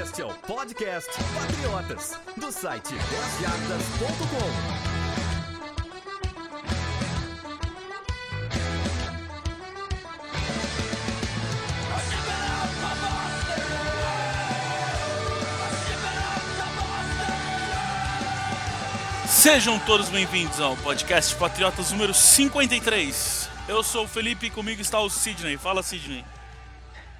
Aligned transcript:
Este 0.00 0.22
é 0.22 0.24
o 0.24 0.32
podcast 0.32 1.10
Patriotas, 1.34 2.18
do 2.34 2.50
site 2.50 2.94
10jardas.com. 2.94 4.86
Sejam 19.28 19.78
todos 19.80 20.08
bem-vindos 20.08 20.58
ao 20.58 20.74
podcast 20.78 21.34
Patriotas 21.34 21.92
número 21.92 22.14
53. 22.14 23.45
Eu 23.68 23.82
sou 23.82 24.04
o 24.04 24.08
Felipe 24.08 24.46
e 24.46 24.50
comigo 24.50 24.80
está 24.80 25.00
o 25.00 25.10
Sidney. 25.10 25.56
Fala, 25.56 25.82
Sidney. 25.82 26.24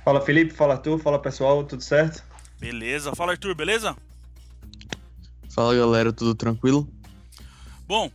Fala 0.04 0.20
Felipe, 0.20 0.54
fala 0.54 0.74
Arthur, 0.74 0.98
fala 1.00 1.18
pessoal, 1.18 1.64
tudo 1.64 1.82
certo? 1.82 2.22
Beleza. 2.60 3.12
Fala, 3.16 3.32
Arthur, 3.32 3.54
beleza? 3.56 3.96
Fala 5.52 5.74
galera, 5.74 6.12
tudo 6.12 6.36
tranquilo? 6.36 6.88
Bom, 7.88 8.10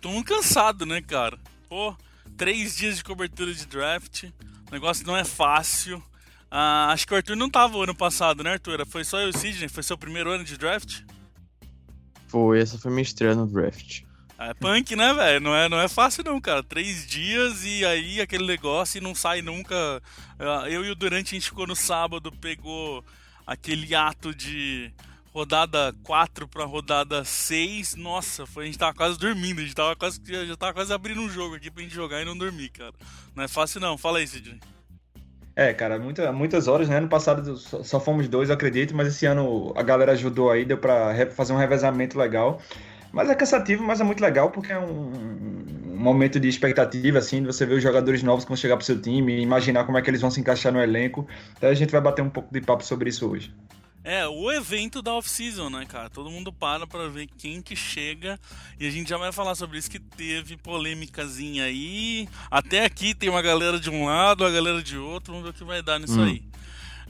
tô 0.00 0.08
muito 0.08 0.34
cansado, 0.34 0.86
né, 0.86 1.02
cara? 1.02 1.38
Pô, 1.68 1.94
três 2.38 2.74
dias 2.74 2.96
de 2.96 3.04
cobertura 3.04 3.52
de 3.52 3.66
draft. 3.66 4.24
O 4.70 4.72
negócio 4.72 5.06
não 5.06 5.16
é 5.16 5.24
fácil. 5.24 6.02
Ah, 6.50 6.88
acho 6.90 7.06
que 7.06 7.12
o 7.12 7.16
Arthur 7.16 7.36
não 7.36 7.50
tava 7.50 7.76
o 7.76 7.82
ano 7.82 7.94
passado, 7.94 8.42
né, 8.42 8.52
Arthur? 8.52 8.86
Foi 8.86 9.04
só 9.04 9.20
eu 9.20 9.26
e 9.26 9.30
o 9.30 9.38
Sidney? 9.38 9.68
Foi 9.68 9.82
seu 9.82 9.98
primeiro 9.98 10.30
ano 10.30 10.44
de 10.44 10.56
draft? 10.56 11.02
Foi, 12.28 12.60
essa 12.60 12.78
foi 12.78 12.90
minha 12.90 13.02
estreia 13.02 13.34
no 13.34 13.46
draft. 13.46 14.03
É 14.38 14.52
punk, 14.52 14.96
né, 14.96 15.14
velho? 15.14 15.40
Não 15.40 15.54
é, 15.54 15.68
não 15.68 15.80
é 15.80 15.88
fácil 15.88 16.24
não, 16.24 16.40
cara. 16.40 16.62
Três 16.62 17.06
dias 17.06 17.64
e 17.64 17.84
aí 17.84 18.20
aquele 18.20 18.46
negócio 18.46 18.98
e 18.98 19.00
não 19.00 19.14
sai 19.14 19.42
nunca. 19.42 20.02
Ah, 20.38 20.68
Eu 20.68 20.84
e 20.84 20.90
o 20.90 20.94
Durante 20.94 21.28
a 21.28 21.38
gente 21.38 21.48
ficou 21.48 21.66
no 21.66 21.76
sábado, 21.76 22.32
pegou 22.32 23.04
aquele 23.46 23.94
ato 23.94 24.34
de 24.34 24.92
rodada 25.32 25.94
4 26.02 26.48
pra 26.48 26.64
rodada 26.64 27.24
6. 27.24 27.94
Nossa, 27.94 28.44
foi, 28.44 28.64
a 28.64 28.66
gente 28.66 28.78
tava 28.78 28.94
quase 28.94 29.18
dormindo, 29.18 29.60
a 29.60 29.62
gente 29.62 29.74
tava 29.74 29.94
quase, 29.94 30.20
já 30.24 30.56
tava 30.56 30.74
quase 30.74 30.92
abrindo 30.92 31.20
um 31.20 31.28
jogo 31.28 31.54
aqui 31.54 31.70
pra 31.70 31.82
gente 31.82 31.94
jogar 31.94 32.20
e 32.20 32.24
não 32.24 32.36
dormir, 32.36 32.70
cara. 32.70 32.92
Não 33.36 33.44
é 33.44 33.48
fácil 33.48 33.80
não. 33.80 33.96
Fala 33.96 34.18
aí, 34.18 34.26
Sidney. 34.26 34.60
É, 35.56 35.72
cara, 35.72 36.00
muita, 36.00 36.32
muitas 36.32 36.66
horas, 36.66 36.88
né? 36.88 36.98
Ano 36.98 37.08
passado 37.08 37.56
só, 37.56 37.84
só 37.84 38.00
fomos 38.00 38.26
dois, 38.26 38.50
acredito, 38.50 38.94
mas 38.94 39.06
esse 39.06 39.24
ano 39.24 39.72
a 39.76 39.82
galera 39.84 40.10
ajudou 40.12 40.50
aí, 40.50 40.64
deu 40.64 40.76
pra 40.76 41.14
fazer 41.30 41.52
um 41.52 41.56
revezamento 41.56 42.18
legal. 42.18 42.60
Mas 43.14 43.30
é 43.30 43.34
cansativo, 43.34 43.82
mas 43.84 44.00
é 44.00 44.04
muito 44.04 44.20
legal 44.20 44.50
porque 44.50 44.72
é 44.72 44.78
um, 44.78 45.12
um 45.92 45.96
momento 45.96 46.40
de 46.40 46.48
expectativa, 46.48 47.18
assim, 47.18 47.40
de 47.40 47.46
você 47.46 47.64
ver 47.64 47.74
os 47.76 47.82
jogadores 47.82 48.22
novos 48.22 48.44
que 48.44 48.48
vão 48.50 48.56
chegar 48.56 48.76
pro 48.76 48.84
seu 48.84 49.00
time, 49.00 49.40
imaginar 49.40 49.84
como 49.84 49.96
é 49.96 50.02
que 50.02 50.10
eles 50.10 50.20
vão 50.20 50.30
se 50.30 50.40
encaixar 50.40 50.72
no 50.72 50.80
elenco. 50.82 51.26
Então 51.56 51.70
a 51.70 51.74
gente 51.74 51.90
vai 51.90 52.00
bater 52.00 52.22
um 52.22 52.28
pouco 52.30 52.52
de 52.52 52.60
papo 52.60 52.84
sobre 52.84 53.08
isso 53.08 53.28
hoje. 53.30 53.54
É, 54.06 54.26
o 54.26 54.52
evento 54.52 55.00
da 55.00 55.14
off-season, 55.14 55.70
né, 55.70 55.86
cara? 55.88 56.10
Todo 56.10 56.28
mundo 56.28 56.52
para 56.52 56.86
pra 56.86 57.08
ver 57.08 57.26
quem 57.38 57.62
que 57.62 57.74
chega. 57.74 58.38
E 58.78 58.86
a 58.86 58.90
gente 58.90 59.08
já 59.08 59.16
vai 59.16 59.32
falar 59.32 59.54
sobre 59.54 59.78
isso, 59.78 59.90
que 59.90 59.98
teve 59.98 60.58
polêmicazinha 60.58 61.64
aí. 61.64 62.28
Até 62.50 62.84
aqui 62.84 63.14
tem 63.14 63.30
uma 63.30 63.40
galera 63.40 63.80
de 63.80 63.88
um 63.88 64.04
lado, 64.04 64.44
a 64.44 64.50
galera 64.50 64.82
de 64.82 64.98
outro. 64.98 65.32
Vamos 65.32 65.48
ver 65.48 65.54
o 65.54 65.58
que 65.58 65.64
vai 65.64 65.82
dar 65.82 65.98
nisso 65.98 66.20
Hum. 66.20 66.24
aí. 66.24 66.42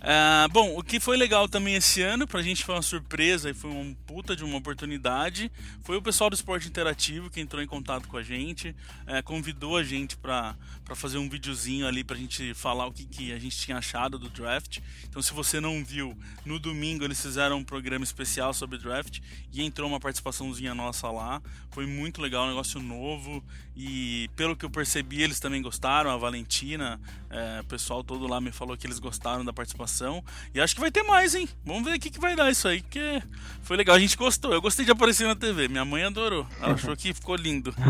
Ah, 0.01 0.49
bom, 0.53 0.77
o 0.77 0.83
que 0.83 1.01
foi 1.01 1.17
legal 1.17 1.49
também 1.49 1.77
esse 1.77 2.03
ano, 2.03 2.27
pra 2.27 2.43
gente 2.43 2.65
foi 2.65 2.75
uma 2.75 2.83
surpresa 2.83 3.51
e 3.51 3.55
foi 3.55 3.71
uma 3.71 3.95
puta 4.07 4.37
de 4.37 4.45
uma 4.45 4.59
oportunidade, 4.59 5.51
foi 5.83 5.97
o 5.97 6.03
pessoal 6.03 6.29
do 6.29 6.35
Esporte 6.35 6.69
Interativo 6.69 7.31
que 7.31 7.41
entrou 7.41 7.63
em 7.63 7.67
contato 7.67 8.07
com 8.07 8.17
a 8.17 8.23
gente, 8.23 8.75
eh, 9.07 9.23
convidou 9.23 9.77
a 9.77 9.83
gente 9.83 10.17
pra 10.17 10.57
pra 10.85 10.95
fazer 10.95 11.19
um 11.19 11.29
videozinho 11.29 11.87
ali 11.87 12.05
pra 12.05 12.17
gente 12.17 12.53
falar 12.53 12.87
o 12.87 12.93
que, 12.93 13.07
que 13.07 13.33
a 13.33 13.39
gente 13.39 13.57
tinha 13.57 13.79
achado 13.79 14.19
do 14.19 14.29
draft. 14.29 14.81
Então, 15.09 15.23
se 15.23 15.33
você 15.33 15.59
não 15.59 15.83
viu, 15.83 16.17
no 16.45 16.59
domingo 16.59 17.05
eles 17.05 17.21
fizeram 17.21 17.59
um 17.59 17.65
programa 17.65 18.05
especial 18.05 18.53
sobre 18.53 18.79
draft 18.79 19.21
e 19.53 19.63
entrou 19.63 19.89
uma 19.89 19.99
participaçãozinha 19.99 20.75
nossa 20.75 21.11
lá. 21.11 21.43
Foi 21.71 21.87
muito 21.87 22.21
legal, 22.21 22.45
um 22.45 22.49
negócio 22.49 22.81
novo 22.81 23.43
e 23.77 24.31
pelo 24.37 24.55
que 24.55 24.65
eu 24.65 24.71
percebi, 24.71 25.23
eles 25.23 25.41
também 25.41 25.61
gostaram. 25.61 26.11
A 26.11 26.17
Valentina, 26.17 27.01
eh, 27.31 27.61
o 27.61 27.65
pessoal 27.65 28.05
todo 28.05 28.27
lá 28.27 28.41
me 28.41 28.53
falou 28.53 28.77
que 28.77 28.87
eles 28.87 28.99
gostaram 28.99 29.45
da 29.45 29.53
participação. 29.53 30.23
E 30.55 30.61
acho 30.61 30.75
que 30.75 30.81
vai 30.81 30.93
ter 30.93 31.03
mais, 31.03 31.35
hein? 31.35 31.49
Vamos 31.65 31.85
ver 31.85 31.97
o 31.97 32.01
que, 32.01 32.11
que 32.11 32.21
vai 32.21 32.37
dar 32.37 32.51
isso 32.51 32.69
aí, 32.69 32.81
que 32.83 33.23
foi 33.63 33.77
legal. 33.77 33.97
A 33.97 33.99
gente 33.99 34.17
gostou. 34.17 34.53
Eu 34.53 34.63
gostei 34.63 34.85
de 34.85 34.93
aparecer 34.93 35.27
na 35.27 35.35
TV. 35.35 35.67
Minha 35.67 35.85
mãe 35.85 36.05
adorou. 36.05 36.47
Ela 36.61 36.75
achou 36.75 36.97
que 36.97 37.13
ficou 37.13 37.35
lindo. 37.35 37.75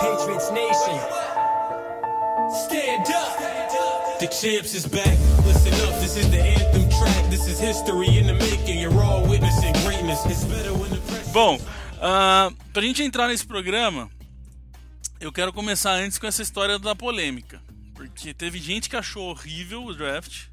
Patriots 0.00 0.50
Nation. 0.50 1.00
Stand 2.66 3.10
up. 3.14 3.40
The 4.20 4.26
champs 4.26 4.74
is 4.74 4.84
back. 4.86 5.16
Listen 5.46 5.72
up, 5.88 5.98
this 5.98 6.14
is 6.18 6.28
the 6.30 6.36
anthem 6.38 6.86
track. 6.90 7.30
This 7.30 7.48
is 7.48 7.58
history 7.58 8.18
in 8.18 8.26
the 8.26 8.34
making. 8.34 8.78
You're 8.78 9.02
all 9.02 9.26
witnessing 9.26 9.72
greatness. 9.82 10.26
It's 10.26 10.44
better 10.44 10.74
when 10.74 10.90
the 10.90 10.98
press. 11.08 11.32
Bom, 11.32 11.58
ah, 12.00 12.50
pra 12.72 12.82
gente 12.82 13.02
entrar 13.02 13.28
nesse 13.28 13.46
programa, 13.46 14.10
eu 15.20 15.30
quero 15.30 15.52
começar 15.52 15.92
antes 15.92 16.18
com 16.18 16.26
essa 16.26 16.42
história 16.42 16.78
da 16.78 16.94
polêmica. 16.94 17.62
Porque 17.94 18.32
teve 18.32 18.58
gente 18.58 18.88
que 18.88 18.96
achou 18.96 19.28
horrível 19.28 19.84
o 19.84 19.94
draft, 19.94 20.46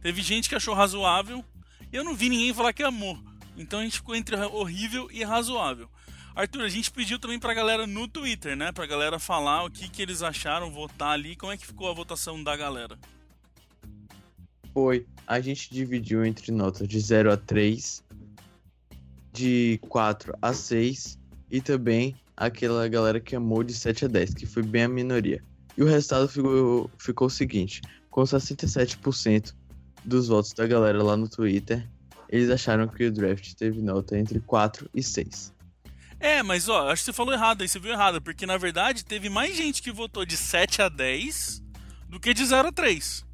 teve 0.00 0.22
gente 0.22 0.48
que 0.48 0.54
achou 0.54 0.74
razoável, 0.74 1.44
e 1.92 1.96
eu 1.96 2.02
não 2.02 2.14
vi 2.14 2.30
ninguém 2.30 2.54
falar 2.54 2.72
que 2.72 2.82
amou. 2.82 3.18
Então 3.54 3.80
a 3.80 3.82
gente 3.82 3.98
ficou 3.98 4.16
entre 4.16 4.34
horrível 4.36 5.08
e 5.12 5.22
razoável. 5.22 5.90
Arthur, 6.34 6.62
a 6.62 6.68
gente 6.68 6.90
pediu 6.90 7.18
também 7.18 7.38
pra 7.38 7.54
galera 7.54 7.86
no 7.86 8.08
Twitter, 8.08 8.56
né? 8.56 8.72
Pra 8.72 8.86
galera 8.86 9.18
falar 9.18 9.64
o 9.64 9.70
que, 9.70 9.88
que 9.88 10.02
eles 10.02 10.22
acharam, 10.22 10.72
votar 10.72 11.10
ali. 11.10 11.36
Como 11.36 11.52
é 11.52 11.56
que 11.56 11.66
ficou 11.66 11.88
a 11.88 11.94
votação 11.94 12.42
da 12.42 12.56
galera? 12.56 12.98
Foi, 14.72 15.06
a 15.26 15.40
gente 15.40 15.72
dividiu 15.72 16.24
entre 16.24 16.50
notas 16.50 16.88
de 16.88 16.98
0 16.98 17.32
a 17.32 17.36
3, 17.36 18.02
de 19.34 19.80
4 19.88 20.32
a 20.40 20.54
6 20.54 21.18
e 21.50 21.60
também 21.60 22.16
aquela 22.36 22.88
galera 22.88 23.20
que 23.20 23.34
amou 23.34 23.64
de 23.64 23.74
7 23.74 24.04
a 24.04 24.08
10, 24.08 24.34
que 24.34 24.46
foi 24.46 24.62
bem 24.62 24.84
a 24.84 24.88
minoria. 24.88 25.42
E 25.76 25.82
o 25.82 25.86
resultado 25.86 26.28
ficou, 26.28 26.90
ficou 26.96 27.26
o 27.26 27.30
seguinte: 27.30 27.82
com 28.10 28.22
67% 28.22 29.52
dos 30.04 30.28
votos 30.28 30.52
da 30.52 30.66
galera 30.66 31.02
lá 31.02 31.16
no 31.16 31.28
Twitter, 31.28 31.86
eles 32.28 32.48
acharam 32.48 32.86
que 32.86 33.04
o 33.04 33.12
draft 33.12 33.54
teve 33.54 33.82
nota 33.82 34.16
entre 34.16 34.38
4 34.40 34.88
e 34.94 35.02
6. 35.02 35.52
É, 36.20 36.42
mas 36.42 36.68
ó, 36.68 36.90
acho 36.90 37.02
que 37.02 37.06
você 37.06 37.12
falou 37.12 37.34
errado 37.34 37.62
aí, 37.62 37.68
você 37.68 37.78
viu 37.78 37.92
errado, 37.92 38.22
porque 38.22 38.46
na 38.46 38.56
verdade 38.56 39.04
teve 39.04 39.28
mais 39.28 39.56
gente 39.56 39.82
que 39.82 39.90
votou 39.90 40.24
de 40.24 40.36
7 40.36 40.80
a 40.80 40.88
10 40.88 41.62
do 42.08 42.20
que 42.20 42.32
de 42.32 42.46
0 42.46 42.68
a 42.68 42.72
3. 42.72 43.26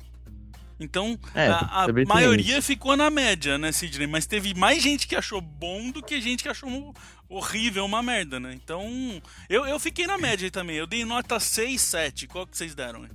Então, 0.80 1.18
É, 1.34 1.46
a, 1.46 1.84
a 1.84 1.86
maioria 2.06 2.62
ficou 2.62 2.96
na 2.96 3.10
média, 3.10 3.58
né, 3.58 3.70
Sidney? 3.70 4.06
Mas 4.06 4.26
teve 4.26 4.54
mais 4.54 4.82
gente 4.82 5.06
que 5.06 5.14
achou 5.14 5.40
bom 5.40 5.90
do 5.90 6.02
que 6.02 6.18
gente 6.22 6.42
que 6.42 6.48
achou 6.48 6.94
horrível, 7.28 7.84
uma 7.84 8.02
merda, 8.02 8.40
né? 8.40 8.52
Então, 8.54 9.22
eu, 9.48 9.66
eu 9.66 9.78
fiquei 9.78 10.06
na 10.06 10.16
média 10.16 10.46
aí 10.46 10.50
também. 10.50 10.76
Eu 10.76 10.86
dei 10.86 11.04
nota 11.04 11.38
6, 11.38 11.80
7. 11.80 12.26
Qual 12.26 12.46
que 12.46 12.56
vocês 12.56 12.74
deram, 12.74 13.04
hein? 13.04 13.10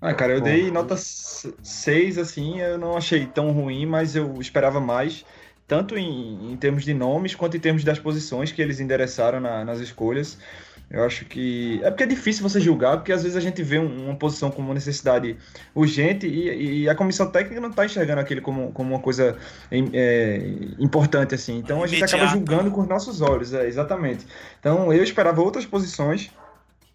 Ah, 0.00 0.12
cara, 0.12 0.34
eu 0.34 0.40
dei 0.40 0.70
nota 0.70 0.96
6, 0.98 2.18
assim, 2.18 2.60
eu 2.60 2.76
não 2.76 2.96
achei 2.96 3.24
tão 3.26 3.52
ruim, 3.52 3.86
mas 3.86 4.14
eu 4.14 4.38
esperava 4.38 4.78
mais, 4.78 5.24
tanto 5.66 5.96
em, 5.96 6.52
em 6.52 6.56
termos 6.58 6.84
de 6.84 6.92
nomes, 6.92 7.34
quanto 7.34 7.56
em 7.56 7.60
termos 7.60 7.84
das 7.84 7.98
posições 7.98 8.52
que 8.52 8.60
eles 8.60 8.80
endereçaram 8.80 9.40
na, 9.40 9.64
nas 9.64 9.80
escolhas. 9.80 10.36
Eu 10.94 11.04
acho 11.04 11.24
que. 11.24 11.80
É 11.82 11.90
porque 11.90 12.04
é 12.04 12.06
difícil 12.06 12.48
você 12.48 12.60
julgar, 12.60 12.98
porque 12.98 13.12
às 13.12 13.24
vezes 13.24 13.36
a 13.36 13.40
gente 13.40 13.60
vê 13.64 13.80
um, 13.80 14.04
uma 14.06 14.14
posição 14.14 14.48
como 14.48 14.68
uma 14.68 14.74
necessidade 14.74 15.36
urgente 15.74 16.24
e, 16.24 16.82
e 16.82 16.88
a 16.88 16.94
comissão 16.94 17.28
técnica 17.28 17.60
não 17.60 17.70
está 17.70 17.84
enxergando 17.84 18.20
aquele 18.20 18.40
como, 18.40 18.70
como 18.70 18.94
uma 18.94 19.00
coisa 19.00 19.36
é, 19.72 20.40
importante, 20.78 21.34
assim. 21.34 21.58
Então 21.58 21.82
a 21.82 21.88
gente 21.88 21.98
Imediato. 21.98 22.14
acaba 22.14 22.30
julgando 22.30 22.70
com 22.70 22.82
os 22.82 22.86
nossos 22.86 23.20
olhos, 23.20 23.52
é, 23.52 23.66
exatamente. 23.66 24.24
Então 24.60 24.92
eu 24.92 25.02
esperava 25.02 25.42
outras 25.42 25.66
posições. 25.66 26.30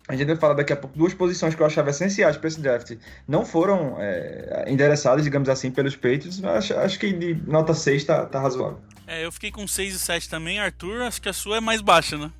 A 0.07 0.15
gente 0.15 0.27
vai 0.27 0.37
falar 0.37 0.53
daqui 0.53 0.71
a 0.71 0.77
pouco 0.77 0.97
duas 0.97 1.13
posições 1.13 1.53
que 1.53 1.61
eu 1.61 1.65
achava 1.65 1.89
essenciais 1.89 2.37
para 2.37 2.47
esse 2.47 2.61
draft. 2.61 2.95
Não 3.27 3.45
foram 3.45 3.97
é, 3.99 4.63
endereçadas, 4.69 5.25
digamos 5.25 5.49
assim, 5.49 5.69
pelos 5.71 5.99
mas 6.41 6.45
acho, 6.45 6.73
acho 6.73 6.99
que 6.99 7.11
de 7.11 7.35
nota 7.45 7.73
6 7.73 8.05
tá, 8.05 8.25
tá 8.25 8.39
razoável. 8.39 8.79
É, 9.05 9.25
eu 9.25 9.31
fiquei 9.31 9.51
com 9.51 9.67
6 9.67 9.93
e 9.93 9.99
7 9.99 10.29
também. 10.29 10.57
Arthur, 10.57 11.01
acho 11.01 11.21
que 11.21 11.27
a 11.27 11.33
sua 11.33 11.57
é 11.57 11.59
mais 11.59 11.81
baixa, 11.81 12.17
né? 12.17 12.31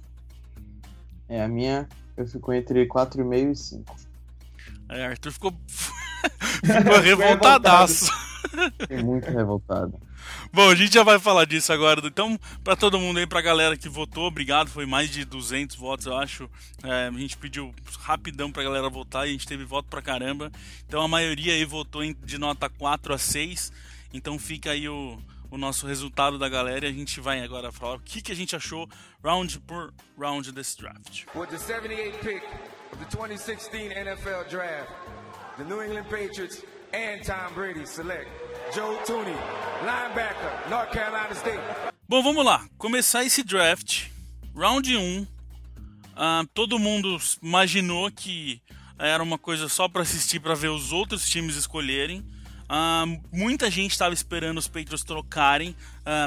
É, 1.30 1.44
a 1.44 1.48
minha 1.48 1.88
eu 2.18 2.28
fico 2.28 2.52
entre 2.52 2.86
4,5 2.88 3.52
e 3.52 3.56
5. 3.56 3.96
É, 4.90 5.06
Arthur 5.06 5.31
ficou, 5.31 5.54
ficou 6.66 7.00
revoltadaço. 7.00 8.12
Fiquei 8.80 9.04
muito 9.04 9.30
revoltado. 9.30 9.94
Bom, 10.52 10.70
a 10.70 10.76
gente 10.76 10.94
já 10.94 11.04
vai 11.04 11.20
falar 11.20 11.46
disso 11.46 11.72
agora. 11.72 12.02
Então, 12.06 12.38
pra 12.64 12.76
todo 12.76 13.00
mundo 13.00 13.20
aí, 13.20 13.28
pra 13.28 13.42
galera 13.42 13.78
que 13.78 13.88
votou, 13.88 14.26
obrigado. 14.26 14.70
Foi 14.70 14.86
mais 14.86 15.10
de 15.10 15.24
200 15.24 15.76
votos, 15.76 16.08
eu 16.08 16.18
acho. 16.18 16.50
É, 16.84 17.08
a 17.08 17.12
gente 17.12 17.38
pediu 17.38 17.74
rapidão 18.00 18.52
pra 18.52 18.64
galera 18.64 18.90
votar 18.90 19.28
e 19.28 19.30
a 19.30 19.31
gente 19.31 19.48
teve 19.48 19.64
voto 19.64 19.88
pra 19.88 20.02
caramba. 20.02 20.52
Então, 20.88 21.02
a 21.02 21.08
maioria 21.08 21.54
aí 21.54 21.66
votou 21.66 22.02
de 22.04 22.38
nota 22.38 22.68
4 22.70 23.14
a 23.14 23.18
6. 23.18 23.72
Então, 24.14 24.40
fica 24.40 24.72
aí 24.72 24.90
o, 24.90 25.20
o 25.51 25.57
nosso 25.57 25.88
resultado 25.88 26.38
da 26.38 26.48
galera 26.48 26.86
e 26.86 26.90
a 26.90 26.94
gente 26.94 27.19
vai 27.19 27.42
agora 27.42 27.72
falar 27.72 27.96
o 27.96 28.00
que, 28.00 28.22
que 28.22 28.31
a 28.31 28.36
gente 28.36 28.56
achou 28.56 28.88
round 29.24 29.60
por 29.62 29.94
round 30.18 30.51
desse 30.51 30.78
draft. 30.78 31.25
With 31.36 31.48
the 31.48 31.57
78th 31.57 32.19
pick 32.22 32.44
of 32.92 33.00
the 33.00 33.06
2016 33.10 33.92
NFL 33.92 34.50
Draft, 34.50 34.92
the 35.57 35.63
New 35.63 35.84
England 35.84 36.06
Patriots 36.10 36.63
and 36.94 37.22
Tom 37.24 37.54
Brady 37.54 37.86
select 37.86 38.30
Joe 38.74 38.98
Tooney, 39.06 39.36
linebacker, 39.84 40.69
North 40.69 40.92
Carolina 40.92 41.34
State. 41.34 41.60
Bom, 42.07 42.24
vamos 42.24 42.44
lá. 42.44 42.68
Começar 42.78 43.24
esse 43.24 43.44
draft. 43.44 44.07
Round 44.56 44.95
1. 44.95 45.28
Ah, 46.16 46.44
todo 46.54 46.80
mundo 46.80 47.18
imaginou 47.42 48.12
que 48.12 48.62
era 48.98 49.24
uma 49.24 49.38
coisa 49.38 49.69
só 49.69 49.88
para 49.88 50.02
assistir 50.02 50.40
para 50.40 50.54
ver 50.54 50.69
os 50.69 50.92
outros 50.92 51.28
times 51.30 51.56
escolherem. 51.56 52.25
Ah, 52.69 53.04
muita 53.31 53.71
gente 53.71 53.92
estava 53.92 54.13
esperando 54.13 54.60
os 54.60 54.68
Patriots 54.68 55.04
trocarem 55.04 55.75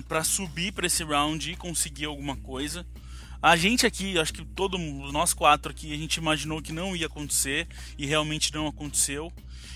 para 0.09 0.25
subir 0.25 0.73
para 0.73 0.87
esse 0.87 1.05
round 1.05 1.53
e 1.53 1.57
conseguir 1.57 2.07
alguma 2.07 2.37
coisa. 2.37 2.85
A 3.41 3.57
gente 3.57 3.85
aqui, 3.85 4.19
acho 4.19 4.33
que 4.33 4.45
todo 4.45 4.79
mundo, 4.79 5.11
nós 5.11 5.35
quatro 5.35 5.73
aqui, 5.73 5.93
a 5.93 5.97
gente 5.97 6.17
imaginou 6.17 6.63
que 6.63 6.73
não 6.73 6.95
ia 6.95 7.07
acontecer 7.07 7.67
e 7.99 8.07
realmente 8.07 8.55
não 8.55 8.69
aconteceu. 8.69 9.33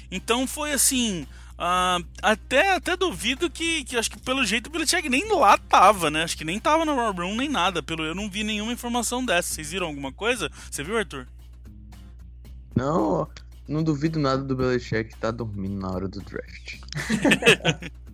Então 0.08 0.46
foi 0.46 0.72
assim. 0.72 1.26
ah, 1.58 1.98
até, 2.22 2.74
até 2.76 2.96
duvido 2.96 3.50
que, 3.50 3.82
que 3.82 3.96
acho 3.96 4.10
que 4.10 4.20
pelo 4.20 4.44
jeito 4.44 4.68
o 4.68 4.70
Belichick 4.70 5.08
nem 5.08 5.28
lá 5.32 5.58
tava, 5.58 6.10
né? 6.10 6.22
Acho 6.22 6.36
que 6.36 6.44
nem 6.44 6.60
tava 6.60 6.84
no 6.84 6.94
War 6.94 7.12
Room 7.12 7.34
nem 7.34 7.48
nada. 7.48 7.82
Pelo 7.82 8.04
eu 8.04 8.14
não 8.14 8.30
vi 8.30 8.44
nenhuma 8.44 8.72
informação 8.72 9.24
dessa. 9.24 9.54
Vocês 9.54 9.72
viram 9.72 9.88
alguma 9.88 10.12
coisa? 10.12 10.48
Você 10.70 10.84
viu, 10.84 10.96
Arthur? 10.96 11.26
Não, 12.74 13.28
não 13.68 13.82
duvido 13.82 14.18
nada 14.18 14.42
do 14.42 14.56
Belichick 14.56 15.16
tá 15.16 15.30
dormindo 15.30 15.78
na 15.80 15.90
hora 15.90 16.08
do 16.08 16.20
draft. 16.20 16.76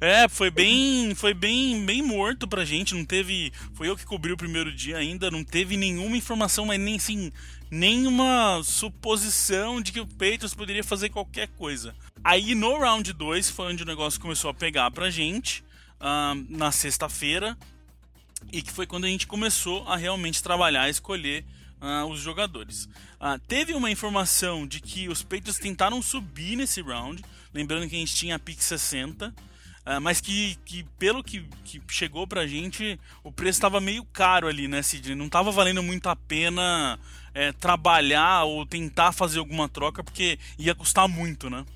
É, 0.00 0.28
foi 0.28 0.50
bem, 0.50 1.14
foi 1.14 1.32
bem, 1.32 1.86
bem 1.86 2.02
morto 2.02 2.48
pra 2.48 2.64
gente. 2.64 2.94
Não 2.94 3.04
teve, 3.04 3.52
foi 3.72 3.88
eu 3.88 3.96
que 3.96 4.04
cobri 4.04 4.32
o 4.32 4.36
primeiro 4.36 4.74
dia 4.74 4.96
ainda. 4.96 5.30
Não 5.30 5.44
teve 5.44 5.76
nenhuma 5.76 6.16
informação, 6.16 6.66
mas 6.66 6.80
nem 6.80 6.96
assim, 6.96 7.30
nenhuma 7.70 8.60
suposição 8.64 9.80
de 9.80 9.92
que 9.92 10.00
o 10.00 10.06
Patriots 10.06 10.54
poderia 10.54 10.82
fazer 10.82 11.08
qualquer 11.10 11.48
coisa. 11.50 11.94
Aí 12.24 12.54
no 12.54 12.78
round 12.78 13.12
2 13.12 13.50
foi 13.50 13.72
onde 13.72 13.84
o 13.84 13.86
negócio 13.86 14.20
começou 14.20 14.50
a 14.50 14.54
pegar 14.54 14.90
pra 14.90 15.08
gente 15.08 15.64
ah, 16.00 16.34
na 16.48 16.72
sexta-feira 16.72 17.56
e 18.52 18.60
que 18.60 18.72
foi 18.72 18.86
quando 18.86 19.04
a 19.04 19.08
gente 19.08 19.26
começou 19.26 19.86
a 19.86 19.96
realmente 19.96 20.42
trabalhar, 20.42 20.90
escolher 20.90 21.44
ah, 21.82 22.06
os 22.06 22.20
jogadores. 22.20 22.88
Ah, 23.20 23.38
teve 23.48 23.74
uma 23.74 23.90
informação 23.90 24.66
de 24.66 24.80
que 24.80 25.08
os 25.08 25.22
Patriots 25.22 25.58
tentaram 25.58 26.00
subir 26.00 26.56
nesse 26.56 26.80
round, 26.80 27.22
lembrando 27.52 27.88
que 27.88 27.96
a 27.96 27.98
gente 27.98 28.14
tinha 28.14 28.36
a 28.36 28.38
pick 28.38 28.62
60, 28.62 29.34
ah, 29.84 29.98
mas 29.98 30.20
que, 30.20 30.56
que 30.64 30.84
pelo 30.96 31.24
que, 31.24 31.44
que 31.64 31.82
chegou 31.88 32.24
pra 32.24 32.46
gente, 32.46 32.98
o 33.24 33.32
preço 33.32 33.58
estava 33.58 33.80
meio 33.80 34.04
caro 34.04 34.46
ali, 34.46 34.68
né, 34.68 34.80
Sidney? 34.80 35.16
Não 35.16 35.26
estava 35.26 35.50
valendo 35.50 35.82
muito 35.82 36.08
a 36.08 36.14
pena 36.14 36.98
eh, 37.34 37.50
trabalhar 37.52 38.44
ou 38.44 38.64
tentar 38.64 39.10
fazer 39.10 39.40
alguma 39.40 39.68
troca, 39.68 40.04
porque 40.04 40.38
ia 40.56 40.74
custar 40.74 41.08
muito, 41.08 41.50
né? 41.50 41.66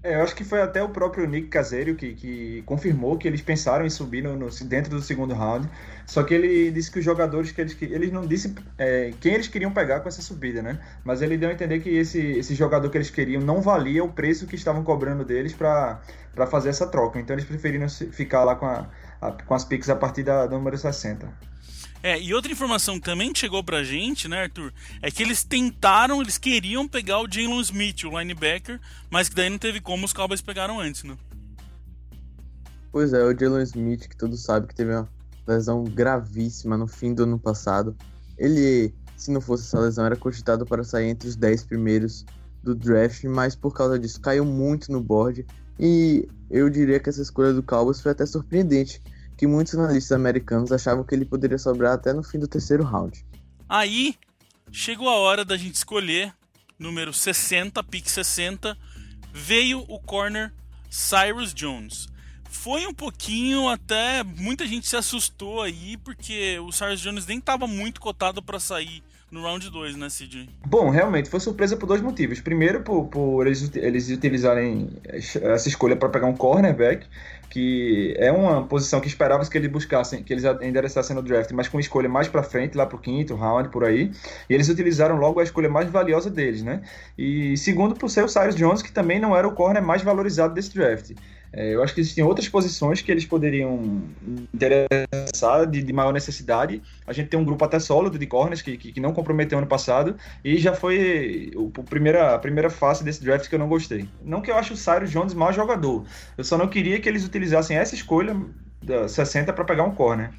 É, 0.00 0.14
eu 0.14 0.22
acho 0.22 0.34
que 0.36 0.44
foi 0.44 0.62
até 0.62 0.80
o 0.80 0.90
próprio 0.90 1.26
Nick 1.26 1.48
Caserio 1.48 1.96
que, 1.96 2.14
que 2.14 2.62
confirmou 2.64 3.18
que 3.18 3.26
eles 3.26 3.42
pensaram 3.42 3.84
em 3.84 3.90
subir 3.90 4.22
no, 4.22 4.36
no- 4.36 4.48
dentro 4.64 4.90
do 4.92 5.02
segundo 5.02 5.34
round. 5.34 5.68
Só 6.06 6.22
que 6.22 6.32
ele 6.34 6.70
disse 6.70 6.88
que 6.90 7.00
os 7.00 7.04
jogadores 7.04 7.50
que 7.50 7.60
eles 7.60 7.76
eles 7.82 8.12
não 8.12 8.24
disse 8.24 8.54
é, 8.78 9.12
quem 9.20 9.34
eles 9.34 9.48
queriam 9.48 9.72
pegar 9.72 9.98
com 10.00 10.08
essa 10.08 10.22
subida, 10.22 10.62
né? 10.62 10.78
Mas 11.04 11.20
ele 11.20 11.36
deu 11.36 11.50
a 11.50 11.52
entender 11.52 11.80
que 11.80 11.90
esse, 11.90 12.20
esse 12.20 12.54
jogador 12.54 12.88
que 12.90 12.96
eles 12.96 13.10
queriam 13.10 13.42
não 13.42 13.60
valia 13.60 14.04
o 14.04 14.12
preço 14.12 14.46
que 14.46 14.54
estavam 14.54 14.84
cobrando 14.84 15.24
deles 15.24 15.52
para 15.52 16.00
fazer 16.48 16.68
essa 16.68 16.86
troca. 16.86 17.18
Então 17.18 17.34
eles 17.34 17.44
preferiram 17.44 17.88
ficar 17.88 18.44
lá 18.44 18.54
com, 18.54 18.66
a, 18.66 18.88
a- 19.20 19.32
com 19.32 19.54
as 19.54 19.64
picks 19.64 19.88
a 19.90 19.96
partir 19.96 20.22
da 20.22 20.46
do 20.46 20.54
número 20.56 20.78
60. 20.78 21.28
É, 22.02 22.20
e 22.20 22.32
outra 22.32 22.52
informação 22.52 22.94
que 22.94 23.04
também 23.04 23.34
chegou 23.34 23.62
pra 23.64 23.82
gente, 23.82 24.28
né, 24.28 24.42
Arthur, 24.42 24.72
é 25.02 25.10
que 25.10 25.22
eles 25.22 25.42
tentaram, 25.42 26.22
eles 26.22 26.38
queriam 26.38 26.86
pegar 26.86 27.20
o 27.20 27.28
Jalen 27.30 27.60
Smith, 27.60 28.04
o 28.04 28.18
linebacker, 28.18 28.80
mas 29.10 29.28
que 29.28 29.34
daí 29.34 29.50
não 29.50 29.58
teve 29.58 29.80
como 29.80 30.04
os 30.04 30.12
Cowboys 30.12 30.40
pegaram 30.40 30.78
antes, 30.78 31.02
né? 31.02 31.16
Pois 32.92 33.12
é, 33.12 33.24
o 33.24 33.36
Jalen 33.36 33.62
Smith, 33.64 34.08
que 34.08 34.16
todos 34.16 34.42
sabem 34.42 34.68
que 34.68 34.74
teve 34.74 34.94
uma 34.94 35.08
lesão 35.46 35.84
gravíssima 35.84 36.76
no 36.76 36.86
fim 36.86 37.12
do 37.12 37.24
ano 37.24 37.38
passado. 37.38 37.96
Ele, 38.36 38.94
se 39.16 39.30
não 39.32 39.40
fosse 39.40 39.64
essa 39.64 39.80
lesão, 39.80 40.06
era 40.06 40.16
cogitado 40.16 40.64
para 40.64 40.84
sair 40.84 41.08
entre 41.08 41.28
os 41.28 41.34
10 41.34 41.64
primeiros 41.64 42.24
do 42.62 42.74
draft, 42.74 43.24
mas 43.24 43.56
por 43.56 43.74
causa 43.74 43.98
disso 43.98 44.20
caiu 44.20 44.44
muito 44.44 44.92
no 44.92 45.02
board. 45.02 45.44
E 45.78 46.28
eu 46.50 46.70
diria 46.70 47.00
que 47.00 47.08
essa 47.08 47.22
escolha 47.22 47.52
do 47.52 47.62
Cowboys 47.62 48.00
foi 48.00 48.12
até 48.12 48.24
surpreendente, 48.24 49.02
que 49.38 49.46
muitos 49.46 49.76
analistas 49.76 50.12
americanos 50.12 50.72
achavam 50.72 51.04
que 51.04 51.14
ele 51.14 51.24
poderia 51.24 51.56
sobrar 51.56 51.92
até 51.94 52.12
no 52.12 52.24
fim 52.24 52.40
do 52.40 52.48
terceiro 52.48 52.82
round. 52.82 53.24
Aí 53.68 54.16
chegou 54.72 55.08
a 55.08 55.14
hora 55.14 55.44
da 55.44 55.56
gente 55.56 55.76
escolher 55.76 56.34
número 56.76 57.12
60, 57.12 57.82
pick 57.84 58.08
60, 58.08 58.76
veio 59.32 59.84
o 59.88 60.00
corner 60.00 60.52
Cyrus 60.90 61.54
Jones. 61.54 62.08
Foi 62.48 62.86
um 62.86 62.94
pouquinho 62.94 63.68
até 63.68 64.22
muita 64.22 64.66
gente 64.66 64.88
se 64.88 64.96
assustou 64.96 65.62
aí 65.62 65.96
porque 65.98 66.58
o 66.58 66.72
Cyrus 66.72 67.00
Jones 67.00 67.26
nem 67.26 67.38
estava 67.38 67.66
muito 67.66 68.00
cotado 68.00 68.42
para 68.42 68.58
sair 68.58 69.02
no 69.30 69.42
round 69.42 69.70
2, 69.70 69.96
né, 69.96 70.08
Sidney? 70.08 70.48
Bom, 70.66 70.88
realmente 70.88 71.28
foi 71.28 71.38
surpresa 71.38 71.76
por 71.76 71.86
dois 71.86 72.00
motivos. 72.00 72.40
Primeiro, 72.40 72.82
por, 72.82 73.06
por 73.06 73.46
eles, 73.46 73.70
eles 73.76 74.08
utilizarem 74.08 74.90
essa 75.04 75.68
escolha 75.68 75.94
para 75.96 76.08
pegar 76.08 76.26
um 76.26 76.34
cornerback, 76.34 77.06
que 77.50 78.14
é 78.18 78.32
uma 78.32 78.64
posição 78.64 79.00
que 79.00 79.08
esperava 79.08 79.44
que 79.48 79.56
eles 79.56 79.70
buscassem, 79.70 80.22
que 80.22 80.32
eles 80.32 80.44
endereçassem 80.62 81.14
no 81.14 81.22
draft, 81.22 81.50
mas 81.52 81.68
com 81.68 81.78
escolha 81.78 82.08
mais 82.08 82.28
para 82.28 82.42
frente, 82.42 82.76
lá 82.76 82.86
pro 82.86 82.98
quinto 82.98 83.34
round, 83.34 83.68
por 83.68 83.84
aí. 83.84 84.10
E 84.48 84.54
eles 84.54 84.68
utilizaram 84.68 85.16
logo 85.16 85.40
a 85.40 85.42
escolha 85.42 85.68
mais 85.68 85.90
valiosa 85.90 86.30
deles, 86.30 86.62
né? 86.62 86.82
E 87.16 87.56
segundo, 87.56 87.94
por 87.94 88.08
ser 88.08 88.24
o 88.24 88.28
Cyrus 88.28 88.54
Jones, 88.54 88.82
que 88.82 88.92
também 88.92 89.20
não 89.20 89.36
era 89.36 89.46
o 89.46 89.52
corner 89.52 89.82
mais 89.82 90.02
valorizado 90.02 90.54
desse 90.54 90.74
draft. 90.74 91.12
É, 91.52 91.74
eu 91.74 91.82
acho 91.82 91.94
que 91.94 92.00
existem 92.00 92.22
outras 92.22 92.48
posições 92.48 93.00
que 93.00 93.10
eles 93.10 93.24
poderiam 93.24 94.02
interessar 94.52 95.66
de, 95.66 95.82
de 95.82 95.92
maior 95.92 96.12
necessidade. 96.12 96.82
A 97.06 97.12
gente 97.12 97.28
tem 97.28 97.40
um 97.40 97.44
grupo 97.44 97.64
até 97.64 97.78
sólido 97.78 98.18
de 98.18 98.26
corners 98.26 98.60
que, 98.60 98.76
que, 98.76 98.92
que 98.92 99.00
não 99.00 99.12
comprometeu 99.12 99.58
ano 99.58 99.66
passado 99.66 100.16
e 100.44 100.58
já 100.58 100.74
foi 100.74 101.50
o, 101.54 101.64
o 101.64 101.84
primeira, 101.84 102.34
a 102.34 102.38
primeira 102.38 102.68
fase 102.68 103.02
desse 103.02 103.22
draft 103.22 103.48
que 103.48 103.54
eu 103.54 103.58
não 103.58 103.68
gostei. 103.68 104.08
Não 104.22 104.40
que 104.40 104.50
eu 104.50 104.56
ache 104.56 104.72
o 104.72 104.76
Cyrus 104.76 105.10
Jones 105.10 105.34
mau 105.34 105.52
jogador, 105.52 106.04
eu 106.36 106.44
só 106.44 106.58
não 106.58 106.68
queria 106.68 107.00
que 107.00 107.08
eles 107.08 107.24
utilizassem 107.24 107.76
essa 107.76 107.94
escolha 107.94 108.36
da 108.82 109.08
60 109.08 109.52
para 109.52 109.64
pegar 109.64 109.84
um 109.84 109.94
corner. 109.94 110.30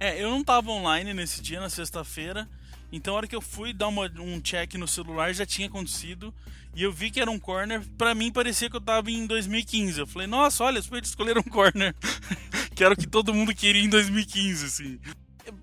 É, 0.00 0.22
eu 0.22 0.30
não 0.30 0.44
tava 0.44 0.70
online 0.70 1.12
nesse 1.12 1.42
dia, 1.42 1.60
na 1.60 1.68
sexta-feira. 1.68 2.48
Então, 2.90 3.14
a 3.14 3.16
hora 3.18 3.26
que 3.26 3.36
eu 3.36 3.40
fui 3.40 3.72
dar 3.72 3.88
uma- 3.88 4.10
um 4.18 4.40
check 4.40 4.74
no 4.74 4.88
celular, 4.88 5.32
já 5.34 5.44
tinha 5.44 5.68
acontecido. 5.68 6.32
E 6.74 6.82
eu 6.82 6.92
vi 6.92 7.10
que 7.10 7.20
era 7.20 7.30
um 7.30 7.38
corner. 7.38 7.82
Pra 7.98 8.14
mim, 8.14 8.30
parecia 8.32 8.70
que 8.70 8.76
eu 8.76 8.80
tava 8.80 9.10
em 9.10 9.26
2015. 9.26 10.00
Eu 10.00 10.06
falei, 10.06 10.26
nossa, 10.26 10.64
olha, 10.64 10.80
Patriots 10.82 11.10
escolheram 11.10 11.42
um 11.46 11.50
corner. 11.50 11.94
que 12.74 12.84
era 12.84 12.94
o 12.94 12.96
que 12.96 13.06
todo 13.06 13.34
mundo 13.34 13.54
queria 13.54 13.82
em 13.82 13.88
2015, 13.88 14.64
assim. 14.66 14.98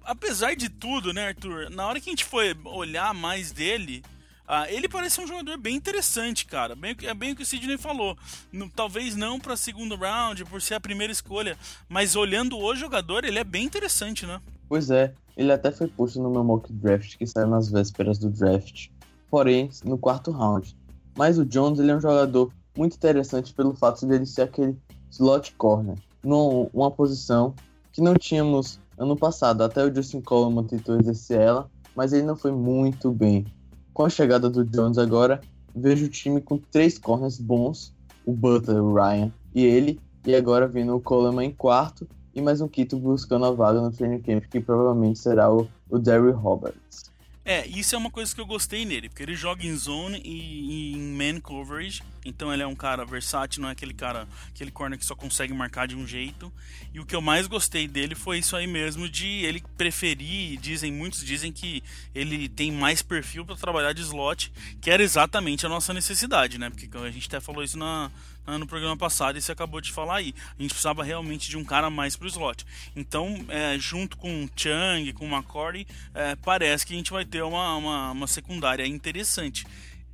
Apesar 0.04 0.56
de 0.56 0.68
tudo, 0.70 1.14
né, 1.14 1.28
Arthur? 1.30 1.70
Na 1.70 1.88
hora 1.88 2.00
que 2.00 2.10
a 2.10 2.12
gente 2.12 2.26
foi 2.26 2.56
olhar 2.66 3.14
mais 3.14 3.52
dele, 3.52 4.04
Ah, 4.48 4.72
ele 4.72 4.88
parece 4.88 5.20
um 5.20 5.26
jogador 5.26 5.58
bem 5.58 5.76
interessante, 5.76 6.46
cara. 6.46 6.76
Bem, 6.76 6.96
é 7.02 7.14
bem 7.16 7.32
o 7.32 7.36
que 7.36 7.42
o 7.42 7.46
Sidney 7.46 7.80
falou. 7.80 8.16
No, 8.52 8.70
talvez 8.70 9.16
não 9.16 9.40
para 9.40 9.58
segundo 9.58 9.96
round, 9.96 10.46
por 10.46 10.62
ser 10.62 10.76
a 10.76 10.80
primeira 10.80 11.12
escolha, 11.12 11.58
mas 11.90 12.16
olhando 12.16 12.56
o 12.56 12.76
jogador, 12.76 13.26
ele 13.26 13.40
é 13.40 13.44
bem 13.44 13.64
interessante, 13.64 14.24
né? 14.24 14.40
Pois 14.70 14.92
é, 14.92 15.12
ele 15.36 15.52
até 15.52 15.72
foi 15.72 15.88
posto 15.88 16.22
no 16.22 16.30
meu 16.30 16.44
mock 16.44 16.72
draft 16.72 17.18
que 17.18 17.28
saiu 17.28 17.48
nas 17.48 17.70
vésperas 17.70 18.18
do 18.18 18.30
draft, 18.30 18.90
porém 19.30 19.70
no 19.84 19.98
quarto 19.98 20.32
round. 20.32 20.76
Mas 21.18 21.38
o 21.38 21.46
Jones 21.46 21.80
ele 21.80 21.92
é 21.92 21.96
um 21.96 22.02
jogador 22.02 22.52
muito 22.78 22.96
interessante 22.96 23.54
pelo 23.54 23.74
fato 23.74 24.06
de 24.06 24.14
ele 24.14 24.26
ser 24.26 24.44
aquele 24.44 24.78
slot 25.12 25.54
corner, 25.58 25.98
numa 26.24 26.92
posição 26.92 27.54
que 27.92 28.02
não 28.02 28.16
tínhamos 28.16 28.80
ano 28.98 29.16
passado. 29.16 29.64
Até 29.64 29.84
o 29.84 29.94
Justin 29.94 30.22
Coleman 30.22 30.66
tentou 30.66 31.00
exercer 31.00 31.40
ela, 31.40 31.70
mas 31.96 32.12
ele 32.12 32.24
não 32.24 32.36
foi 32.36 32.52
muito 32.52 33.12
bem. 33.12 33.46
Com 33.94 34.04
a 34.04 34.10
chegada 34.10 34.50
do 34.50 34.66
Jones 34.66 34.98
agora, 34.98 35.40
vejo 35.74 36.06
o 36.06 36.10
time 36.10 36.42
com 36.42 36.58
três 36.58 36.98
corners 36.98 37.40
bons, 37.40 37.94
o 38.26 38.34
Butler, 38.34 38.84
o 38.84 38.94
Ryan 38.94 39.32
e 39.54 39.64
ele, 39.64 40.00
e 40.26 40.36
agora 40.36 40.68
vindo 40.68 40.96
o 40.96 41.00
Coleman 41.00 41.46
em 41.46 41.52
quarto 41.52 42.08
e 42.36 42.42
mais 42.42 42.60
um 42.60 42.68
quinto 42.68 42.98
buscando 42.98 43.46
a 43.46 43.52
vaga 43.52 43.80
no 43.80 43.92
training 43.92 44.22
camp, 44.22 44.44
que 44.46 44.60
provavelmente 44.60 45.18
será 45.18 45.52
o, 45.52 45.68
o 45.90 45.98
Derry 45.98 46.32
Roberts. 46.32 47.16
É, 47.48 47.68
isso 47.68 47.94
é 47.94 47.98
uma 47.98 48.10
coisa 48.10 48.34
que 48.34 48.42
eu 48.42 48.46
gostei 48.46 48.86
nele, 48.86 49.08
porque 49.08 49.22
ele 49.22 49.36
joga 49.36 49.64
em 49.64 49.76
zone 49.76 50.20
e, 50.26 50.96
em 50.96 51.00
man 51.00 51.40
coverage, 51.40 52.02
então 52.26 52.52
ele 52.52 52.64
é 52.64 52.68
um 52.68 52.76
cara 52.76 53.06
versátil, 53.06 53.62
não 53.62 53.70
é 53.70 53.74
aquele 53.74 53.94
cara, 53.94 54.28
aquele 54.50 54.72
corner 54.72 54.98
que 54.98 55.06
só 55.06 55.16
consegue 55.16 55.54
marcar 55.54 55.88
de 55.88 55.96
um 55.96 56.08
jeito. 56.08 56.52
E 56.92 57.00
o 57.00 57.06
que 57.06 57.16
eu 57.16 57.22
mais 57.22 57.46
gostei 57.46 57.88
dele 57.88 58.16
foi 58.16 58.40
isso 58.40 58.56
aí 58.56 58.66
mesmo 58.66 59.08
de 59.08 59.46
ele 59.46 59.64
preferir, 59.78 60.60
dizem 60.60 60.92
muitos 60.92 61.24
dizem 61.24 61.52
que 61.52 61.84
ele 62.16 62.50
tem 62.50 62.72
mais 62.72 63.04
perfil 63.04 63.46
para 63.46 63.56
trabalhar 63.56 63.94
de 63.94 64.02
slot, 64.02 64.52
que 64.82 64.90
era 64.90 65.04
exatamente 65.04 65.68
a 65.68 65.70
nossa 65.70 65.94
necessidade, 65.94 66.58
né? 66.58 66.72
Porque 66.72 66.90
a 66.98 67.12
gente 67.12 67.28
até 67.28 67.40
falou 67.40 67.64
isso 67.64 67.78
na, 67.78 68.12
no 68.48 68.68
programa 68.68 68.96
passado 68.96 69.38
e 69.38 69.42
você 69.42 69.52
acabou 69.52 69.82
de 69.82 69.92
falar 69.92 70.18
aí. 70.18 70.34
A 70.58 70.62
gente 70.62 70.72
precisava 70.72 71.04
realmente 71.04 71.50
de 71.50 71.58
um 71.58 71.64
cara 71.64 71.90
mais 71.90 72.16
pro 72.16 72.28
slot. 72.28 72.66
Então, 72.96 73.46
é, 73.50 73.78
junto 73.78 74.18
com 74.18 74.46
o 74.46 74.50
Chang, 74.56 75.12
com 75.14 75.26
o 75.26 75.34
McCordy, 75.34 75.88
é, 76.14 76.36
parece 76.36 76.86
que 76.86 76.94
a 76.94 76.98
gente 76.98 77.12
vai 77.12 77.26
ter 77.26 77.44
uma, 77.44 77.76
uma, 77.76 78.12
uma 78.12 78.28
secundária 78.28 78.86
interessante. 78.86 79.66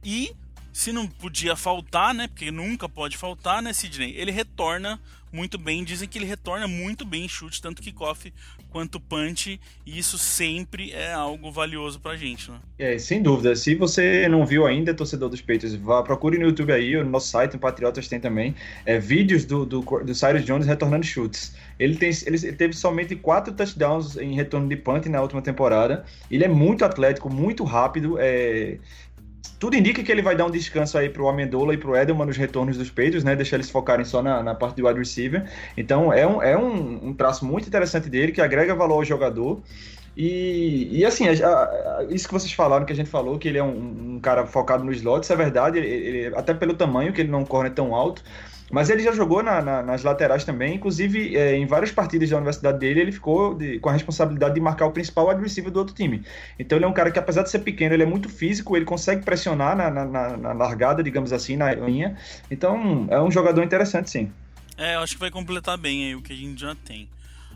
E 0.03 0.35
se 0.73 0.91
não 0.91 1.07
podia 1.07 1.55
faltar, 1.55 2.13
né? 2.13 2.27
Porque 2.27 2.49
nunca 2.49 2.87
pode 2.87 3.17
faltar, 3.17 3.61
né, 3.61 3.73
Sidney? 3.73 4.13
Ele 4.15 4.31
retorna 4.31 4.99
muito 5.31 5.57
bem. 5.57 5.83
Dizem 5.83 6.07
que 6.07 6.17
ele 6.17 6.25
retorna 6.25 6.67
muito 6.67 7.05
bem 7.05 7.25
em 7.25 7.29
chute, 7.29 7.61
tanto 7.61 7.81
kickoff 7.81 8.33
quanto 8.69 8.99
punch. 8.99 9.59
E 9.85 9.97
isso 9.97 10.17
sempre 10.17 10.91
é 10.91 11.13
algo 11.13 11.51
valioso 11.51 11.99
pra 11.99 12.15
gente, 12.15 12.49
né? 12.49 12.59
É, 12.77 12.97
sem 12.97 13.21
dúvida. 13.21 13.55
Se 13.55 13.75
você 13.75 14.27
não 14.27 14.45
viu 14.45 14.65
ainda, 14.65 14.93
torcedor 14.93 15.29
dos 15.29 15.41
Peitos, 15.41 15.73
vá, 15.75 16.01
procure 16.03 16.37
no 16.37 16.45
YouTube 16.45 16.71
aí, 16.71 16.95
no 16.95 17.09
nosso 17.09 17.29
site, 17.29 17.53
no 17.53 17.59
Patriotas 17.59 18.07
tem 18.07 18.19
também, 18.19 18.55
é, 18.85 18.99
vídeos 18.99 19.45
do, 19.45 19.65
do, 19.65 19.81
do 19.81 20.15
Cyrus 20.15 20.45
Jones 20.45 20.67
retornando 20.67 21.05
chutes. 21.05 21.55
Ele, 21.79 21.95
tem, 21.95 22.11
ele 22.25 22.53
teve 22.53 22.73
somente 22.73 23.15
quatro 23.15 23.53
touchdowns 23.53 24.15
em 24.15 24.35
retorno 24.35 24.69
de 24.69 24.75
punt 24.75 25.07
na 25.07 25.21
última 25.21 25.41
temporada. 25.41 26.05
Ele 26.29 26.43
é 26.43 26.47
muito 26.47 26.85
atlético, 26.85 27.27
muito 27.27 27.63
rápido. 27.63 28.17
É, 28.19 28.77
tudo 29.59 29.75
indica 29.75 30.03
que 30.03 30.11
ele 30.11 30.21
vai 30.21 30.35
dar 30.35 30.45
um 30.45 30.51
descanso 30.51 30.97
aí 30.97 31.09
pro 31.09 31.27
Amendola 31.27 31.73
e 31.73 31.77
pro 31.77 31.95
Edelman 31.95 32.25
nos 32.25 32.37
retornos 32.37 32.77
dos 32.77 32.89
peitos, 32.89 33.23
né? 33.23 33.35
Deixar 33.35 33.57
eles 33.57 33.69
focarem 33.69 34.05
só 34.05 34.21
na, 34.21 34.41
na 34.41 34.55
parte 34.55 34.75
do 34.75 34.87
wide 34.87 34.99
receiver. 34.99 35.49
Então 35.77 36.11
é, 36.11 36.25
um, 36.25 36.41
é 36.41 36.57
um, 36.57 37.09
um 37.09 37.13
traço 37.13 37.45
muito 37.45 37.67
interessante 37.67 38.09
dele, 38.09 38.31
que 38.31 38.41
agrega 38.41 38.73
valor 38.73 38.95
ao 38.95 39.05
jogador. 39.05 39.61
E, 40.15 40.89
e 40.91 41.05
assim, 41.05 41.27
a, 41.27 41.31
a, 41.31 42.05
isso 42.09 42.27
que 42.27 42.33
vocês 42.33 42.51
falaram, 42.51 42.85
que 42.85 42.93
a 42.93 42.95
gente 42.95 43.09
falou, 43.09 43.39
que 43.39 43.47
ele 43.47 43.57
é 43.57 43.63
um, 43.63 44.15
um 44.15 44.19
cara 44.19 44.45
focado 44.45 44.83
no 44.83 44.91
slot, 44.91 45.23
isso 45.23 45.33
é 45.33 45.35
verdade, 45.35 45.77
ele, 45.77 45.87
ele, 45.87 46.35
até 46.35 46.53
pelo 46.53 46.73
tamanho, 46.73 47.13
que 47.13 47.21
ele 47.21 47.31
não 47.31 47.45
corre 47.45 47.69
tão 47.69 47.95
alto, 47.95 48.21
mas 48.71 48.89
ele 48.89 49.03
já 49.03 49.11
jogou 49.11 49.43
na, 49.43 49.61
na, 49.61 49.83
nas 49.83 50.03
laterais 50.03 50.45
também, 50.45 50.75
inclusive 50.75 51.35
é, 51.35 51.55
em 51.55 51.65
várias 51.65 51.91
partidas 51.91 52.29
da 52.29 52.37
universidade 52.37 52.79
dele, 52.79 53.01
ele 53.01 53.11
ficou 53.11 53.53
de, 53.53 53.79
com 53.79 53.89
a 53.89 53.93
responsabilidade 53.93 54.55
de 54.55 54.61
marcar 54.61 54.85
o 54.85 54.91
principal 54.91 55.29
adversário 55.29 55.69
do 55.69 55.77
outro 55.77 55.93
time. 55.93 56.23
Então 56.57 56.77
ele 56.77 56.85
é 56.85 56.87
um 56.87 56.93
cara 56.93 57.11
que, 57.11 57.19
apesar 57.19 57.43
de 57.43 57.49
ser 57.49 57.59
pequeno, 57.59 57.93
ele 57.93 58.03
é 58.03 58.05
muito 58.05 58.29
físico, 58.29 58.75
ele 58.77 58.85
consegue 58.85 59.25
pressionar 59.25 59.75
na, 59.75 59.89
na, 59.89 60.37
na 60.37 60.53
largada, 60.53 61.03
digamos 61.03 61.33
assim, 61.33 61.57
na 61.57 61.73
linha. 61.73 62.17
Então 62.49 63.07
é 63.09 63.21
um 63.21 63.29
jogador 63.29 63.61
interessante, 63.61 64.09
sim. 64.09 64.31
É, 64.77 64.95
eu 64.95 65.01
acho 65.01 65.15
que 65.15 65.19
vai 65.19 65.29
completar 65.29 65.77
bem 65.77 66.05
aí 66.05 66.15
o 66.15 66.21
que 66.21 66.31
a 66.31 66.35
gente 66.35 66.59
já 66.59 66.73
tem. 66.73 67.09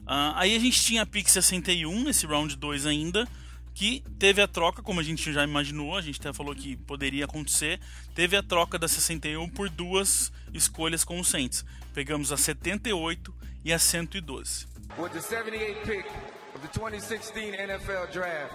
Uh, 0.06 0.34
aí 0.36 0.56
a 0.56 0.60
gente 0.60 0.80
tinha 0.82 1.02
a 1.02 1.06
pick 1.06 1.28
61 1.28 2.04
nesse 2.04 2.26
round 2.26 2.56
2 2.56 2.86
ainda 2.86 3.28
que 3.76 4.02
teve 4.18 4.42
a 4.42 4.48
troca, 4.48 4.82
como 4.82 5.02
a 5.02 5.04
gente 5.04 5.34
já 5.34 5.44
imaginou, 5.44 5.98
a 5.98 6.02
gente 6.02 6.18
até 6.20 6.32
falou 6.32 6.56
que 6.56 6.78
poderia 6.78 7.26
acontecer, 7.26 7.78
teve 8.16 8.38
a 8.38 8.42
troca 8.42 8.80
da 8.80 8.88
61 8.88 9.50
por 9.50 9.70
duas 9.70 10.32
escolhas 10.54 11.04
com 11.04 11.20
o 11.20 11.26
Saints. 11.26 11.66
Pegamos 11.94 12.32
a 12.32 12.38
78 12.38 13.36
e 13.66 13.74
a 13.74 13.78
112. 13.78 14.68
With 14.98 15.10
the 15.10 15.20
78 15.20 15.82
pick 15.82 16.06
of 16.56 16.62
the 16.62 16.70
2016 16.74 17.54
NFL 17.54 18.10
Draft, 18.14 18.54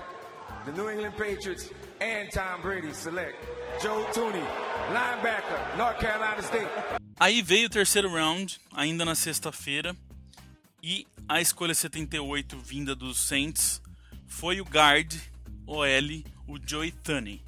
the 0.65 0.73
New 0.73 0.91
England 0.91 1.13
Patriots 1.19 1.71
and 2.01 2.31
Tom 2.33 2.63
Brady 2.63 2.95
select 2.95 3.37
Joe 3.83 4.07
Tooney, 4.15 4.43
linebacker, 4.89 5.77
North 5.77 5.99
Carolina 5.99 6.41
State. 6.43 6.71
Aí 7.19 7.43
veio 7.43 7.67
o 7.67 7.71
terceiro 7.71 8.11
round, 8.11 8.59
ainda 8.73 9.05
na 9.05 9.15
sexta-feira, 9.15 9.95
e 10.83 11.07
a 11.31 11.41
escolha 11.41 11.73
78 11.73 12.59
vinda 12.59 12.93
dos 12.93 13.21
Saints 13.21 13.81
foi 14.27 14.61
o 14.61 14.65
guard 14.65 15.15
OL, 15.65 16.25
o 16.49 16.59
Joey 16.67 16.91
Tunney. 16.91 17.41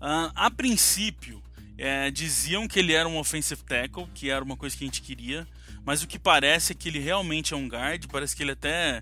Uh, 0.00 0.34
a 0.34 0.50
princípio, 0.50 1.40
é, 1.78 2.10
diziam 2.10 2.66
que 2.66 2.80
ele 2.80 2.92
era 2.92 3.08
um 3.08 3.16
offensive 3.16 3.62
tackle, 3.62 4.08
que 4.12 4.30
era 4.30 4.44
uma 4.44 4.56
coisa 4.56 4.76
que 4.76 4.82
a 4.82 4.88
gente 4.88 5.00
queria, 5.00 5.46
mas 5.84 6.02
o 6.02 6.08
que 6.08 6.18
parece 6.18 6.72
é 6.72 6.74
que 6.74 6.88
ele 6.88 6.98
realmente 6.98 7.54
é 7.54 7.56
um 7.56 7.68
guard, 7.68 8.04
parece 8.08 8.34
que 8.34 8.42
ele 8.42 8.50
até 8.50 9.00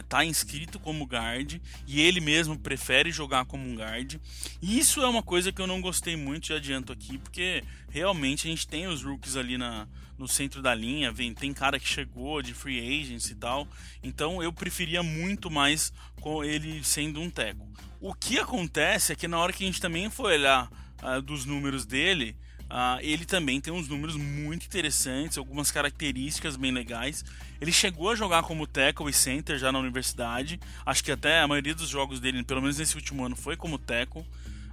está 0.00 0.22
é, 0.22 0.26
inscrito 0.26 0.78
como 0.78 1.04
guard, 1.04 1.60
e 1.84 2.00
ele 2.00 2.20
mesmo 2.20 2.56
prefere 2.56 3.10
jogar 3.10 3.44
como 3.44 3.68
um 3.68 3.74
guard. 3.74 4.20
Isso 4.62 5.00
é 5.00 5.08
uma 5.08 5.22
coisa 5.22 5.50
que 5.50 5.60
eu 5.60 5.66
não 5.66 5.80
gostei 5.80 6.16
muito, 6.16 6.46
já 6.46 6.56
adianto 6.56 6.92
aqui, 6.92 7.18
porque 7.18 7.64
realmente 7.90 8.46
a 8.46 8.50
gente 8.50 8.68
tem 8.68 8.86
os 8.86 9.02
rookies 9.02 9.36
ali 9.36 9.58
na, 9.58 9.88
no 10.18 10.26
centro 10.26 10.60
da 10.60 10.74
linha, 10.74 11.12
vem, 11.12 11.32
tem 11.32 11.54
cara 11.54 11.78
que 11.78 11.88
chegou 11.88 12.42
de 12.42 12.52
free 12.52 12.80
agents 12.80 13.30
e 13.30 13.34
tal. 13.34 13.68
Então 14.02 14.42
eu 14.42 14.52
preferia 14.52 15.02
muito 15.02 15.50
mais 15.50 15.92
com 16.20 16.44
ele 16.44 16.82
sendo 16.82 17.20
um 17.20 17.30
teco. 17.30 17.66
O 18.00 18.12
que 18.12 18.38
acontece 18.38 19.12
é 19.12 19.16
que 19.16 19.28
na 19.28 19.38
hora 19.38 19.52
que 19.52 19.64
a 19.64 19.66
gente 19.66 19.80
também 19.80 20.10
foi 20.10 20.34
olhar 20.34 20.70
uh, 21.02 21.22
dos 21.22 21.44
números 21.44 21.86
dele, 21.86 22.36
uh, 22.64 23.00
ele 23.00 23.24
também 23.24 23.60
tem 23.60 23.72
uns 23.72 23.88
números 23.88 24.16
muito 24.16 24.66
interessantes, 24.66 25.38
algumas 25.38 25.70
características 25.70 26.56
bem 26.56 26.72
legais. 26.72 27.24
Ele 27.60 27.72
chegou 27.72 28.10
a 28.10 28.16
jogar 28.16 28.42
como 28.42 28.66
tackle 28.66 29.10
e 29.10 29.12
center 29.12 29.58
já 29.58 29.72
na 29.72 29.78
universidade. 29.78 30.60
Acho 30.84 31.02
que 31.02 31.12
até 31.12 31.40
a 31.40 31.48
maioria 31.48 31.74
dos 31.74 31.88
jogos 31.88 32.20
dele, 32.20 32.42
pelo 32.44 32.60
menos 32.60 32.78
nesse 32.78 32.96
último 32.96 33.24
ano, 33.24 33.36
foi 33.36 33.56
como 33.56 33.78
tackle. 33.78 34.24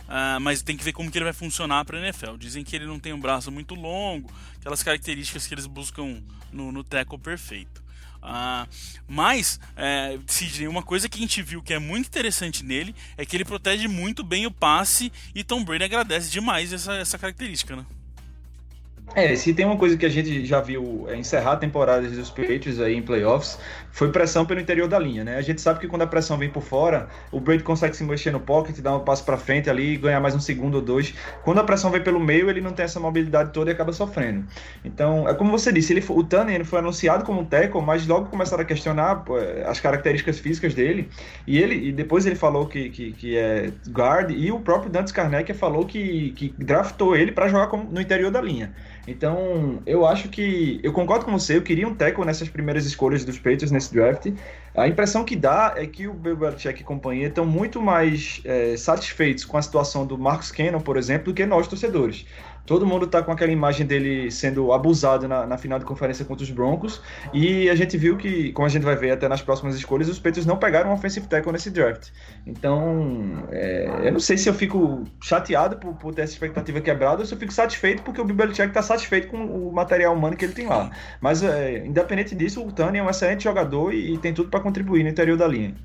Uh, 0.06 0.40
mas 0.40 0.62
tem 0.62 0.78
que 0.78 0.84
ver 0.84 0.94
como 0.94 1.10
que 1.10 1.18
ele 1.18 1.26
vai 1.26 1.34
funcionar 1.34 1.84
para 1.84 1.98
a 1.98 2.02
NFL. 2.02 2.38
Dizem 2.38 2.64
que 2.64 2.76
ele 2.76 2.86
não 2.86 3.00
tem 3.00 3.14
um 3.14 3.20
braço 3.20 3.52
muito 3.52 3.74
longo, 3.74 4.32
aquelas 4.60 4.84
características 4.84 5.48
que 5.48 5.54
eles 5.54 5.66
buscam 5.66 6.22
no, 6.52 6.72
no 6.72 6.84
tackle 6.84 7.18
perfeito. 7.18 7.84
Uh, 8.22 8.68
mas, 9.08 9.60
é, 9.76 10.18
Sidney, 10.26 10.68
uma 10.68 10.82
coisa 10.82 11.08
que 11.08 11.18
a 11.18 11.22
gente 11.22 11.42
viu 11.44 11.62
que 11.62 11.74
é 11.74 11.80
muito 11.80 12.08
interessante 12.08 12.64
nele 12.64 12.96
é 13.18 13.26
que 13.26 13.38
ele 13.38 13.46
protege 13.46 13.88
muito 13.88 14.24
bem 14.24 14.48
o 14.48 14.52
passe 14.52 15.12
e 15.34 15.44
Tom 15.44 15.64
Brady 15.64 15.84
agradece 15.84 16.32
demais 16.32 16.74
essa, 16.74 16.96
essa 16.96 17.20
característica, 17.20 17.76
né? 17.76 17.86
É, 19.14 19.36
se 19.36 19.54
tem 19.54 19.66
uma 19.66 19.78
coisa 19.78 19.96
que 19.96 20.06
a 20.06 20.10
gente 20.10 20.46
já 20.46 20.60
viu 20.60 21.06
é, 21.08 21.16
encerrar 21.16 21.58
temporadas 21.58 22.12
dos 22.12 22.30
Patriots 22.30 22.80
aí 22.80 22.96
em 22.96 23.02
playoffs, 23.02 23.58
foi 23.92 24.12
pressão 24.12 24.46
pelo 24.46 24.60
interior 24.60 24.88
da 24.88 25.00
linha, 25.00 25.24
né? 25.24 25.38
A 25.38 25.42
gente 25.42 25.62
sabe 25.62 25.80
que 25.80 25.88
quando 25.88 26.02
a 26.02 26.08
pressão 26.08 26.38
vem 26.38 26.50
por 26.50 26.62
fora, 26.62 27.08
o 27.32 27.40
Brady 27.40 27.64
consegue 27.64 27.96
se 27.96 28.04
mexer 28.04 28.32
no 28.32 28.40
pocket, 28.40 28.78
dar 28.80 28.98
um 28.98 29.02
passo 29.02 29.24
para 29.24 29.38
frente 29.38 29.70
ali 29.70 29.94
e 29.94 29.98
ganhar 29.98 30.20
mais 30.20 30.36
um 30.36 30.40
segundo 30.40 30.76
ou 30.76 30.82
dois. 30.82 31.14
Quando 31.44 31.60
a 31.60 31.64
pressão 31.64 31.92
vem 31.92 32.02
pelo 32.02 32.20
meio, 32.20 32.50
ele 32.50 32.60
não 32.60 32.72
tem 32.72 32.84
essa 32.84 33.00
mobilidade 33.00 33.54
toda 33.54 33.72
e 33.72 33.74
acaba 33.74 33.94
sofrendo. 33.94 34.46
Então, 34.84 35.30
é 35.30 35.34
como 35.34 35.52
você 35.52 35.72
disse, 35.72 35.94
ele, 35.94 36.04
o 36.10 36.24
Tanner 36.24 36.66
foi 36.66 36.80
anunciado 36.80 37.24
como 37.24 37.42
um 37.42 37.46
tackle, 37.46 37.82
mas 37.82 38.06
logo 38.06 38.26
começaram 38.30 38.64
a 38.64 38.66
questionar 38.66 39.24
as 39.66 39.80
características 39.80 40.40
físicas 40.40 40.74
dele, 40.74 41.10
e 41.48 41.58
ele 41.58 41.90
e 41.90 41.92
depois 41.92 42.26
ele 42.26 42.36
falou 42.36 42.68
que, 42.68 42.90
que, 42.90 43.12
que 43.14 43.38
é 43.38 43.72
guard, 43.90 44.32
e 44.32 44.52
o 44.52 44.60
próprio 44.60 44.90
Dantes 44.92 45.14
Karnak 45.14 45.54
falou 45.54 45.86
que, 45.86 46.32
que 46.32 46.54
draftou 46.58 47.16
ele 47.16 47.32
para 47.32 47.48
jogar 47.48 47.72
no 47.78 48.02
interior 48.02 48.32
da 48.32 48.42
linha. 48.42 48.74
Então, 49.08 49.82
eu 49.86 50.06
acho 50.06 50.30
que. 50.30 50.80
Eu 50.84 50.92
concordo 50.92 51.26
com 51.26 51.32
você, 51.32 51.58
eu 51.58 51.62
queria 51.62 51.88
um 51.88 51.94
tackle 51.94 52.26
nessas 52.26 52.50
primeiras 52.50 52.86
escolhas 52.86 53.24
dos 53.24 53.38
Patriots 53.38 53.72
nesse 53.72 53.94
draft. 53.94 54.32
A 54.74 54.88
impressão 54.88 55.24
que 55.24 55.36
dá 55.36 55.74
é 55.78 55.86
que 55.86 56.08
o 56.08 56.14
Belichick 56.14 56.82
e 56.82 56.84
companhia 56.84 57.28
estão 57.28 57.46
muito 57.46 57.82
mais 57.82 58.42
é, 58.44 58.76
satisfeitos 58.76 59.46
com 59.46 59.58
a 59.58 59.62
situação 59.62 60.06
do 60.06 60.18
Marcus 60.18 60.52
Cannon, 60.52 60.82
por 60.82 60.98
exemplo, 60.98 61.26
do 61.26 61.34
que 61.34 61.46
nós 61.46 61.68
torcedores. 61.68 62.26
Todo 62.66 62.86
mundo 62.86 63.06
tá 63.06 63.22
com 63.22 63.32
aquela 63.32 63.52
imagem 63.52 63.86
dele 63.86 64.32
sendo 64.32 64.74
abusado 64.74 65.28
na, 65.28 65.46
na, 65.46 65.58
final 65.58 65.78
de 65.78 65.86
conferência 65.86 66.26
contra 66.26 66.44
os 66.44 66.50
Broncos. 66.50 67.00
E 67.32 67.70
a 67.70 67.76
gente 67.76 67.96
viu 67.98 68.18
que, 68.18 68.52
como 68.54 68.66
a 68.66 68.70
gente 68.70 68.84
vai 68.84 68.96
ver 68.96 69.12
até 69.12 69.28
nas 69.28 69.42
próximas 69.42 69.76
escolhas, 69.76 70.10
os 70.10 70.18
Patriots 70.18 70.46
não 70.46 70.58
pegaram 70.58 70.90
um 70.90 70.94
offensive 70.94 71.28
tackle 71.28 71.52
nesse 71.52 71.70
draft. 71.70 72.10
Então, 72.46 73.48
é, 73.52 74.02
eu 74.06 74.12
não 74.12 74.20
sei 74.20 74.38
se 74.38 74.50
eu 74.50 74.54
fico 74.54 75.04
chateado 75.22 75.78
por, 75.78 75.94
por, 75.94 76.14
ter 76.14 76.24
essa 76.24 76.34
expectativa 76.34 76.82
quebrada 76.82 77.22
ou 77.22 77.26
se 77.26 77.34
eu 77.34 77.38
fico 77.38 77.54
satisfeito 77.54 78.02
porque 78.02 78.20
o 78.20 78.26
Belichick 78.26 78.74
tá 78.74 78.82
satisfeito 78.82 79.28
com 79.28 79.46
o 79.46 79.72
material 79.72 80.16
humano 80.16 80.36
que 80.36 80.46
ele 80.46 80.54
tem 80.54 80.68
lá. 80.68 80.90
Mas, 81.22 81.44
é, 81.44 81.86
independente 81.86 82.34
disso, 82.34 82.66
o 82.66 82.72
Tani 82.72 82.98
é 82.98 83.04
um 83.04 83.10
excelente 83.10 83.44
jogador 83.44 83.94
e, 83.94 84.14
e 84.14 84.18
tem 84.18 84.34
tudo 84.34 84.50
para 84.50 84.60
contribuir 84.60 85.04
no 85.04 85.10
interior 85.10 85.38
da 85.38 85.48
linha. 85.48 85.76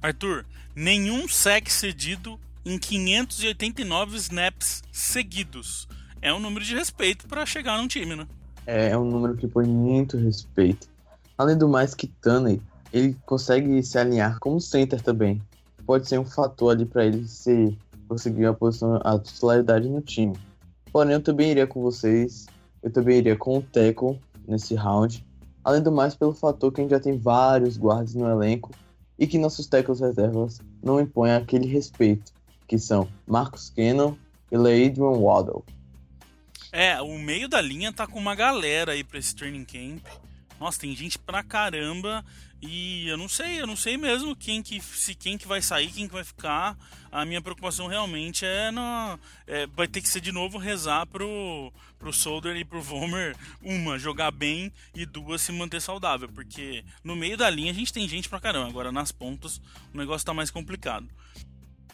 Arthur, 0.00 0.44
nenhum 0.74 1.26
sec 1.26 1.68
cedido 1.68 2.38
em 2.64 2.78
589 2.78 4.16
snaps 4.16 4.82
seguidos. 4.92 5.88
É 6.20 6.32
um 6.32 6.40
número 6.40 6.64
de 6.64 6.74
respeito 6.74 7.26
para 7.28 7.46
chegar 7.46 7.78
num 7.78 7.86
time, 7.86 8.16
né? 8.16 8.26
É, 8.66 8.90
é 8.90 8.98
um 8.98 9.04
número 9.04 9.36
que 9.36 9.46
põe 9.46 9.66
muito 9.66 10.16
respeito. 10.16 10.88
Além 11.36 11.56
do 11.56 11.68
mais 11.68 11.94
que 11.94 12.06
Tunney, 12.06 12.60
ele 12.92 13.16
consegue 13.24 13.82
se 13.82 13.98
alinhar 13.98 14.38
como 14.40 14.60
center 14.60 15.00
também. 15.00 15.40
Pode 15.86 16.08
ser 16.08 16.18
um 16.18 16.24
fator 16.24 16.72
ali 16.72 16.84
para 16.84 17.06
ele 17.06 17.26
se 17.26 17.76
conseguir 18.08 18.46
a 18.46 18.52
posição, 18.52 19.00
a 19.04 19.18
titularidade 19.18 19.88
no 19.88 20.00
time. 20.00 20.36
Porém, 20.92 21.14
eu 21.14 21.22
também 21.22 21.50
iria 21.50 21.66
com 21.66 21.80
vocês. 21.80 22.46
Eu 22.82 22.90
também 22.90 23.18
iria 23.18 23.36
com 23.36 23.58
o 23.58 23.62
Teco 23.62 24.18
nesse 24.46 24.74
round. 24.74 25.24
Além 25.62 25.82
do 25.82 25.92
mais, 25.92 26.14
pelo 26.14 26.32
fator 26.32 26.72
que 26.72 26.80
a 26.80 26.84
gente 26.84 26.90
já 26.90 27.00
tem 27.00 27.18
vários 27.18 27.76
guardas 27.76 28.14
no 28.14 28.28
elenco 28.28 28.70
e 29.18 29.26
que 29.26 29.38
nossos 29.38 29.66
tackles 29.66 30.00
reservas 30.00 30.60
não 30.82 31.00
impõem 31.00 31.32
aquele 31.32 31.66
respeito, 31.66 32.32
que 32.66 32.78
são 32.78 33.08
Marcus 33.26 33.70
Cannon 33.70 34.14
e 34.50 34.56
Leadron 34.56 35.18
Waddle. 35.20 35.64
É, 36.70 37.00
o 37.00 37.18
meio 37.18 37.48
da 37.48 37.60
linha 37.60 37.92
tá 37.92 38.06
com 38.06 38.18
uma 38.18 38.34
galera 38.34 38.92
aí 38.92 39.02
pra 39.02 39.18
esse 39.18 39.34
training 39.34 39.64
camp. 39.64 40.06
Nossa, 40.60 40.80
tem 40.80 40.94
gente 40.94 41.18
pra 41.18 41.42
caramba 41.42 42.24
e 42.60 43.06
eu 43.06 43.16
não 43.16 43.28
sei, 43.28 43.60
eu 43.60 43.66
não 43.66 43.76
sei 43.76 43.96
mesmo 43.96 44.34
quem 44.34 44.60
que 44.60 44.80
se 44.80 45.14
quem 45.14 45.38
que 45.38 45.46
vai 45.46 45.62
sair, 45.62 45.92
quem 45.92 46.08
que 46.08 46.14
vai 46.14 46.24
ficar. 46.24 46.76
A 47.10 47.24
minha 47.24 47.40
preocupação 47.40 47.86
realmente 47.86 48.44
é 48.44 48.70
na 48.70 49.18
é, 49.46 49.66
vai 49.68 49.86
ter 49.86 50.02
que 50.02 50.08
ser 50.08 50.20
de 50.20 50.32
novo 50.32 50.58
rezar 50.58 51.06
pro 51.06 51.72
pro 51.98 52.12
Solder 52.12 52.56
e 52.56 52.64
pro 52.64 52.82
Vomer 52.82 53.36
uma 53.62 53.98
jogar 53.98 54.32
bem 54.32 54.72
e 54.94 55.06
duas 55.06 55.40
se 55.40 55.52
manter 55.52 55.80
saudável, 55.80 56.28
porque 56.28 56.84
no 57.04 57.14
meio 57.14 57.36
da 57.36 57.48
linha 57.48 57.70
a 57.70 57.74
gente 57.74 57.92
tem 57.92 58.08
gente 58.08 58.28
pra 58.28 58.40
caramba, 58.40 58.68
agora 58.68 58.90
nas 58.90 59.12
pontas 59.12 59.60
o 59.94 59.96
negócio 59.96 60.26
tá 60.26 60.34
mais 60.34 60.50
complicado. 60.50 61.08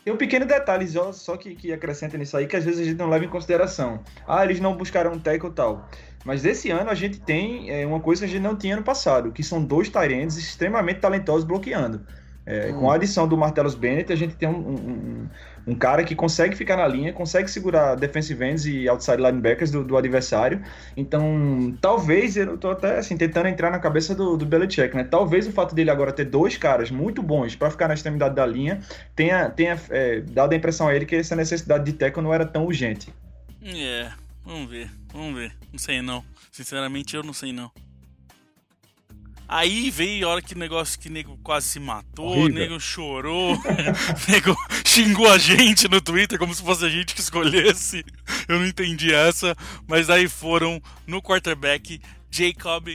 Tem 0.04 0.12
um 0.12 0.18
pequeno 0.18 0.44
detalhe 0.44 0.86
só 1.14 1.34
que, 1.34 1.54
que 1.54 1.72
acrescenta 1.72 2.18
nisso 2.18 2.36
aí, 2.36 2.46
que 2.46 2.54
às 2.54 2.64
vezes 2.64 2.80
a 2.80 2.84
gente 2.84 2.98
não 2.98 3.08
leva 3.08 3.24
em 3.24 3.28
consideração. 3.28 4.04
Ah, 4.28 4.44
eles 4.44 4.60
não 4.60 4.76
buscaram 4.76 5.12
um 5.12 5.18
tackle 5.18 5.50
tal. 5.50 5.88
Mas 6.22 6.44
esse 6.44 6.70
ano 6.70 6.90
a 6.90 6.94
gente 6.94 7.18
tem 7.20 7.70
é, 7.70 7.86
uma 7.86 7.98
coisa 7.98 8.20
que 8.20 8.26
a 8.26 8.28
gente 8.28 8.42
não 8.42 8.54
tinha 8.54 8.76
no 8.76 8.82
passado, 8.82 9.32
que 9.32 9.42
são 9.42 9.64
dois 9.64 9.88
Tyrands 9.88 10.36
extremamente 10.36 11.00
talentosos 11.00 11.44
bloqueando. 11.44 12.06
É, 12.46 12.70
hum. 12.70 12.80
Com 12.80 12.90
a 12.90 12.96
adição 12.96 13.26
do 13.26 13.36
Martellus 13.36 13.74
Bennett, 13.74 14.12
a 14.12 14.16
gente 14.16 14.34
tem 14.34 14.48
um, 14.48 14.52
um, 14.52 15.28
um, 15.66 15.74
cara 15.74 16.04
que 16.04 16.14
consegue 16.14 16.54
ficar 16.54 16.76
na 16.76 16.86
linha, 16.86 17.12
consegue 17.12 17.50
segurar 17.50 17.94
defensive 17.94 18.44
ends 18.44 18.66
e 18.66 18.86
outside 18.88 19.16
linebackers 19.16 19.70
do, 19.70 19.82
do 19.82 19.96
adversário. 19.96 20.62
Então, 20.96 21.74
talvez, 21.80 22.36
eu 22.36 22.58
tô 22.58 22.70
até 22.70 22.98
assim, 22.98 23.16
tentando 23.16 23.48
entrar 23.48 23.70
na 23.70 23.78
cabeça 23.78 24.14
do, 24.14 24.36
do 24.36 24.44
Belichick, 24.44 24.94
né? 24.94 25.04
Talvez 25.04 25.46
o 25.46 25.52
fato 25.52 25.74
dele 25.74 25.90
agora 25.90 26.12
ter 26.12 26.26
dois 26.26 26.58
caras 26.58 26.90
muito 26.90 27.22
bons 27.22 27.56
para 27.56 27.70
ficar 27.70 27.88
na 27.88 27.94
extremidade 27.94 28.34
da 28.34 28.44
linha 28.44 28.80
tenha, 29.16 29.48
tenha 29.48 29.80
é, 29.90 30.20
dado 30.20 30.52
a 30.52 30.56
impressão 30.56 30.88
a 30.88 30.94
ele 30.94 31.06
que 31.06 31.16
essa 31.16 31.34
necessidade 31.34 31.84
de 31.84 31.94
tackle 31.94 32.22
não 32.22 32.34
era 32.34 32.44
tão 32.44 32.66
urgente. 32.66 33.12
É, 33.62 34.10
vamos 34.44 34.68
ver, 34.68 34.90
vamos 35.10 35.34
ver. 35.34 35.56
Não 35.72 35.78
sei 35.78 36.02
não. 36.02 36.22
Sinceramente, 36.52 37.16
eu 37.16 37.22
não 37.22 37.32
sei 37.32 37.52
não. 37.52 37.70
Aí 39.54 39.88
veio 39.88 40.26
a 40.26 40.32
hora 40.32 40.42
que 40.42 40.52
o 40.52 40.58
negócio 40.58 40.98
que 40.98 41.08
o 41.08 41.12
nego 41.12 41.38
quase 41.40 41.68
se 41.68 41.78
matou, 41.78 42.38
o 42.38 42.48
nego 42.48 42.80
chorou, 42.80 43.54
o 43.54 43.62
nego 44.28 44.56
xingou 44.84 45.30
a 45.30 45.38
gente 45.38 45.86
no 45.86 46.00
Twitter 46.00 46.40
como 46.40 46.52
se 46.52 46.60
fosse 46.60 46.84
a 46.84 46.88
gente 46.88 47.14
que 47.14 47.20
escolhesse. 47.20 48.04
Eu 48.48 48.58
não 48.58 48.66
entendi 48.66 49.14
essa, 49.14 49.56
mas 49.86 50.10
aí 50.10 50.26
foram 50.26 50.82
no 51.06 51.22
quarterback 51.22 52.00
Jacob 52.28 52.88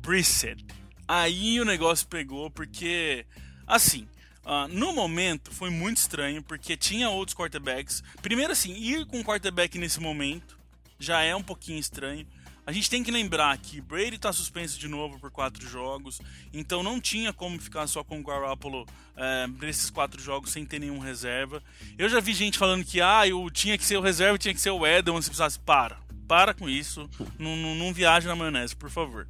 Brissett. 0.00 0.64
Aí 1.08 1.60
o 1.60 1.64
negócio 1.64 2.06
pegou 2.06 2.52
porque, 2.52 3.26
assim, 3.66 4.06
uh, 4.44 4.68
no 4.68 4.92
momento 4.92 5.50
foi 5.50 5.70
muito 5.70 5.96
estranho 5.96 6.40
porque 6.40 6.76
tinha 6.76 7.10
outros 7.10 7.36
quarterbacks. 7.36 8.04
Primeiro, 8.22 8.52
assim, 8.52 8.72
ir 8.74 9.06
com 9.06 9.18
um 9.18 9.24
quarterback 9.24 9.76
nesse 9.76 9.98
momento 9.98 10.56
já 11.00 11.22
é 11.22 11.34
um 11.34 11.42
pouquinho 11.42 11.80
estranho. 11.80 12.24
A 12.66 12.72
gente 12.72 12.90
tem 12.90 13.00
que 13.04 13.12
lembrar 13.12 13.56
que 13.58 13.80
Brady 13.80 14.16
está 14.16 14.32
suspenso 14.32 14.76
de 14.76 14.88
novo 14.88 15.20
por 15.20 15.30
quatro 15.30 15.64
jogos, 15.68 16.20
então 16.52 16.82
não 16.82 17.00
tinha 17.00 17.32
como 17.32 17.60
ficar 17.60 17.86
só 17.86 18.02
com 18.02 18.18
o 18.18 18.24
Garoppolo 18.24 18.84
é, 19.16 19.46
nesses 19.60 19.88
quatro 19.88 20.20
jogos 20.20 20.50
sem 20.50 20.66
ter 20.66 20.80
nenhum 20.80 20.98
reserva. 20.98 21.62
Eu 21.96 22.08
já 22.08 22.18
vi 22.18 22.34
gente 22.34 22.58
falando 22.58 22.84
que 22.84 23.00
ah, 23.00 23.24
eu 23.24 23.48
tinha 23.50 23.78
que 23.78 23.84
ser 23.84 23.96
o 23.96 24.00
reserva, 24.00 24.36
tinha 24.36 24.52
que 24.52 24.60
ser 24.60 24.70
o 24.70 24.84
Edel, 24.84 25.14
se 25.22 25.28
precisasse. 25.28 25.60
Para, 25.60 25.96
para 26.26 26.52
com 26.52 26.68
isso, 26.68 27.08
não, 27.38 27.56
não, 27.56 27.76
não 27.76 27.94
viaje 27.94 28.26
na 28.26 28.34
maionese, 28.34 28.74
por 28.74 28.90
favor. 28.90 29.28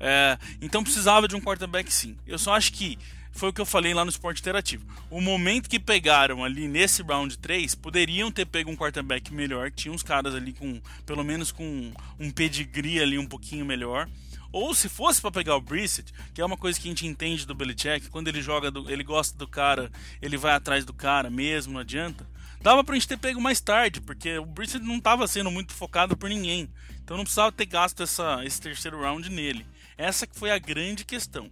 É, 0.00 0.38
então 0.62 0.82
precisava 0.82 1.28
de 1.28 1.36
um 1.36 1.40
quarterback 1.42 1.92
sim. 1.92 2.16
Eu 2.26 2.38
só 2.38 2.54
acho 2.54 2.72
que 2.72 2.98
foi 3.38 3.50
o 3.50 3.52
que 3.52 3.60
eu 3.60 3.66
falei 3.66 3.94
lá 3.94 4.04
no 4.04 4.10
Esporte 4.10 4.40
Interativo. 4.40 4.84
O 5.10 5.20
momento 5.20 5.70
que 5.70 5.78
pegaram 5.78 6.42
ali 6.42 6.66
nesse 6.66 7.02
round 7.02 7.38
3, 7.38 7.74
poderiam 7.76 8.32
ter 8.32 8.44
pego 8.44 8.70
um 8.70 8.76
quarterback 8.76 9.32
melhor, 9.32 9.70
tinha 9.70 9.94
uns 9.94 10.02
caras 10.02 10.34
ali 10.34 10.52
com, 10.52 10.80
pelo 11.06 11.22
menos 11.22 11.52
com 11.52 11.92
um 12.18 12.30
pedigree 12.30 13.00
ali 13.00 13.16
um 13.16 13.26
pouquinho 13.26 13.64
melhor. 13.64 14.08
Ou 14.50 14.74
se 14.74 14.88
fosse 14.88 15.20
para 15.20 15.30
pegar 15.30 15.56
o 15.56 15.60
Brissett, 15.60 16.12
que 16.34 16.40
é 16.40 16.44
uma 16.44 16.56
coisa 16.56 16.80
que 16.80 16.88
a 16.88 16.90
gente 16.90 17.06
entende 17.06 17.46
do 17.46 17.54
Belichick, 17.54 18.08
quando 18.08 18.28
ele 18.28 18.42
joga, 18.42 18.70
do, 18.70 18.90
ele 18.90 19.04
gosta 19.04 19.36
do 19.38 19.46
cara, 19.46 19.90
ele 20.20 20.36
vai 20.36 20.54
atrás 20.54 20.84
do 20.84 20.92
cara 20.92 21.30
mesmo, 21.30 21.74
não 21.74 21.80
adianta. 21.80 22.26
Dava 22.60 22.82
pra 22.82 22.94
gente 22.94 23.06
ter 23.06 23.18
pego 23.18 23.40
mais 23.40 23.60
tarde, 23.60 24.00
porque 24.00 24.36
o 24.38 24.46
Brissett 24.46 24.84
não 24.84 24.96
estava 24.96 25.28
sendo 25.28 25.50
muito 25.50 25.72
focado 25.72 26.16
por 26.16 26.28
ninguém. 26.28 26.68
Então 27.04 27.16
não 27.16 27.24
precisava 27.24 27.52
ter 27.52 27.66
gasto 27.66 28.02
essa, 28.02 28.44
esse 28.44 28.60
terceiro 28.60 29.00
round 29.00 29.30
nele. 29.30 29.64
Essa 29.96 30.26
que 30.26 30.36
foi 30.36 30.50
a 30.50 30.58
grande 30.58 31.04
questão. 31.04 31.48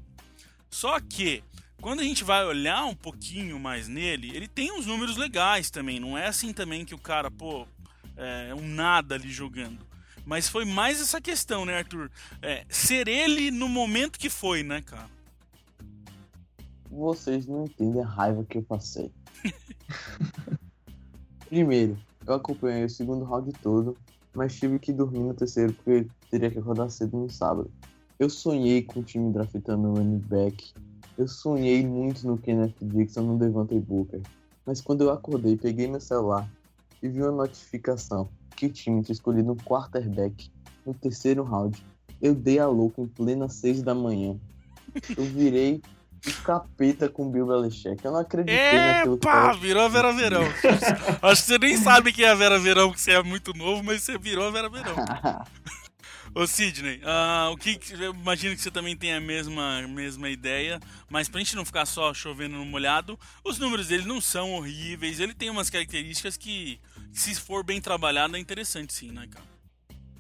Só 0.68 0.98
que 0.98 1.44
quando 1.80 2.00
a 2.00 2.04
gente 2.04 2.24
vai 2.24 2.44
olhar 2.44 2.84
um 2.84 2.94
pouquinho 2.94 3.58
mais 3.58 3.88
nele, 3.88 4.34
ele 4.34 4.48
tem 4.48 4.72
uns 4.72 4.86
números 4.86 5.16
legais 5.16 5.70
também. 5.70 6.00
Não 6.00 6.16
é 6.16 6.26
assim 6.26 6.52
também 6.52 6.84
que 6.84 6.94
o 6.94 6.98
cara, 6.98 7.30
pô, 7.30 7.66
é 8.16 8.54
um 8.54 8.66
nada 8.66 9.14
ali 9.14 9.30
jogando. 9.30 9.86
Mas 10.24 10.48
foi 10.48 10.64
mais 10.64 11.00
essa 11.00 11.20
questão, 11.20 11.64
né, 11.64 11.78
Arthur? 11.78 12.10
É, 12.42 12.64
ser 12.68 13.06
ele 13.06 13.50
no 13.50 13.68
momento 13.68 14.18
que 14.18 14.28
foi, 14.28 14.62
né, 14.62 14.82
cara? 14.82 15.08
Vocês 16.90 17.46
não 17.46 17.64
entendem 17.64 18.02
a 18.02 18.06
raiva 18.06 18.44
que 18.44 18.58
eu 18.58 18.62
passei. 18.62 19.12
Primeiro, 21.48 21.96
eu 22.26 22.34
acompanhei 22.34 22.84
o 22.84 22.90
segundo 22.90 23.24
round 23.24 23.52
todo, 23.62 23.96
mas 24.34 24.58
tive 24.58 24.80
que 24.80 24.92
dormir 24.92 25.20
no 25.20 25.34
terceiro 25.34 25.72
porque 25.74 26.08
teria 26.28 26.50
que 26.50 26.58
acordar 26.58 26.90
cedo 26.90 27.16
no 27.16 27.30
sábado. 27.30 27.70
Eu 28.18 28.28
sonhei 28.28 28.82
com 28.82 29.00
o 29.00 29.04
time 29.04 29.32
draftando 29.32 29.88
um 29.88 29.94
running 29.94 30.18
back 30.18 30.72
eu 31.18 31.26
sonhei 31.26 31.86
muito 31.86 32.26
no 32.26 32.36
Kenneth 32.38 32.74
Dixon 32.80 33.22
no 33.22 33.38
Devante 33.38 33.78
Booker, 33.78 34.20
mas 34.64 34.80
quando 34.80 35.02
eu 35.02 35.10
acordei, 35.10 35.56
peguei 35.56 35.86
meu 35.86 36.00
celular 36.00 36.48
e 37.02 37.08
vi 37.08 37.22
uma 37.22 37.32
notificação 37.32 38.28
que 38.56 38.66
o 38.66 38.70
time 38.70 39.02
tinha 39.02 39.12
escolhido 39.12 39.52
um 39.52 39.56
quarterback 39.56 40.50
no 40.84 40.94
terceiro 40.94 41.42
round. 41.42 41.82
Eu 42.20 42.34
dei 42.34 42.58
a 42.58 42.66
louca 42.66 43.00
em 43.02 43.06
plena 43.06 43.48
seis 43.48 43.82
da 43.82 43.94
manhã. 43.94 44.36
Eu 45.16 45.24
virei 45.24 45.82
o 46.26 46.42
capeta 46.42 47.08
com 47.08 47.26
o 47.26 47.30
Bill 47.30 47.46
Belichick. 47.46 48.02
Eu 48.04 48.12
não 48.12 48.20
acreditei 48.20 48.56
Epa, 48.56 48.92
naquilo 48.92 49.18
que 49.18 49.26
tava... 49.26 49.58
virou 49.58 49.82
a 49.82 49.88
Vera 49.88 50.12
Verão. 50.12 50.42
Acho 51.22 51.42
que 51.42 51.48
você 51.48 51.58
nem 51.58 51.76
sabe 51.76 52.12
quem 52.12 52.24
é 52.24 52.30
a 52.30 52.34
Vera 52.34 52.58
Verão, 52.58 52.88
porque 52.88 53.00
você 53.00 53.12
é 53.12 53.22
muito 53.22 53.52
novo, 53.56 53.82
mas 53.82 54.02
você 54.02 54.18
virou 54.18 54.48
a 54.48 54.50
Vera 54.50 54.68
Verão. 54.68 54.94
Ô 56.36 56.46
Sidney, 56.46 56.96
uh, 56.96 57.50
o 57.50 57.56
que, 57.56 57.80
eu 57.98 58.12
imagino 58.12 58.54
que 58.54 58.60
você 58.60 58.70
também 58.70 58.94
tem 58.94 59.14
a 59.14 59.18
mesma, 59.18 59.88
mesma 59.88 60.28
ideia, 60.28 60.78
mas 61.08 61.30
pra 61.30 61.38
gente 61.38 61.56
não 61.56 61.64
ficar 61.64 61.86
só 61.86 62.12
chovendo 62.12 62.58
no 62.58 62.66
molhado, 62.66 63.18
os 63.42 63.58
números 63.58 63.88
dele 63.88 64.04
não 64.04 64.20
são 64.20 64.52
horríveis, 64.52 65.18
ele 65.18 65.32
tem 65.32 65.48
umas 65.48 65.70
características 65.70 66.36
que, 66.36 66.78
se 67.10 67.34
for 67.36 67.64
bem 67.64 67.80
trabalhado, 67.80 68.36
é 68.36 68.38
interessante 68.38 68.92
sim, 68.92 69.12
né, 69.12 69.26
cara? 69.30 69.46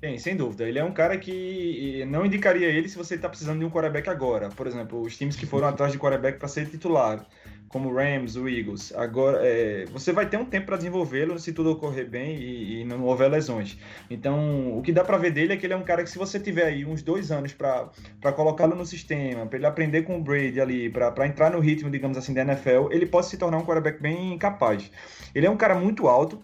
Tem, 0.00 0.18
sem 0.18 0.34
dúvida. 0.34 0.66
Ele 0.66 0.78
é 0.78 0.84
um 0.84 0.92
cara 0.92 1.18
que 1.18 2.02
não 2.08 2.24
indicaria 2.24 2.68
ele 2.68 2.88
se 2.88 2.96
você 2.96 3.16
está 3.16 3.28
precisando 3.28 3.58
de 3.58 3.66
um 3.66 3.70
quarterback 3.70 4.08
agora. 4.08 4.48
Por 4.48 4.66
exemplo, 4.66 5.02
os 5.02 5.18
times 5.18 5.36
que 5.36 5.44
foram 5.44 5.68
atrás 5.68 5.92
de 5.92 5.98
quarterback 5.98 6.38
para 6.38 6.48
ser 6.48 6.66
titular 6.70 7.26
como 7.68 7.90
o 7.90 7.94
Rams, 7.94 8.36
o 8.36 8.48
Eagles. 8.48 8.92
Agora, 8.94 9.40
é, 9.42 9.84
você 9.86 10.12
vai 10.12 10.28
ter 10.28 10.36
um 10.36 10.44
tempo 10.44 10.66
para 10.66 10.76
desenvolvê-lo 10.76 11.38
se 11.38 11.52
tudo 11.52 11.70
ocorrer 11.70 12.08
bem 12.08 12.36
e, 12.36 12.80
e, 12.80 12.84
não 12.84 13.02
houver 13.04 13.30
lesões. 13.30 13.78
Então, 14.10 14.76
o 14.76 14.82
que 14.82 14.92
dá 14.92 15.04
para 15.04 15.18
ver 15.18 15.30
dele 15.30 15.52
é 15.52 15.56
que 15.56 15.66
ele 15.66 15.74
é 15.74 15.76
um 15.76 15.82
cara 15.82 16.02
que, 16.02 16.10
se 16.10 16.18
você 16.18 16.38
tiver 16.38 16.64
aí 16.64 16.84
uns 16.84 17.02
dois 17.02 17.30
anos 17.30 17.52
para 17.52 18.32
colocá-lo 18.34 18.74
no 18.74 18.86
sistema, 18.86 19.46
para 19.46 19.58
ele 19.58 19.66
aprender 19.66 20.02
com 20.02 20.16
o 20.16 20.22
Brady 20.22 20.60
ali, 20.60 20.90
para 20.90 21.26
entrar 21.26 21.50
no 21.50 21.60
ritmo, 21.60 21.90
digamos 21.90 22.16
assim, 22.16 22.32
da 22.32 22.42
NFL, 22.42 22.88
ele 22.90 23.06
pode 23.06 23.26
se 23.26 23.36
tornar 23.36 23.58
um 23.58 23.64
quarterback 23.64 24.00
bem 24.00 24.38
capaz. 24.38 24.90
Ele 25.34 25.46
é 25.46 25.50
um 25.50 25.56
cara 25.56 25.74
muito 25.74 26.08
alto, 26.08 26.40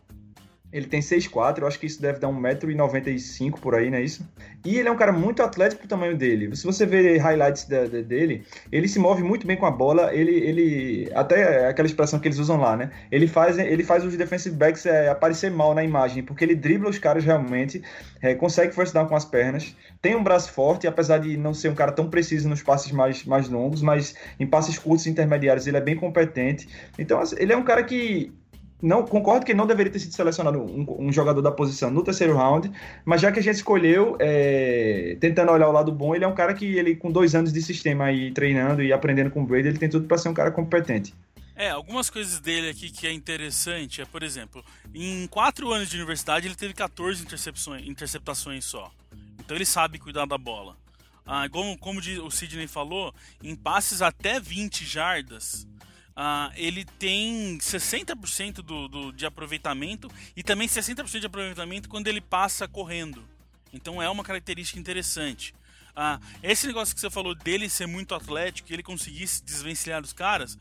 Ele 0.72 0.86
tem 0.86 1.00
6'4, 1.00 1.58
eu 1.58 1.66
acho 1.66 1.78
que 1.78 1.86
isso 1.86 2.00
deve 2.00 2.18
dar 2.18 2.28
1,95m 2.28 3.58
por 3.60 3.74
aí, 3.74 3.90
não 3.90 3.98
é 3.98 4.02
isso? 4.02 4.26
E 4.64 4.78
ele 4.78 4.88
é 4.88 4.90
um 4.90 4.96
cara 4.96 5.12
muito 5.12 5.42
atlético 5.42 5.80
pro 5.80 5.88
tamanho 5.88 6.16
dele. 6.16 6.54
Se 6.56 6.64
você 6.64 6.86
ver 6.86 7.18
highlights 7.18 7.64
dele, 7.64 8.44
ele 8.70 8.88
se 8.88 8.98
move 8.98 9.22
muito 9.22 9.46
bem 9.46 9.56
com 9.56 9.66
a 9.66 9.70
bola. 9.70 10.14
Ele, 10.14 10.32
ele. 10.32 11.10
Até 11.14 11.68
aquela 11.68 11.86
expressão 11.86 12.18
que 12.18 12.28
eles 12.28 12.38
usam 12.38 12.58
lá, 12.58 12.76
né? 12.76 12.90
Ele 13.10 13.26
faz, 13.26 13.58
ele 13.58 13.84
faz 13.84 14.04
os 14.04 14.16
defensive 14.16 14.56
backs 14.56 14.86
é, 14.86 15.08
aparecer 15.08 15.50
mal 15.50 15.74
na 15.74 15.82
imagem, 15.82 16.22
porque 16.22 16.44
ele 16.44 16.54
dribla 16.54 16.88
os 16.88 16.98
caras 16.98 17.24
realmente, 17.24 17.82
é, 18.20 18.34
consegue 18.34 18.74
first 18.74 18.94
down 18.94 19.06
com 19.06 19.16
as 19.16 19.24
pernas, 19.24 19.76
tem 20.00 20.14
um 20.14 20.22
braço 20.22 20.52
forte, 20.52 20.86
apesar 20.86 21.18
de 21.18 21.36
não 21.36 21.52
ser 21.52 21.68
um 21.68 21.74
cara 21.74 21.92
tão 21.92 22.08
preciso 22.08 22.48
nos 22.48 22.62
passes 22.62 22.92
mais, 22.92 23.24
mais 23.24 23.48
longos, 23.48 23.82
mas 23.82 24.14
em 24.38 24.46
passes 24.46 24.78
curtos 24.78 25.06
e 25.06 25.10
intermediários 25.10 25.66
ele 25.66 25.76
é 25.76 25.80
bem 25.80 25.96
competente. 25.96 26.68
Então, 26.98 27.20
assim, 27.20 27.36
ele 27.38 27.52
é 27.52 27.56
um 27.56 27.64
cara 27.64 27.82
que 27.82 28.32
não 28.82 29.04
concordo 29.04 29.46
que 29.46 29.54
não 29.54 29.66
deveria 29.66 29.92
ter 29.92 30.00
sido 30.00 30.12
selecionado 30.12 30.58
um, 30.58 30.84
um, 30.98 31.12
jogador 31.12 31.40
da 31.40 31.52
posição 31.52 31.88
no 31.88 32.02
terceiro 32.02 32.36
round, 32.36 32.70
mas 33.04 33.20
já 33.20 33.30
que 33.30 33.38
a 33.38 33.42
gente 33.42 33.54
escolheu, 33.54 34.16
é, 34.18 35.16
tentando 35.20 35.52
olhar 35.52 35.68
o 35.68 35.72
lado 35.72 35.92
bom, 35.92 36.16
ele 36.16 36.24
é 36.24 36.28
um 36.28 36.34
cara 36.34 36.52
que 36.52 36.76
ele 36.76 36.96
com 36.96 37.12
dois 37.12 37.34
anos 37.34 37.52
de 37.52 37.62
sistema 37.62 38.06
aí 38.06 38.32
treinando 38.32 38.82
e 38.82 38.92
aprendendo 38.92 39.30
com 39.30 39.42
o 39.42 39.46
Brady, 39.46 39.68
ele 39.68 39.78
tem 39.78 39.88
tudo 39.88 40.08
para 40.08 40.18
ser 40.18 40.28
um 40.28 40.34
cara 40.34 40.50
competente. 40.50 41.14
É, 41.54 41.70
algumas 41.70 42.10
coisas 42.10 42.40
dele 42.40 42.70
aqui 42.70 42.90
que 42.90 43.06
é 43.06 43.12
interessante 43.12 44.00
é, 44.00 44.04
por 44.04 44.22
exemplo, 44.22 44.64
em 44.92 45.28
quatro 45.28 45.72
anos 45.72 45.88
de 45.88 45.96
universidade 45.96 46.48
ele 46.48 46.56
teve 46.56 46.74
14 46.74 47.22
intercepções, 47.22 47.86
interceptações 47.86 48.64
só. 48.64 48.90
Então 49.38 49.56
ele 49.56 49.66
sabe 49.66 49.98
cuidar 49.98 50.26
da 50.26 50.36
bola. 50.36 50.76
Ah, 51.24 51.48
como, 51.48 51.78
como 51.78 52.00
o 52.00 52.30
Sidney 52.30 52.66
falou, 52.66 53.14
em 53.42 53.54
passes 53.54 54.02
até 54.02 54.40
20 54.40 54.84
jardas, 54.84 55.68
Uh, 56.12 56.52
ele 56.56 56.84
tem 56.84 57.58
60% 57.58 58.56
do, 58.56 58.88
do, 58.88 59.12
de 59.12 59.24
aproveitamento 59.24 60.10
e 60.36 60.42
também 60.42 60.68
60% 60.68 61.20
de 61.20 61.26
aproveitamento 61.26 61.88
quando 61.88 62.08
ele 62.08 62.20
passa 62.20 62.68
correndo. 62.68 63.24
Então 63.72 64.02
é 64.02 64.08
uma 64.08 64.22
característica 64.22 64.78
interessante. 64.78 65.54
Uh, 65.96 66.22
esse 66.42 66.66
negócio 66.66 66.94
que 66.94 67.00
você 67.00 67.10
falou 67.10 67.34
dele 67.34 67.68
ser 67.68 67.86
muito 67.86 68.14
atlético, 68.14 68.72
ele 68.72 68.82
conseguir 68.82 69.26
se 69.26 69.42
desvencilhar 69.42 70.00
dos 70.00 70.12
caras, 70.12 70.58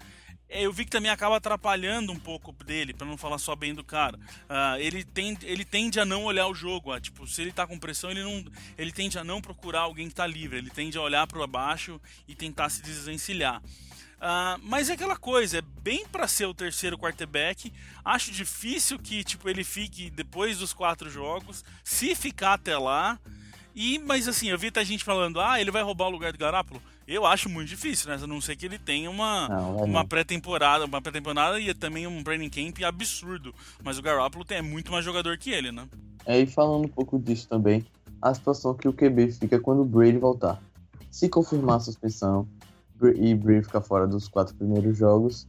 é, 0.53 0.63
eu 0.65 0.73
vi 0.73 0.83
que 0.83 0.91
também 0.91 1.09
acaba 1.09 1.37
atrapalhando 1.37 2.11
um 2.11 2.19
pouco 2.19 2.51
dele, 2.51 2.93
para 2.93 3.07
não 3.07 3.15
falar 3.15 3.37
só 3.37 3.55
bem 3.55 3.73
do 3.73 3.85
cara. 3.85 4.17
Uh, 4.17 4.77
ele, 4.79 5.01
tende, 5.05 5.45
ele 5.45 5.63
tende 5.63 5.97
a 5.97 6.03
não 6.03 6.25
olhar 6.25 6.47
o 6.47 6.53
jogo. 6.53 6.97
tipo, 6.99 7.25
se 7.25 7.41
ele 7.41 7.53
tá 7.53 7.65
com 7.65 7.79
pressão, 7.79 8.11
ele 8.11 8.21
não. 8.21 8.43
Ele 8.77 8.91
tende 8.91 9.17
a 9.17 9.23
não 9.23 9.41
procurar 9.41 9.81
alguém 9.81 10.09
que 10.09 10.15
tá 10.15 10.27
livre. 10.27 10.57
Ele 10.57 10.69
tende 10.69 10.97
a 10.97 11.01
olhar 11.01 11.25
para 11.25 11.47
baixo 11.47 12.01
e 12.27 12.35
tentar 12.35 12.69
se 12.69 12.81
desvencilhar. 12.81 13.61
Uh, 14.21 14.61
mas 14.61 14.87
é 14.87 14.93
aquela 14.93 15.17
coisa, 15.17 15.57
é 15.57 15.63
bem 15.81 16.05
para 16.05 16.27
ser 16.27 16.45
o 16.45 16.53
terceiro 16.53 16.95
quarterback. 16.95 17.73
Acho 18.05 18.31
difícil 18.31 18.99
que 18.99 19.23
tipo 19.23 19.49
ele 19.49 19.63
fique 19.63 20.11
depois 20.11 20.59
dos 20.59 20.73
quatro 20.73 21.09
jogos, 21.09 21.65
se 21.83 22.13
ficar 22.13 22.53
até 22.53 22.77
lá. 22.77 23.19
E 23.73 23.97
mas 23.97 24.27
assim, 24.27 24.49
eu 24.49 24.59
vi 24.59 24.67
até 24.67 24.85
gente 24.85 25.03
falando, 25.03 25.41
ah, 25.41 25.59
ele 25.59 25.71
vai 25.71 25.81
roubar 25.81 26.05
o 26.05 26.11
lugar 26.11 26.31
do 26.31 26.37
Garápolo. 26.37 26.79
Eu 27.07 27.25
acho 27.25 27.49
muito 27.49 27.67
difícil, 27.67 28.09
né? 28.09 28.19
A 28.21 28.27
não 28.27 28.39
ser 28.39 28.55
que 28.55 28.65
ele 28.65 28.77
tenha 28.77 29.09
uma, 29.09 29.47
uma 29.83 30.05
pré-temporada, 30.05 30.85
uma 30.85 31.01
pré-temporada 31.01 31.59
e 31.59 31.73
também 31.73 32.05
um 32.05 32.23
training 32.23 32.49
camp 32.49 32.77
absurdo. 32.85 33.55
Mas 33.83 33.97
o 33.97 34.03
Garoppolo 34.03 34.45
é 34.49 34.61
muito 34.61 34.91
mais 34.91 35.03
jogador 35.03 35.35
que 35.37 35.49
ele, 35.49 35.71
né? 35.71 35.87
É, 36.27 36.39
e 36.39 36.45
falando 36.45 36.85
um 36.85 36.89
pouco 36.89 37.17
disso 37.17 37.47
também, 37.49 37.83
a 38.21 38.33
situação 38.33 38.75
que 38.75 38.87
o 38.87 38.93
QB 38.93 39.31
fica 39.31 39.59
quando 39.59 39.81
o 39.81 39.85
Brady 39.85 40.19
voltar. 40.19 40.61
Se 41.09 41.27
confirmar 41.27 41.77
a 41.77 41.79
suspensão, 41.79 42.47
e 43.09 43.33
Brady 43.35 43.63
ficar 43.63 43.81
fora 43.81 44.07
dos 44.07 44.27
quatro 44.27 44.55
primeiros 44.55 44.97
jogos, 44.97 45.47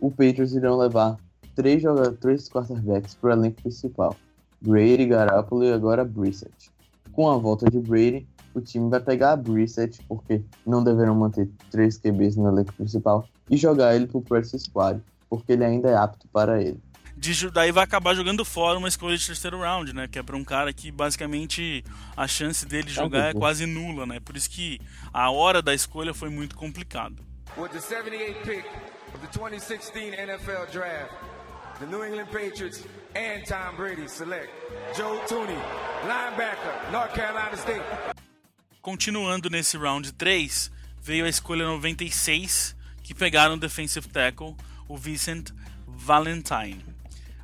o 0.00 0.10
Patriots 0.10 0.54
irão 0.54 0.76
levar 0.76 1.16
três, 1.54 1.82
jogadores, 1.82 2.18
três 2.18 2.48
quarterbacks 2.48 3.14
para 3.14 3.30
o 3.30 3.32
elenco 3.32 3.62
principal. 3.62 4.16
Brady, 4.60 5.06
Garoppolo 5.06 5.64
e 5.64 5.72
agora 5.72 6.04
Brissett. 6.04 6.70
Com 7.12 7.28
a 7.28 7.36
volta 7.36 7.70
de 7.70 7.78
Brady, 7.78 8.26
o 8.54 8.60
time 8.60 8.88
vai 8.88 9.00
pegar 9.00 9.32
a 9.32 9.36
Brissett, 9.36 10.02
porque 10.06 10.42
não 10.66 10.84
deverão 10.84 11.14
manter 11.14 11.48
três 11.70 11.98
QBs 11.98 12.36
no 12.36 12.48
elenco 12.48 12.72
principal, 12.74 13.26
e 13.50 13.56
jogar 13.56 13.94
ele 13.94 14.06
para 14.06 14.18
o 14.18 14.22
practice 14.22 14.58
squad, 14.58 15.00
porque 15.28 15.52
ele 15.52 15.64
ainda 15.64 15.88
é 15.88 15.96
apto 15.96 16.26
para 16.28 16.62
ele 16.62 16.80
de, 17.22 17.50
daí 17.52 17.70
vai 17.70 17.84
acabar 17.84 18.14
jogando 18.14 18.44
fora 18.44 18.76
uma 18.76 18.88
escolha 18.88 19.16
de 19.16 19.24
terceiro 19.24 19.60
round, 19.60 19.92
né? 19.92 20.08
Que 20.08 20.18
é 20.18 20.22
para 20.24 20.36
um 20.36 20.42
cara 20.42 20.72
que 20.72 20.90
basicamente 20.90 21.84
a 22.16 22.26
chance 22.26 22.66
dele 22.66 22.90
jogar 22.90 23.30
é 23.30 23.32
quase 23.32 23.64
nula, 23.64 24.04
né? 24.04 24.18
Por 24.18 24.36
isso 24.36 24.50
que 24.50 24.80
a 25.12 25.30
hora 25.30 25.62
da 25.62 25.72
escolha 25.72 26.12
foi 26.12 26.28
muito 26.28 26.56
complicado. 26.56 27.24
With 27.56 27.68
the 27.68 27.80
78 27.80 28.42
pick 28.42 28.64
of 29.14 29.20
the 29.20 29.28
2016 29.38 30.14
NFL 30.14 30.66
Draft, 30.72 31.14
the 31.78 31.86
New 31.86 32.04
England 32.04 32.26
Patriots 32.32 32.84
and 33.14 33.44
Tom 33.46 33.76
Brady 33.76 34.08
select 34.08 34.50
Joe 34.96 35.20
Tooney, 35.28 35.58
linebacker, 36.02 36.90
North 36.90 37.14
Carolina 37.14 37.56
State. 37.56 37.84
Continuando 38.80 39.48
nesse 39.48 39.76
round 39.76 40.12
3, 40.14 40.72
veio 41.00 41.24
a 41.24 41.28
escolha 41.28 41.64
96, 41.66 42.74
que 43.04 43.14
pegaram 43.14 43.54
o 43.54 43.60
defensive 43.60 44.08
tackle, 44.08 44.56
o 44.88 44.96
Vincent 44.96 45.52
Valentine. 45.86 46.91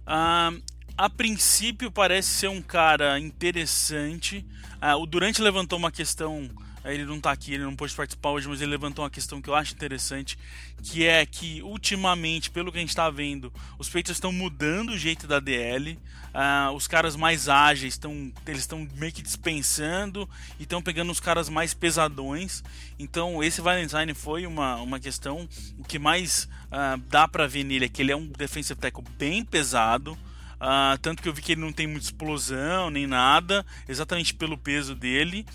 Uh, 0.08 0.62
a 0.96 1.10
princípio 1.10 1.90
parece 1.92 2.28
ser 2.30 2.48
um 2.48 2.62
cara 2.62 3.20
interessante. 3.20 4.44
Uh, 4.82 4.96
o 5.02 5.06
Durante 5.06 5.42
levantou 5.42 5.78
uma 5.78 5.92
questão. 5.92 6.48
Ele 6.92 7.04
não 7.04 7.16
está 7.16 7.30
aqui, 7.30 7.54
ele 7.54 7.64
não 7.64 7.76
pôde 7.76 7.94
participar 7.94 8.30
hoje, 8.30 8.48
mas 8.48 8.60
ele 8.60 8.70
levantou 8.70 9.04
uma 9.04 9.10
questão 9.10 9.40
que 9.40 9.48
eu 9.48 9.54
acho 9.54 9.74
interessante, 9.74 10.38
que 10.82 11.06
é 11.06 11.24
que 11.26 11.62
ultimamente, 11.62 12.50
pelo 12.50 12.70
que 12.70 12.78
a 12.78 12.80
gente 12.80 12.90
está 12.90 13.10
vendo, 13.10 13.52
os 13.78 13.88
Patriots 13.88 14.16
estão 14.16 14.32
mudando 14.32 14.90
o 14.90 14.98
jeito 14.98 15.26
da 15.26 15.40
DL. 15.40 15.98
Uh, 16.28 16.72
os 16.74 16.86
caras 16.86 17.16
mais 17.16 17.48
ágeis 17.48 17.94
estão 17.94 18.30
eles 18.46 18.60
estão 18.60 18.86
meio 18.96 19.12
que 19.12 19.22
dispensando 19.22 20.28
e 20.58 20.64
estão 20.64 20.80
pegando 20.80 21.10
os 21.10 21.20
caras 21.20 21.48
mais 21.48 21.74
pesadões. 21.74 22.62
Então 22.98 23.42
esse 23.42 23.60
Valentine 23.60 24.14
foi 24.14 24.46
uma, 24.46 24.76
uma 24.76 25.00
questão. 25.00 25.48
O 25.78 25.84
que 25.84 25.98
mais 25.98 26.48
Uh, 26.68 27.00
dá 27.08 27.26
para 27.26 27.46
ver 27.46 27.64
nele 27.64 27.86
é 27.86 27.88
que 27.88 28.02
ele 28.02 28.12
é 28.12 28.16
um 28.16 28.26
defensive 28.26 28.78
tackle 28.78 29.04
bem 29.16 29.42
pesado. 29.42 30.12
Uh, 30.12 30.98
tanto 31.00 31.22
que 31.22 31.28
eu 31.28 31.32
vi 31.32 31.40
que 31.40 31.52
ele 31.52 31.60
não 31.60 31.72
tem 31.72 31.86
muita 31.86 32.06
explosão 32.06 32.90
nem 32.90 33.06
nada, 33.06 33.64
exatamente 33.88 34.34
pelo 34.34 34.58
peso 34.58 34.94
dele. 34.94 35.46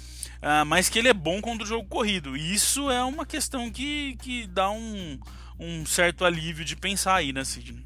Uh, 0.43 0.65
mas 0.65 0.89
que 0.89 0.99
ele 0.99 1.07
é 1.07 1.13
bom 1.13 1.39
contra 1.39 1.63
o 1.63 1.67
jogo 1.67 1.87
corrido. 1.87 2.35
E 2.35 2.53
isso 2.53 2.91
é 2.91 3.01
uma 3.01 3.25
questão 3.25 3.71
que, 3.71 4.17
que 4.21 4.45
dá 4.47 4.69
um, 4.69 5.17
um 5.57 5.85
certo 5.85 6.25
alívio 6.25 6.65
de 6.65 6.75
pensar 6.75 7.15
aí, 7.15 7.31
né, 7.31 7.45
Sidney? 7.45 7.85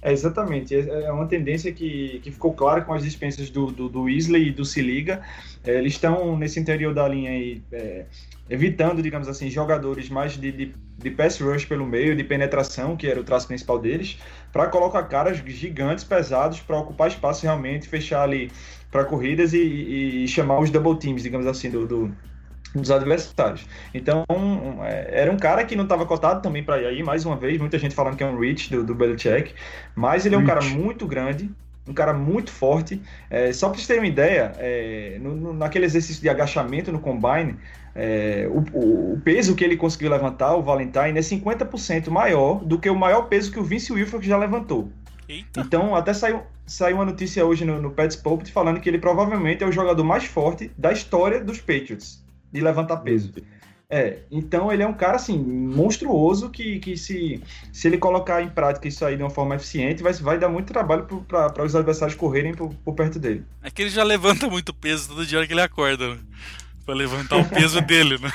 É, 0.00 0.12
exatamente. 0.12 0.74
É, 0.74 1.02
é 1.04 1.12
uma 1.12 1.26
tendência 1.26 1.70
que, 1.72 2.20
que 2.22 2.30
ficou 2.30 2.54
clara 2.54 2.80
com 2.80 2.94
as 2.94 3.02
dispensas 3.02 3.50
do, 3.50 3.66
do, 3.66 3.86
do 3.86 4.02
Weasley 4.04 4.48
e 4.48 4.50
do 4.50 4.64
Siliga. 4.64 5.20
É, 5.62 5.76
eles 5.76 5.92
estão 5.92 6.38
nesse 6.38 6.58
interior 6.58 6.94
da 6.94 7.06
linha 7.06 7.32
aí, 7.32 7.60
é, 7.70 8.06
evitando, 8.48 9.02
digamos 9.02 9.28
assim, 9.28 9.50
jogadores 9.50 10.08
mais 10.08 10.38
de, 10.38 10.52
de, 10.52 10.74
de, 10.96 11.10
pass 11.10 11.38
rush 11.40 11.66
pelo 11.66 11.84
meio, 11.84 12.16
de 12.16 12.24
penetração, 12.24 12.96
que 12.96 13.06
era 13.06 13.20
o 13.20 13.24
traço 13.24 13.46
principal 13.46 13.78
deles, 13.78 14.16
para 14.52 14.68
colocar 14.68 15.02
caras 15.02 15.38
gigantes, 15.44 16.04
pesados, 16.04 16.60
para 16.60 16.78
ocupar 16.78 17.08
espaço 17.08 17.42
realmente, 17.42 17.88
fechar 17.88 18.22
ali 18.22 18.50
para 18.90 19.04
corridas 19.04 19.52
e, 19.52 19.58
e, 19.58 20.24
e, 20.24 20.28
chamar 20.28 20.58
os 20.60 20.70
double 20.70 20.98
teams, 20.98 21.22
digamos 21.22 21.46
assim, 21.46 21.70
do, 21.70 21.86
do 21.86 22.16
dos 22.74 22.90
adversários. 22.90 23.66
Então, 23.94 24.24
um, 24.30 24.84
é, 24.84 25.22
era 25.22 25.32
um 25.32 25.36
cara 25.36 25.64
que 25.64 25.74
não 25.74 25.84
estava 25.84 26.04
cotado 26.04 26.42
também 26.42 26.62
para 26.62 26.80
ir 26.82 26.86
aí, 26.86 27.02
mais 27.02 27.24
uma 27.24 27.36
vez, 27.36 27.58
muita 27.58 27.78
gente 27.78 27.94
falando 27.94 28.16
que 28.16 28.22
é 28.22 28.26
um 28.26 28.38
reach 28.38 28.70
do, 28.70 28.84
do 28.84 28.94
Belichick, 28.94 29.54
mas 29.94 30.26
ele 30.26 30.34
é 30.34 30.38
um 30.38 30.44
cara 30.44 30.60
muito 30.62 31.06
grande, 31.06 31.50
um 31.88 31.94
cara 31.94 32.12
muito 32.12 32.50
forte. 32.50 33.00
É, 33.30 33.52
só 33.52 33.68
para 33.68 33.76
vocês 33.76 33.86
terem 33.86 34.02
uma 34.02 34.08
ideia, 34.08 34.52
é, 34.58 35.18
no, 35.20 35.34
no, 35.34 35.52
naquele 35.52 35.84
exercício 35.84 36.20
de 36.20 36.28
agachamento 36.28 36.92
no 36.92 36.98
combine, 36.98 37.56
é, 37.94 38.46
o, 38.50 39.12
o, 39.14 39.20
peso 39.24 39.54
que 39.54 39.64
ele 39.64 39.76
conseguiu 39.76 40.10
levantar, 40.10 40.54
o 40.54 40.62
Valentine, 40.62 41.18
é 41.18 41.22
50% 41.22 42.10
maior 42.10 42.62
do 42.64 42.78
que 42.78 42.90
o 42.90 42.94
maior 42.94 43.22
peso 43.22 43.50
que 43.50 43.58
o 43.58 43.64
Vince 43.64 43.92
Wilfork 43.92 44.26
já 44.26 44.36
levantou. 44.36 44.90
Eita. 45.28 45.60
Então, 45.60 45.94
até 45.94 46.12
saiu, 46.12 46.42
saiu 46.66 46.96
uma 46.96 47.04
notícia 47.04 47.44
hoje 47.44 47.64
no, 47.64 47.80
no 47.80 47.90
Pets 47.90 48.16
Pulpit 48.16 48.52
falando 48.52 48.80
que 48.80 48.88
ele 48.88 48.98
provavelmente 48.98 49.64
é 49.64 49.66
o 49.66 49.72
jogador 49.72 50.04
mais 50.04 50.24
forte 50.24 50.70
da 50.76 50.92
história 50.92 51.42
dos 51.42 51.58
Patriots 51.58 52.24
de 52.52 52.60
levantar 52.60 52.98
peso. 52.98 53.32
É, 53.88 54.18
então 54.32 54.72
ele 54.72 54.82
é 54.82 54.86
um 54.86 54.92
cara 54.92 55.14
assim, 55.14 55.38
monstruoso 55.38 56.50
que, 56.50 56.80
que 56.80 56.96
se, 56.96 57.40
se 57.72 57.86
ele 57.86 57.98
colocar 57.98 58.42
em 58.42 58.48
prática 58.48 58.88
isso 58.88 59.04
aí 59.04 59.16
de 59.16 59.22
uma 59.22 59.30
forma 59.30 59.54
eficiente, 59.54 60.02
vai, 60.02 60.12
vai 60.12 60.38
dar 60.38 60.48
muito 60.48 60.72
trabalho 60.72 61.06
para 61.28 61.64
os 61.64 61.76
adversários 61.76 62.16
correrem 62.16 62.52
por, 62.52 62.74
por, 62.84 62.94
perto 62.94 63.20
dele. 63.20 63.44
É 63.62 63.70
que 63.70 63.82
ele 63.82 63.90
já 63.90 64.02
levanta 64.02 64.48
muito 64.50 64.74
peso 64.74 65.10
todo 65.10 65.24
dia 65.24 65.46
que 65.46 65.52
ele 65.52 65.60
acorda, 65.60 66.14
né? 66.14 66.20
Pra 66.86 66.94
levantar 66.94 67.36
o 67.36 67.48
peso 67.48 67.80
dele, 67.80 68.16
né? 68.16 68.32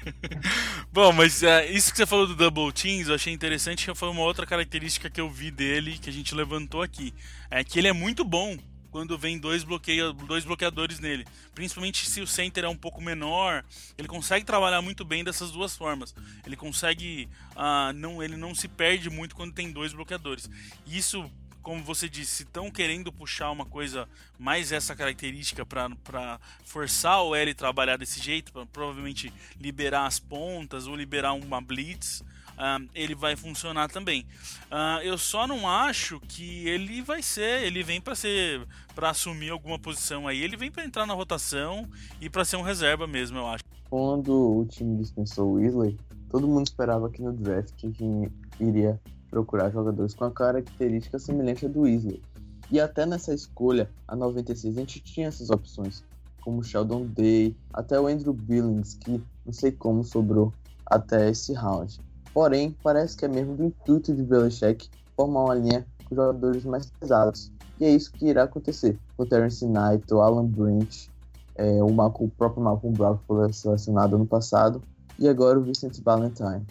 Bom, 0.90 1.12
mas 1.12 1.42
é, 1.42 1.70
isso 1.70 1.90
que 1.92 1.98
você 1.98 2.06
falou 2.06 2.26
do 2.26 2.34
Double 2.34 2.72
Teams, 2.72 3.08
eu 3.08 3.14
achei 3.14 3.34
interessante, 3.34 3.84
que 3.84 3.94
foi 3.94 4.08
uma 4.08 4.22
outra 4.22 4.46
característica 4.46 5.10
que 5.10 5.20
eu 5.20 5.30
vi 5.30 5.50
dele, 5.50 5.98
que 5.98 6.08
a 6.08 6.12
gente 6.12 6.34
levantou 6.34 6.80
aqui. 6.80 7.12
É 7.50 7.62
que 7.62 7.78
ele 7.78 7.86
é 7.86 7.92
muito 7.92 8.24
bom 8.24 8.56
quando 8.90 9.18
vem 9.18 9.38
dois, 9.38 9.62
bloqueia, 9.62 10.10
dois 10.10 10.46
bloqueadores 10.46 10.98
nele. 11.00 11.26
Principalmente 11.54 12.08
se 12.08 12.22
o 12.22 12.26
center 12.26 12.64
é 12.64 12.68
um 12.68 12.74
pouco 12.74 13.02
menor, 13.02 13.62
ele 13.98 14.08
consegue 14.08 14.46
trabalhar 14.46 14.80
muito 14.80 15.04
bem 15.04 15.22
dessas 15.22 15.50
duas 15.50 15.76
formas. 15.76 16.14
Ele 16.46 16.56
consegue. 16.56 17.28
Uh, 17.50 17.92
não, 17.94 18.22
ele 18.22 18.38
não 18.38 18.54
se 18.54 18.68
perde 18.68 19.10
muito 19.10 19.36
quando 19.36 19.52
tem 19.52 19.70
dois 19.70 19.92
bloqueadores. 19.92 20.48
Isso 20.86 21.30
como 21.66 21.82
você 21.82 22.08
disse, 22.08 22.44
estão 22.44 22.70
querendo 22.70 23.12
puxar 23.12 23.50
uma 23.50 23.66
coisa 23.66 24.08
mais 24.38 24.70
essa 24.70 24.94
característica 24.94 25.66
para 25.66 26.38
forçar 26.64 27.24
o 27.24 27.34
L 27.34 27.52
trabalhar 27.54 27.96
desse 27.96 28.22
jeito, 28.22 28.52
para 28.52 28.64
provavelmente 28.66 29.32
liberar 29.60 30.06
as 30.06 30.20
pontas 30.20 30.86
ou 30.86 30.94
liberar 30.94 31.32
uma 31.32 31.60
blitz, 31.60 32.20
uh, 32.20 32.88
ele 32.94 33.16
vai 33.16 33.34
funcionar 33.34 33.90
também. 33.90 34.24
Uh, 34.70 35.02
eu 35.02 35.18
só 35.18 35.44
não 35.44 35.68
acho 35.68 36.20
que 36.28 36.68
ele 36.68 37.02
vai 37.02 37.20
ser, 37.20 37.64
ele 37.64 37.82
vem 37.82 38.00
para 38.00 38.14
ser 38.14 38.64
para 38.94 39.10
assumir 39.10 39.50
alguma 39.50 39.76
posição 39.76 40.28
aí, 40.28 40.40
ele 40.40 40.56
vem 40.56 40.70
para 40.70 40.84
entrar 40.84 41.04
na 41.04 41.14
rotação 41.14 41.90
e 42.20 42.30
para 42.30 42.44
ser 42.44 42.58
um 42.58 42.62
reserva 42.62 43.08
mesmo, 43.08 43.38
eu 43.38 43.48
acho. 43.48 43.64
Quando 43.90 44.60
o 44.60 44.64
time 44.66 44.98
dispensou 44.98 45.48
o 45.48 45.54
Weasley, 45.54 45.98
todo 46.30 46.46
mundo 46.46 46.68
esperava 46.68 47.10
que 47.10 47.20
no 47.20 47.32
draft 47.32 47.74
que 47.74 48.30
iria 48.60 49.00
procurar 49.36 49.70
jogadores 49.70 50.14
com 50.14 50.24
a 50.24 50.30
característica 50.30 51.18
semelhante 51.18 51.66
à 51.66 51.68
do 51.68 51.82
Weasley. 51.82 52.22
E 52.70 52.80
até 52.80 53.04
nessa 53.04 53.34
escolha, 53.34 53.90
a 54.08 54.16
96, 54.16 54.78
a 54.78 54.80
gente 54.80 55.00
tinha 55.00 55.28
essas 55.28 55.50
opções, 55.50 56.02
como 56.40 56.64
Sheldon 56.64 57.04
Day, 57.04 57.54
até 57.70 58.00
o 58.00 58.06
Andrew 58.06 58.32
Billings, 58.32 58.94
que 58.94 59.22
não 59.44 59.52
sei 59.52 59.72
como 59.72 60.02
sobrou 60.02 60.54
até 60.86 61.28
esse 61.28 61.52
round. 61.52 62.00
Porém, 62.32 62.74
parece 62.82 63.14
que 63.14 63.26
é 63.26 63.28
mesmo 63.28 63.54
do 63.54 63.64
intuito 63.64 64.14
de 64.14 64.22
Belichick 64.22 64.88
formar 65.14 65.44
uma 65.44 65.54
linha 65.54 65.86
com 66.08 66.14
jogadores 66.14 66.64
mais 66.64 66.86
pesados. 66.86 67.52
E 67.78 67.84
é 67.84 67.90
isso 67.90 68.10
que 68.12 68.28
irá 68.28 68.44
acontecer 68.44 68.98
com 69.18 69.26
Terence 69.26 69.66
Knight, 69.66 70.12
o 70.14 70.22
Alan 70.22 70.46
Branch, 70.46 71.10
é, 71.56 71.82
o, 71.82 71.92
Malcolm, 71.92 72.26
o 72.26 72.36
próprio 72.38 72.62
Malcolm 72.62 72.96
Brown 72.96 73.18
foi 73.26 73.52
selecionado 73.52 74.16
ano 74.16 74.26
passado, 74.26 74.82
e 75.18 75.28
agora 75.28 75.58
o 75.58 75.62
Vincent 75.62 76.00
Valentine. 76.02 76.64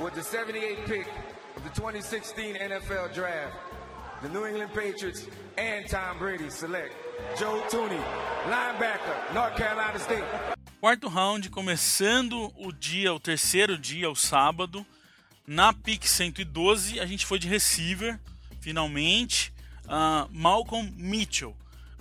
With 0.00 0.12
the 0.14 0.22
78 0.22 0.84
pick 0.86 1.29
of 1.60 1.64
the 1.64 1.80
2016 1.80 2.56
NFL 2.56 3.12
Draft, 3.12 3.54
the 4.22 4.28
New 4.28 4.46
England 4.46 4.72
Patriots 4.72 5.26
and 5.58 5.86
Tom 5.86 6.18
Brady 6.18 6.48
select 6.48 6.94
Joe 7.38 7.62
Tooney, 7.68 8.00
linebacker, 8.46 9.34
North 9.34 9.56
Carolina 9.56 9.98
State. 9.98 10.24
Quarto 10.80 11.08
round, 11.08 11.50
começando 11.50 12.50
o 12.56 12.72
dia, 12.72 13.12
o 13.12 13.20
terceiro 13.20 13.76
dia, 13.76 14.10
o 14.10 14.16
sábado. 14.16 14.86
Na 15.46 15.72
pick 15.72 16.06
112, 16.06 16.98
a 16.98 17.04
gente 17.04 17.26
foi 17.26 17.38
de 17.38 17.48
receiver, 17.48 18.18
finalmente. 18.60 19.52
Uh, 19.84 20.28
Malcolm 20.30 20.90
Mitchell. 20.96 21.54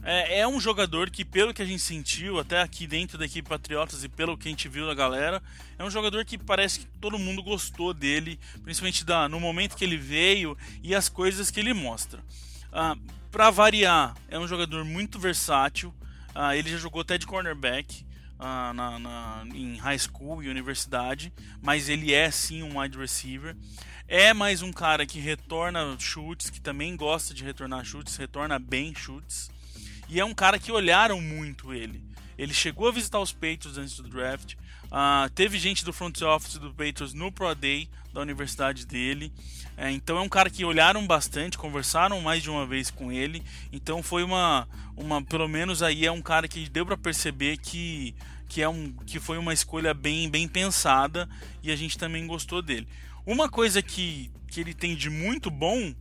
É, 0.04 0.40
é, 0.40 0.48
um 0.48 0.60
jogador 0.60 1.10
que, 1.10 1.26
pelo 1.26 1.54
que 1.54 1.62
a 1.62 1.66
gente 1.66 1.82
sentiu, 1.82 2.40
até 2.40 2.62
aqui 2.62 2.88
dentro 2.88 3.18
da 3.18 3.26
equipe 3.26 3.50
Patriotas 3.50 4.04
e 4.04 4.10
pelo 4.10 4.38
que 4.38 4.48
a 4.48 4.52
gente 4.52 4.70
viu 4.70 4.88
da 4.88 4.94
galera, 4.94 5.42
é 5.78 5.84
um 5.84 5.92
jogador 5.92 6.24
que 6.24 6.38
parece 6.38 6.80
que 6.80 6.86
todo 7.02 7.20
mundo 7.20 7.44
gostou 7.44 7.94
dele, 7.94 8.40
principalmente 8.64 9.04
da, 9.04 9.28
no 9.28 9.40
momento 9.40 9.76
que 9.76 9.84
ele 9.84 9.98
veio 9.98 10.58
e 10.82 10.96
as 10.96 11.10
coisas 11.10 11.52
que 11.52 11.60
ele 11.60 11.74
mostra. 11.74 12.24
Ah, 12.72 12.96
Para 13.32 13.50
variar, 13.50 14.16
é 14.30 14.40
um 14.40 14.48
jogador 14.48 14.86
muito 14.86 15.20
versátil. 15.20 15.94
Ah, 16.34 16.56
ele 16.56 16.70
já 16.70 16.78
jogou 16.78 17.02
até 17.02 17.18
de 17.18 17.28
cornerback 17.28 18.06
ah, 18.40 18.72
na, 18.74 19.00
na, 19.00 19.44
em 19.54 19.76
high 19.78 20.00
school 20.00 20.42
e 20.42 20.50
universidade, 20.50 21.34
mas 21.62 21.90
ele 21.90 22.14
é 22.14 22.32
sim 22.32 22.64
um 22.64 22.80
wide 22.80 22.98
receiver. 22.98 23.56
É 24.08 24.34
mais 24.34 24.62
um 24.62 24.72
cara 24.72 25.06
que 25.06 25.20
retorna 25.20 25.96
chutes, 26.00 26.50
que 26.50 26.62
também 26.62 26.96
gosta 26.96 27.34
de 27.34 27.44
retornar 27.44 27.84
chutes, 27.84 28.16
retorna 28.16 28.58
bem 28.58 28.96
chutes. 28.96 29.52
E 30.10 30.20
é 30.20 30.26
um 30.26 30.34
cara 30.34 30.58
que 30.58 30.72
olharam 30.72 31.22
muito 31.22 31.74
ele. 31.74 32.04
Ele 32.38 32.54
chegou 32.54 32.88
a 32.88 32.92
visitar 32.92 33.20
os 33.20 33.32
Patriots 33.32 33.78
antes 33.78 33.98
do 33.98 34.10
draft. 34.10 34.56
Uh, 34.86 35.30
teve 35.36 35.60
gente 35.60 35.86
do 35.86 35.94
front 35.94 36.22
office 36.22 36.58
do 36.58 36.74
Patriots 36.74 37.14
no 37.14 37.32
Pro 37.32 37.54
Day 37.54 37.88
da 38.14 38.22
universidade 38.22 38.86
dele. 38.86 39.32
É, 39.78 39.92
então 39.92 40.18
é 40.18 40.22
um 40.22 40.30
cara 40.30 40.50
que 40.50 40.66
olharam 40.66 41.06
bastante, 41.06 41.58
conversaram 41.58 42.20
mais 42.22 42.42
de 42.42 42.50
uma 42.50 42.66
vez 42.66 42.90
com 42.90 43.12
ele. 43.12 43.44
Então 43.72 44.02
foi 44.02 44.24
uma, 44.24 44.68
uma 44.98 45.22
pelo 45.22 45.48
menos 45.48 45.84
aí 45.84 46.06
é 46.06 46.12
um 46.12 46.22
cara 46.22 46.48
que 46.48 46.68
deu 46.68 46.86
para 46.86 46.98
perceber 46.98 47.58
que, 47.58 48.16
que 48.48 48.62
é 48.62 48.68
um 48.68 48.92
que 49.06 49.20
foi 49.20 49.38
uma 49.38 49.54
escolha 49.54 49.94
bem 49.94 50.30
bem 50.30 50.48
pensada 50.48 51.30
e 51.62 51.72
a 51.72 51.76
gente 51.76 51.98
também 51.98 52.26
gostou 52.26 52.62
dele. 52.62 52.88
Uma 53.26 53.48
coisa 53.48 53.82
que, 53.82 54.32
que 54.48 54.60
ele 54.60 54.74
tem 54.74 54.96
de 54.96 55.10
muito 55.10 55.52
bom 55.52 55.94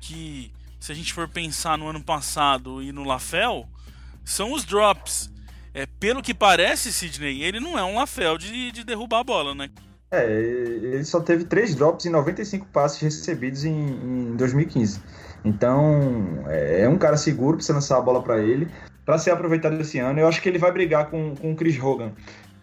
que 0.00 0.52
se 0.86 0.92
a 0.92 0.94
gente 0.94 1.12
for 1.12 1.26
pensar 1.26 1.76
no 1.76 1.88
ano 1.88 2.00
passado 2.00 2.80
e 2.80 2.92
no 2.92 3.02
Lafel, 3.02 3.66
são 4.24 4.52
os 4.52 4.64
drops. 4.64 5.28
É, 5.74 5.84
pelo 5.84 6.22
que 6.22 6.32
parece, 6.32 6.92
Sidney, 6.92 7.42
ele 7.42 7.58
não 7.58 7.76
é 7.76 7.82
um 7.82 7.96
Lafel 7.96 8.38
de, 8.38 8.70
de 8.70 8.84
derrubar 8.84 9.18
a 9.18 9.24
bola, 9.24 9.52
né? 9.52 9.68
É, 10.12 10.24
ele 10.24 11.04
só 11.04 11.18
teve 11.18 11.42
três 11.42 11.74
drops 11.74 12.04
e 12.04 12.10
95 12.10 12.66
passes 12.66 13.00
recebidos 13.00 13.64
em, 13.64 13.74
em 13.74 14.36
2015. 14.36 15.02
Então, 15.44 16.44
é, 16.46 16.82
é 16.82 16.88
um 16.88 16.96
cara 16.96 17.16
seguro 17.16 17.56
para 17.56 17.66
você 17.66 17.72
lançar 17.72 17.98
a 17.98 18.00
bola 18.00 18.22
para 18.22 18.40
ele, 18.40 18.68
para 19.04 19.18
ser 19.18 19.32
aproveitado 19.32 19.80
esse 19.80 19.98
ano. 19.98 20.20
Eu 20.20 20.28
acho 20.28 20.40
que 20.40 20.48
ele 20.48 20.58
vai 20.58 20.70
brigar 20.70 21.10
com, 21.10 21.34
com 21.34 21.50
o 21.50 21.56
Chris 21.56 21.76
Hogan 21.82 22.12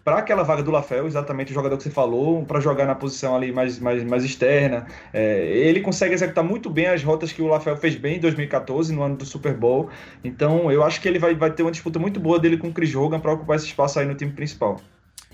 para 0.04 0.18
aquela 0.18 0.42
vaga 0.42 0.62
do 0.62 0.70
Lafel, 0.70 1.06
exatamente 1.06 1.50
o 1.50 1.54
jogador 1.54 1.76
que 1.78 1.82
você 1.82 1.90
falou, 1.90 2.44
para 2.44 2.60
jogar 2.60 2.84
na 2.84 2.94
posição 2.94 3.34
ali 3.34 3.50
mais, 3.50 3.78
mais, 3.78 4.04
mais 4.04 4.22
externa. 4.22 4.86
É, 5.12 5.46
ele 5.46 5.80
consegue 5.80 6.12
executar 6.12 6.44
muito 6.44 6.68
bem 6.68 6.86
as 6.86 7.02
rotas 7.02 7.32
que 7.32 7.40
o 7.40 7.46
Lafel 7.46 7.76
fez 7.76 7.96
bem 7.96 8.16
em 8.16 8.20
2014, 8.20 8.92
no 8.92 9.02
ano 9.02 9.16
do 9.16 9.24
Super 9.24 9.54
Bowl. 9.54 9.88
Então 10.22 10.70
eu 10.70 10.84
acho 10.84 11.00
que 11.00 11.08
ele 11.08 11.18
vai, 11.18 11.34
vai 11.34 11.50
ter 11.50 11.62
uma 11.62 11.72
disputa 11.72 11.98
muito 11.98 12.20
boa 12.20 12.38
dele 12.38 12.58
com 12.58 12.68
o 12.68 12.72
Chris 12.72 12.94
Hogan 12.94 13.18
para 13.18 13.32
ocupar 13.32 13.56
esse 13.56 13.66
espaço 13.66 13.98
aí 13.98 14.06
no 14.06 14.14
time 14.14 14.32
principal. 14.32 14.78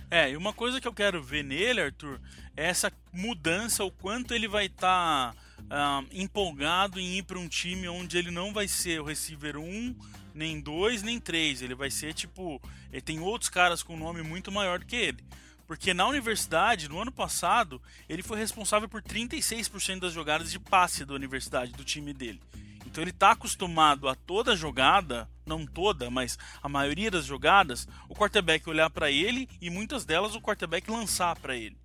É, 0.08 0.30
e 0.30 0.36
uma 0.36 0.52
coisa 0.52 0.80
que 0.80 0.86
eu 0.86 0.92
quero 0.94 1.22
ver 1.22 1.42
nele, 1.42 1.80
Arthur, 1.80 2.20
é 2.56 2.68
essa 2.68 2.92
mudança, 3.12 3.84
o 3.84 3.90
quanto 3.90 4.32
ele 4.32 4.46
vai 4.46 4.66
estar. 4.66 5.32
Tá 5.32 5.50
uh, 5.70 6.06
empolgado 6.12 6.98
em 6.98 7.18
ir 7.18 7.22
para 7.22 7.38
um 7.38 7.48
time 7.48 7.88
onde 7.88 8.18
ele 8.18 8.30
não 8.30 8.52
vai 8.52 8.68
ser 8.68 9.00
o 9.00 9.04
receiver 9.04 9.56
1, 9.56 9.94
nem 10.34 10.60
2, 10.60 11.02
nem 11.02 11.20
3. 11.20 11.62
Ele 11.62 11.74
vai 11.74 11.90
ser 11.90 12.14
tipo. 12.14 12.60
Ele 12.92 13.02
tem 13.02 13.20
outros 13.20 13.48
caras 13.48 13.82
com 13.82 13.96
nome 13.96 14.22
muito 14.22 14.50
maior 14.50 14.78
do 14.78 14.86
que 14.86 14.96
ele. 14.96 15.24
Porque 15.66 15.94
na 15.94 16.06
universidade, 16.08 16.88
no 16.88 17.00
ano 17.00 17.12
passado, 17.12 17.80
ele 18.08 18.24
foi 18.24 18.36
responsável 18.36 18.88
por 18.88 19.00
36% 19.00 20.00
das 20.00 20.12
jogadas 20.12 20.50
de 20.50 20.58
passe 20.58 21.04
da 21.04 21.14
universidade, 21.14 21.72
do 21.72 21.84
time 21.84 22.12
dele. 22.12 22.40
Então 22.84 23.04
ele 23.04 23.12
está 23.12 23.30
acostumado 23.30 24.08
a 24.08 24.16
toda 24.16 24.56
jogada, 24.56 25.28
não 25.46 25.64
toda, 25.64 26.10
mas 26.10 26.36
a 26.60 26.68
maioria 26.68 27.08
das 27.08 27.24
jogadas, 27.24 27.86
o 28.08 28.16
quarterback 28.16 28.68
olhar 28.68 28.90
para 28.90 29.12
ele 29.12 29.48
e 29.60 29.70
muitas 29.70 30.04
delas 30.04 30.34
o 30.34 30.40
quarterback 30.40 30.90
lançar 30.90 31.38
para 31.38 31.56
ele. 31.56 31.76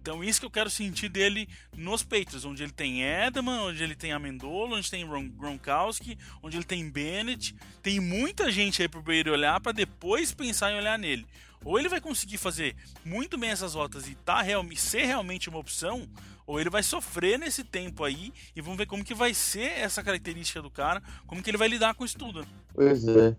Então 0.00 0.24
isso 0.24 0.40
que 0.40 0.46
eu 0.46 0.50
quero 0.50 0.70
sentir 0.70 1.10
dele 1.10 1.46
nos 1.76 2.02
Patriots, 2.02 2.44
onde 2.46 2.62
ele 2.62 2.72
tem 2.72 3.02
Edelman, 3.02 3.60
onde 3.60 3.82
ele 3.82 3.94
tem 3.94 4.12
Amendola, 4.12 4.76
onde 4.76 4.90
tem 4.90 5.06
Gronkowski, 5.06 6.18
onde 6.42 6.56
ele 6.56 6.64
tem 6.64 6.88
Bennett. 6.88 7.54
Tem 7.82 8.00
muita 8.00 8.50
gente 8.50 8.80
aí 8.80 8.88
pro 8.88 9.12
ele 9.12 9.30
olhar 9.30 9.60
para 9.60 9.72
depois 9.72 10.32
pensar 10.32 10.72
em 10.72 10.78
olhar 10.78 10.98
nele. 10.98 11.26
Ou 11.62 11.78
ele 11.78 11.90
vai 11.90 12.00
conseguir 12.00 12.38
fazer 12.38 12.74
muito 13.04 13.36
bem 13.36 13.50
essas 13.50 13.74
rotas 13.74 14.08
e 14.08 14.14
tá 14.14 14.40
real, 14.40 14.64
ser 14.74 15.04
realmente 15.04 15.50
uma 15.50 15.58
opção, 15.58 16.08
ou 16.46 16.58
ele 16.58 16.70
vai 16.70 16.82
sofrer 16.82 17.38
nesse 17.38 17.62
tempo 17.62 18.02
aí 18.02 18.32
e 18.56 18.62
vamos 18.62 18.78
ver 18.78 18.86
como 18.86 19.04
que 19.04 19.14
vai 19.14 19.34
ser 19.34 19.72
essa 19.72 20.02
característica 20.02 20.62
do 20.62 20.70
cara, 20.70 21.02
como 21.26 21.42
que 21.42 21.50
ele 21.50 21.58
vai 21.58 21.68
lidar 21.68 21.94
com 21.94 22.06
isso 22.06 22.16
tudo. 22.16 22.46
Pois 22.72 23.06
é. 23.06 23.36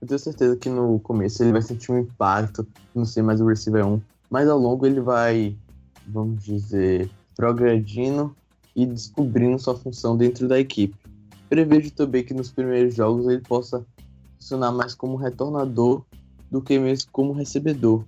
Eu 0.00 0.06
tenho 0.06 0.20
certeza 0.20 0.56
que 0.56 0.68
no 0.68 1.00
começo 1.00 1.42
ele 1.42 1.50
vai 1.50 1.62
sentir 1.62 1.90
um 1.90 1.98
impacto, 1.98 2.64
não 2.94 3.04
sei 3.04 3.24
mais 3.24 3.40
o 3.40 3.46
receiver 3.48 3.84
1, 3.84 4.00
mas 4.30 4.48
ao 4.48 4.58
longo 4.58 4.86
ele 4.86 5.00
vai 5.00 5.56
vamos 6.06 6.44
dizer, 6.44 7.10
progredindo 7.36 8.34
e 8.74 8.86
descobrindo 8.86 9.58
sua 9.58 9.76
função 9.76 10.16
dentro 10.16 10.46
da 10.46 10.58
equipe. 10.58 10.96
Prevejo 11.48 11.90
também 11.92 12.24
que 12.24 12.34
nos 12.34 12.50
primeiros 12.50 12.94
jogos 12.94 13.26
ele 13.28 13.40
possa 13.40 13.84
funcionar 14.38 14.72
mais 14.72 14.94
como 14.94 15.16
retornador 15.16 16.04
do 16.50 16.60
que 16.60 16.78
mesmo 16.78 17.10
como 17.12 17.32
recebedor. 17.32 18.04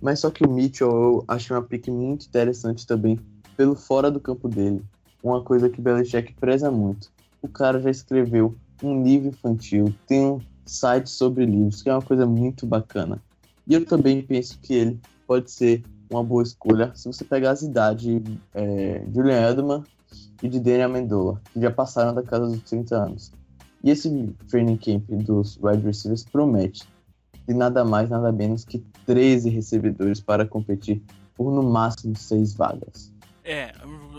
Mas 0.00 0.20
só 0.20 0.30
que 0.30 0.44
o 0.44 0.50
Mitchell 0.50 0.90
eu 0.90 1.24
achei 1.28 1.54
uma 1.54 1.62
pick 1.62 1.88
muito 1.88 2.26
interessante 2.26 2.86
também 2.86 3.18
pelo 3.56 3.74
fora 3.74 4.10
do 4.10 4.20
campo 4.20 4.48
dele. 4.48 4.82
Uma 5.22 5.42
coisa 5.42 5.68
que 5.68 5.80
Belichick 5.80 6.34
preza 6.34 6.70
muito. 6.70 7.10
O 7.42 7.48
cara 7.48 7.80
já 7.80 7.90
escreveu 7.90 8.54
um 8.82 9.02
livro 9.02 9.28
infantil, 9.28 9.94
tem 10.06 10.24
um 10.24 10.40
site 10.64 11.10
sobre 11.10 11.44
livros, 11.44 11.82
que 11.82 11.90
é 11.90 11.92
uma 11.92 12.02
coisa 12.02 12.26
muito 12.26 12.66
bacana. 12.66 13.20
E 13.66 13.74
eu 13.74 13.84
também 13.84 14.22
penso 14.22 14.58
que 14.60 14.72
ele 14.72 15.00
pode 15.26 15.50
ser 15.50 15.82
uma 16.10 16.24
boa 16.24 16.42
escolha 16.42 16.92
se 16.94 17.06
você 17.06 17.24
pegar 17.24 17.52
as 17.52 17.62
idades 17.62 18.20
é, 18.54 19.04
Julian 19.14 19.50
Edelman 19.50 19.84
e 20.42 20.48
de 20.48 20.58
Daniel 20.58 20.90
Amendola, 20.90 21.40
que 21.52 21.60
já 21.60 21.70
passaram 21.70 22.14
da 22.14 22.22
casa 22.22 22.46
dos 22.46 22.62
30 22.62 22.96
anos. 22.96 23.32
E 23.82 23.90
esse 23.90 24.34
training 24.48 24.76
camp 24.76 25.08
dos 25.10 25.58
wide 25.62 25.84
receivers 25.84 26.24
promete 26.24 26.86
de 27.46 27.54
nada 27.54 27.84
mais, 27.84 28.10
nada 28.10 28.30
menos 28.30 28.64
que 28.64 28.78
13 29.06 29.48
recebedores 29.48 30.20
para 30.20 30.46
competir 30.46 31.02
por 31.34 31.52
no 31.52 31.62
máximo 31.62 32.14
seis 32.16 32.54
vagas. 32.54 33.12
É, 33.42 33.72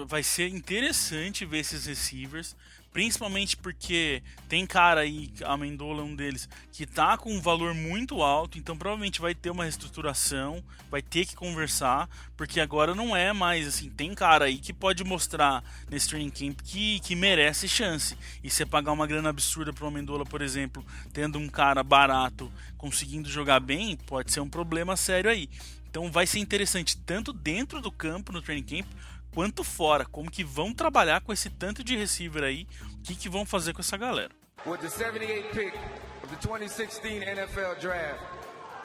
vai 0.07 0.23
ser 0.23 0.47
interessante 0.47 1.45
ver 1.45 1.59
esses 1.59 1.85
receivers, 1.85 2.55
principalmente 2.91 3.55
porque 3.55 4.21
tem 4.49 4.65
cara 4.65 5.01
aí, 5.01 5.31
a 5.43 5.55
Mendola 5.55 6.01
é 6.01 6.03
um 6.03 6.15
deles, 6.15 6.47
que 6.71 6.85
tá 6.85 7.17
com 7.17 7.33
um 7.33 7.41
valor 7.41 7.73
muito 7.73 8.21
alto, 8.21 8.57
então 8.57 8.77
provavelmente 8.77 9.21
vai 9.21 9.33
ter 9.33 9.49
uma 9.49 9.63
reestruturação, 9.63 10.63
vai 10.89 11.01
ter 11.01 11.25
que 11.25 11.35
conversar, 11.35 12.09
porque 12.35 12.59
agora 12.59 12.93
não 12.93 13.15
é 13.15 13.31
mais 13.31 13.67
assim, 13.67 13.89
tem 13.89 14.13
cara 14.13 14.45
aí 14.45 14.57
que 14.57 14.73
pode 14.73 15.03
mostrar 15.03 15.63
nesse 15.89 16.09
training 16.09 16.29
camp 16.29 16.59
que, 16.61 16.99
que 16.99 17.15
merece 17.15 17.67
chance. 17.67 18.17
E 18.43 18.49
você 18.49 18.65
pagar 18.65 18.91
uma 18.91 19.07
grana 19.07 19.29
absurda 19.29 19.71
para 19.71 19.87
o 19.87 19.91
Mendola, 19.91 20.25
por 20.25 20.41
exemplo, 20.41 20.85
tendo 21.13 21.39
um 21.39 21.47
cara 21.47 21.83
barato 21.83 22.51
conseguindo 22.77 23.29
jogar 23.29 23.59
bem, 23.59 23.95
pode 24.05 24.31
ser 24.31 24.41
um 24.41 24.49
problema 24.49 24.97
sério 24.97 25.29
aí. 25.29 25.49
Então 25.89 26.09
vai 26.09 26.25
ser 26.25 26.39
interessante 26.39 26.97
tanto 26.97 27.33
dentro 27.33 27.81
do 27.81 27.91
campo 27.91 28.31
no 28.31 28.41
training 28.41 28.63
camp 28.63 28.87
quanto 29.33 29.63
fora, 29.63 30.05
como 30.05 30.29
que 30.29 30.43
vão 30.43 30.73
trabalhar 30.73 31.21
com 31.21 31.31
esse 31.31 31.49
tanto 31.49 31.83
de 31.83 31.95
receiver 31.95 32.43
aí, 32.43 32.67
o 32.93 33.01
que, 33.01 33.15
que 33.15 33.29
vão 33.29 33.45
fazer 33.45 33.73
com 33.73 33.81
essa 33.81 33.97
galera. 33.97 34.31
With 34.65 34.77
the 34.77 34.89
78 34.89 35.49
pick 35.53 35.73
of 36.23 36.27
the 36.29 36.47
2016 36.47 37.23
NFL 37.23 37.79
Draft, 37.79 38.21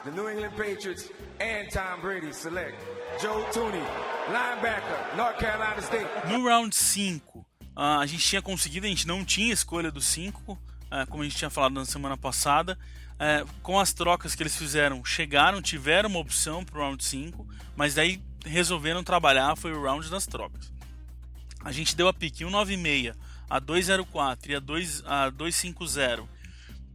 the 0.03 0.11
New 0.11 0.29
England 0.29 0.55
Patriots 0.55 1.11
and 1.39 1.69
Tom 1.71 2.01
Brady 2.01 2.33
select 2.33 2.77
Joe 3.21 3.45
Tooney, 3.51 3.83
linebacker, 4.27 5.15
North 5.15 5.37
Carolina 5.37 5.81
State. 5.81 6.07
No 6.27 6.47
round 6.47 6.75
5, 6.75 7.45
a 7.75 8.05
gente 8.05 8.23
tinha 8.23 8.41
conseguido, 8.41 8.87
a 8.87 8.89
gente 8.89 9.05
não 9.05 9.23
tinha 9.23 9.53
escolha 9.53 9.91
do 9.91 10.01
5, 10.01 10.57
como 11.09 11.21
a 11.21 11.25
gente 11.25 11.37
tinha 11.37 11.49
falado 11.49 11.73
na 11.73 11.85
semana 11.85 12.17
passada. 12.17 12.77
É, 13.19 13.43
com 13.63 13.79
as 13.79 13.93
trocas 13.93 14.35
que 14.35 14.43
eles 14.43 14.55
fizeram, 14.55 15.03
chegaram, 15.03 15.59
tiveram 15.59 16.07
uma 16.07 16.19
opção 16.19 16.63
para 16.63 16.77
o 16.77 16.81
round 16.83 17.03
5, 17.03 17.47
mas 17.75 17.95
daí 17.95 18.21
resolveram 18.45 19.03
trabalhar, 19.03 19.55
foi 19.55 19.71
o 19.71 19.81
round 19.81 20.09
das 20.09 20.25
trocas. 20.25 20.71
A 21.63 21.71
gente 21.71 21.95
deu 21.95 22.07
a 22.07 22.13
pick 22.13 22.37
196, 22.37 23.15
a 23.49 23.59
204 23.59 24.51
e 24.51 24.55
a, 24.55 24.59
2, 24.59 25.03
a 25.05 25.29
250 25.29 26.27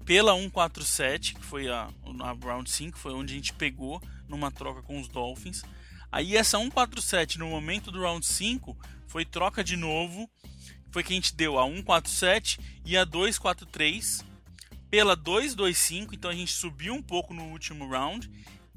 pela 0.04 0.34
147, 0.34 1.34
que 1.34 1.44
foi 1.44 1.68
a, 1.68 1.88
a 2.20 2.32
round 2.44 2.70
5, 2.70 2.98
foi 2.98 3.12
onde 3.12 3.32
a 3.32 3.36
gente 3.36 3.52
pegou 3.52 4.02
numa 4.28 4.50
troca 4.50 4.82
com 4.82 5.00
os 5.00 5.08
Dolphins. 5.08 5.62
Aí 6.10 6.36
essa 6.36 6.58
147 6.58 7.38
no 7.38 7.48
momento 7.48 7.90
do 7.90 8.02
round 8.02 8.24
5 8.26 8.76
foi 9.06 9.24
troca 9.24 9.62
de 9.62 9.76
novo, 9.76 10.28
foi 10.90 11.02
que 11.02 11.12
a 11.12 11.16
gente 11.16 11.34
deu 11.34 11.58
a 11.58 11.64
147 11.64 12.60
e 12.84 12.96
a 12.96 13.04
243 13.04 14.24
pela 14.90 15.16
225, 15.16 16.14
então 16.14 16.30
a 16.30 16.34
gente 16.34 16.52
subiu 16.52 16.92
um 16.92 17.02
pouco 17.02 17.32
no 17.32 17.44
último 17.44 17.88
round 17.88 18.30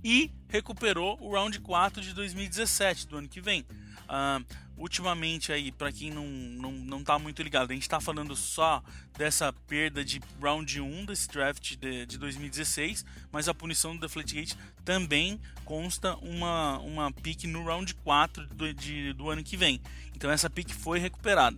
e 0.06 0.32
recuperou 0.48 1.18
o 1.20 1.34
round 1.34 1.60
4 1.60 2.00
de 2.00 2.14
2017, 2.14 3.08
do 3.08 3.18
ano 3.18 3.28
que 3.28 3.42
vem. 3.42 3.66
Uh, 4.04 4.46
ultimamente 4.78 5.52
aí, 5.52 5.72
para 5.72 5.92
quem 5.92 6.12
não, 6.12 6.28
não, 6.28 6.72
não 6.72 7.04
tá 7.04 7.18
muito 7.18 7.42
ligado, 7.42 7.72
a 7.72 7.74
gente 7.74 7.82
está 7.82 8.00
falando 8.00 8.36
só 8.36 8.84
dessa 9.18 9.52
perda 9.52 10.06
de 10.06 10.22
round 10.40 10.80
1 10.80 11.06
desse 11.06 11.28
draft 11.28 11.76
de, 11.78 12.06
de 12.06 12.20
2016, 12.20 13.04
mas 13.32 13.50
a 13.50 13.54
punição 13.56 13.96
do 13.96 14.02
Deflategate 14.02 14.56
também 14.84 15.42
consta 15.64 16.16
uma, 16.18 16.78
uma 16.82 17.12
pick 17.12 17.46
no 17.46 17.66
round 17.66 17.96
4 17.96 18.46
do, 18.50 18.72
de, 18.76 19.12
do 19.14 19.32
ano 19.32 19.44
que 19.44 19.58
vem. 19.58 19.82
Então 20.16 20.30
essa 20.30 20.52
pick 20.52 20.70
foi 20.70 21.00
recuperada. 21.00 21.58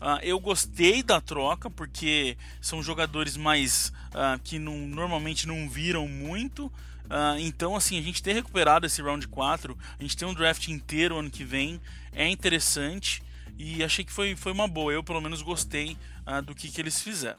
Uh, 0.00 0.18
eu 0.22 0.40
gostei 0.40 1.02
da 1.02 1.20
troca 1.20 1.68
porque 1.68 2.36
são 2.60 2.82
jogadores 2.82 3.36
mais 3.36 3.92
uh, 4.14 4.40
que 4.42 4.58
não, 4.58 4.78
normalmente 4.78 5.46
não 5.46 5.68
viram 5.68 6.08
muito. 6.08 6.66
Uh, 6.66 7.38
então, 7.38 7.76
assim, 7.76 7.98
a 7.98 8.02
gente 8.02 8.22
ter 8.22 8.32
recuperado 8.32 8.86
esse 8.86 9.02
round 9.02 9.28
4, 9.28 9.76
a 9.98 10.02
gente 10.02 10.16
ter 10.16 10.24
um 10.24 10.32
draft 10.32 10.68
inteiro 10.68 11.18
ano 11.18 11.30
que 11.30 11.44
vem, 11.44 11.80
é 12.12 12.26
interessante 12.26 13.22
e 13.58 13.84
achei 13.84 14.02
que 14.02 14.12
foi, 14.12 14.34
foi 14.34 14.52
uma 14.52 14.66
boa. 14.66 14.90
Eu, 14.90 15.04
pelo 15.04 15.20
menos, 15.20 15.42
gostei 15.42 15.98
do 16.44 16.54
que, 16.54 16.70
que 16.70 16.80
eles 16.80 17.02
fizeram. 17.02 17.38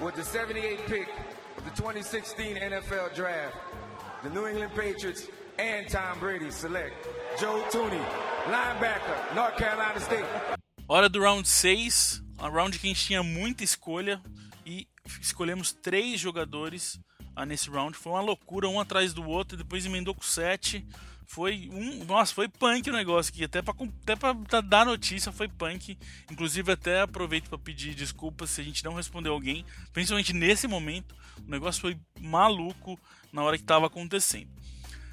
With 0.00 0.12
the 0.12 0.24
78 0.24 0.86
pick 0.86 1.08
of 1.58 1.64
the 1.64 1.70
2016 1.76 2.56
NFL 2.56 3.14
Draft, 3.14 3.54
the 4.22 4.30
New 4.30 4.48
England 4.48 4.70
Patriots 4.74 5.28
and 5.58 5.86
Tom 5.90 6.18
Brady 6.18 6.50
select 6.50 7.06
Joe 7.38 7.62
Tooney, 7.70 8.00
linebacker, 8.46 9.34
North 9.34 9.58
Carolina 9.58 10.00
State. 10.00 10.24
Hora 10.92 11.08
do 11.08 11.20
round 11.20 11.48
6, 11.48 12.20
a 12.36 12.48
round 12.48 12.76
que 12.76 12.84
a 12.84 12.90
gente 12.90 13.06
tinha 13.06 13.22
muita 13.22 13.62
escolha 13.62 14.20
e 14.66 14.88
escolhemos 15.20 15.70
três 15.70 16.18
jogadores 16.18 16.98
ah, 17.36 17.46
nesse 17.46 17.70
round. 17.70 17.96
Foi 17.96 18.10
uma 18.10 18.20
loucura, 18.20 18.68
um 18.68 18.80
atrás 18.80 19.14
do 19.14 19.22
outro, 19.22 19.56
depois 19.56 19.86
emendou 19.86 20.16
com 20.16 20.22
sete. 20.22 20.84
Foi 21.24 21.70
um. 21.72 22.04
Nossa, 22.06 22.34
foi 22.34 22.48
punk 22.48 22.90
o 22.90 22.92
negócio 22.92 23.32
aqui. 23.32 23.44
Até 23.44 23.62
pra, 23.62 23.72
até 24.02 24.16
pra 24.16 24.32
dar 24.62 24.84
notícia 24.84 25.30
foi 25.30 25.46
punk. 25.46 25.96
Inclusive, 26.28 26.72
até 26.72 27.02
aproveito 27.02 27.48
para 27.48 27.58
pedir 27.58 27.94
desculpas 27.94 28.50
se 28.50 28.60
a 28.60 28.64
gente 28.64 28.84
não 28.84 28.94
respondeu 28.94 29.32
alguém. 29.32 29.64
Principalmente 29.92 30.32
nesse 30.32 30.66
momento. 30.66 31.14
O 31.46 31.48
negócio 31.48 31.80
foi 31.80 31.96
maluco 32.18 32.98
na 33.32 33.44
hora 33.44 33.56
que 33.56 33.62
estava 33.62 33.86
acontecendo. 33.86 34.50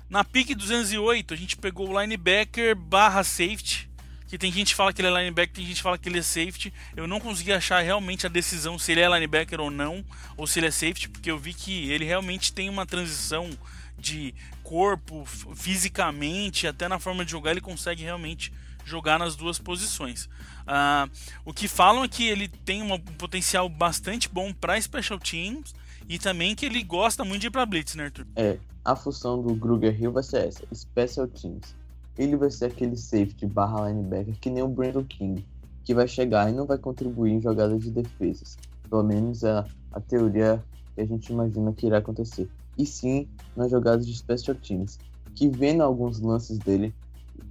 Na 0.10 0.24
pick 0.24 0.56
208, 0.56 1.36
a 1.36 1.38
gente 1.38 1.56
pegou 1.56 1.88
o 1.88 2.02
linebacker 2.02 2.76
barra 2.76 3.24
safety 3.24 3.87
que 4.28 4.38
tem 4.38 4.52
gente 4.52 4.70
que 4.70 4.76
fala 4.76 4.92
que 4.92 5.02
ele 5.02 5.08
é 5.08 5.12
linebacker, 5.12 5.56
tem 5.56 5.66
gente 5.66 5.78
que 5.78 5.82
fala 5.82 5.98
que 5.98 6.10
ele 6.10 6.20
é 6.20 6.22
safety. 6.22 6.74
Eu 6.96 7.08
não 7.08 7.20
consegui 7.20 7.54
achar 7.54 7.82
realmente 7.82 8.26
a 8.26 8.30
decisão 8.30 8.78
se 8.78 8.92
ele 8.92 9.02
é 9.02 9.10
linebacker 9.10 9.60
ou 9.60 9.72
não, 9.72 10.04
ou 10.36 10.46
se 10.46 10.60
ele 10.60 10.68
é 10.68 10.72
safety, 10.72 11.10
porque 11.10 11.32
eu 11.32 11.38
vi 11.38 11.54
que 11.54 11.90
ele 11.90 12.04
realmente 12.04 12.52
tem 12.52 12.70
uma 12.70 12.86
transição 12.86 13.50
de 13.98 14.36
corpo, 14.63 15.26
fisicamente, 15.56 16.68
até 16.68 16.88
na 16.88 17.00
forma 17.00 17.24
de 17.24 17.32
jogar, 17.32 17.52
ele 17.52 17.62
consegue 17.62 18.04
realmente 18.04 18.54
jogar 18.86 19.18
nas 19.18 19.36
duas 19.36 19.58
posições. 19.58 20.26
Uh, 20.66 21.10
o 21.46 21.54
que 21.54 21.68
falam 21.68 22.04
é 22.04 22.08
que 22.08 22.28
ele 22.28 22.48
tem 22.48 22.82
um 22.84 23.00
potencial 23.00 23.68
bastante 23.70 24.30
bom 24.30 24.54
para 24.54 24.80
special 24.80 25.20
teams 25.20 25.74
e 26.08 26.20
também 26.20 26.54
que 26.54 26.66
ele 26.66 26.84
gosta 26.84 27.24
muito 27.24 27.42
de 27.42 27.48
ir 27.48 27.52
para 27.52 27.66
blitz, 27.66 27.96
né, 27.96 28.06
Arthur? 28.06 28.28
É, 28.36 28.58
a 28.84 28.96
função 28.96 29.42
do 29.42 29.54
Gruger 29.56 30.02
Hill 30.02 30.12
vai 30.12 30.24
ser 30.24 30.48
essa, 30.48 30.63
special 30.74 31.28
teams 31.28 31.76
ele 32.17 32.36
vai 32.36 32.49
ser 32.49 32.65
aquele 32.65 32.97
safety 32.97 33.45
barra 33.45 33.88
linebacker 33.88 34.39
que 34.39 34.49
nem 34.49 34.63
o 34.63 34.67
Brandon 34.67 35.03
King, 35.03 35.45
que 35.84 35.93
vai 35.93 36.08
chegar 36.08 36.49
e 36.49 36.53
não 36.53 36.65
vai 36.65 36.77
contribuir 36.77 37.34
em 37.34 37.41
jogadas 37.41 37.82
de 37.82 37.91
defesas. 37.91 38.58
Pelo 38.89 39.03
menos 39.03 39.43
é 39.43 39.63
a 39.91 40.01
teoria 40.01 40.63
que 40.95 41.01
a 41.01 41.06
gente 41.06 41.32
imagina 41.32 41.71
que 41.73 41.86
irá 41.86 41.99
acontecer. 41.99 42.49
E 42.77 42.86
sim 42.86 43.27
nas 43.56 43.71
jogadas 43.71 44.06
de 44.06 44.15
special 44.15 44.56
teams, 44.56 44.97
que 45.36 45.47
vendo 45.47 45.82
alguns 45.82 46.19
lances 46.19 46.58
dele, 46.58 46.93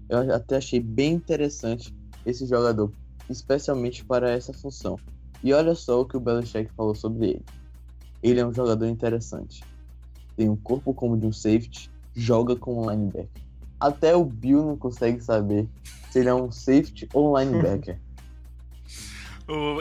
eu 0.09 0.35
até 0.35 0.57
achei 0.57 0.81
bem 0.81 1.15
interessante 1.15 1.95
esse 2.25 2.47
jogador, 2.47 2.93
especialmente 3.31 4.05
para 4.05 4.31
essa 4.31 4.53
função. 4.53 4.99
E 5.43 5.53
olha 5.53 5.75
só 5.75 6.01
o 6.01 6.07
que 6.07 6.17
o 6.17 6.21
Belichick 6.21 6.73
falou 6.75 6.95
sobre 6.95 7.31
ele. 7.31 7.45
Ele 8.23 8.41
é 8.41 8.47
um 8.47 8.53
jogador 8.53 8.87
interessante. 8.87 9.63
Tem 10.37 10.49
um 10.49 10.57
corpo 10.57 10.93
como 10.93 11.17
de 11.17 11.27
um 11.27 11.33
safety, 11.33 11.91
joga 12.15 12.57
como 12.57 12.85
um 12.85 12.91
linebacker 12.91 13.46
até 13.81 14.15
o 14.15 14.25
Bill 14.25 14.65
não 14.65 14.77
consegue 14.77 15.21
saber 15.21 15.69
se 16.11 16.19
ele 16.19 16.29
é 16.29 16.35
um 16.35 16.51
safety 16.51 17.09
ou 17.13 17.33
um 17.33 17.39
linebacker. 17.39 17.99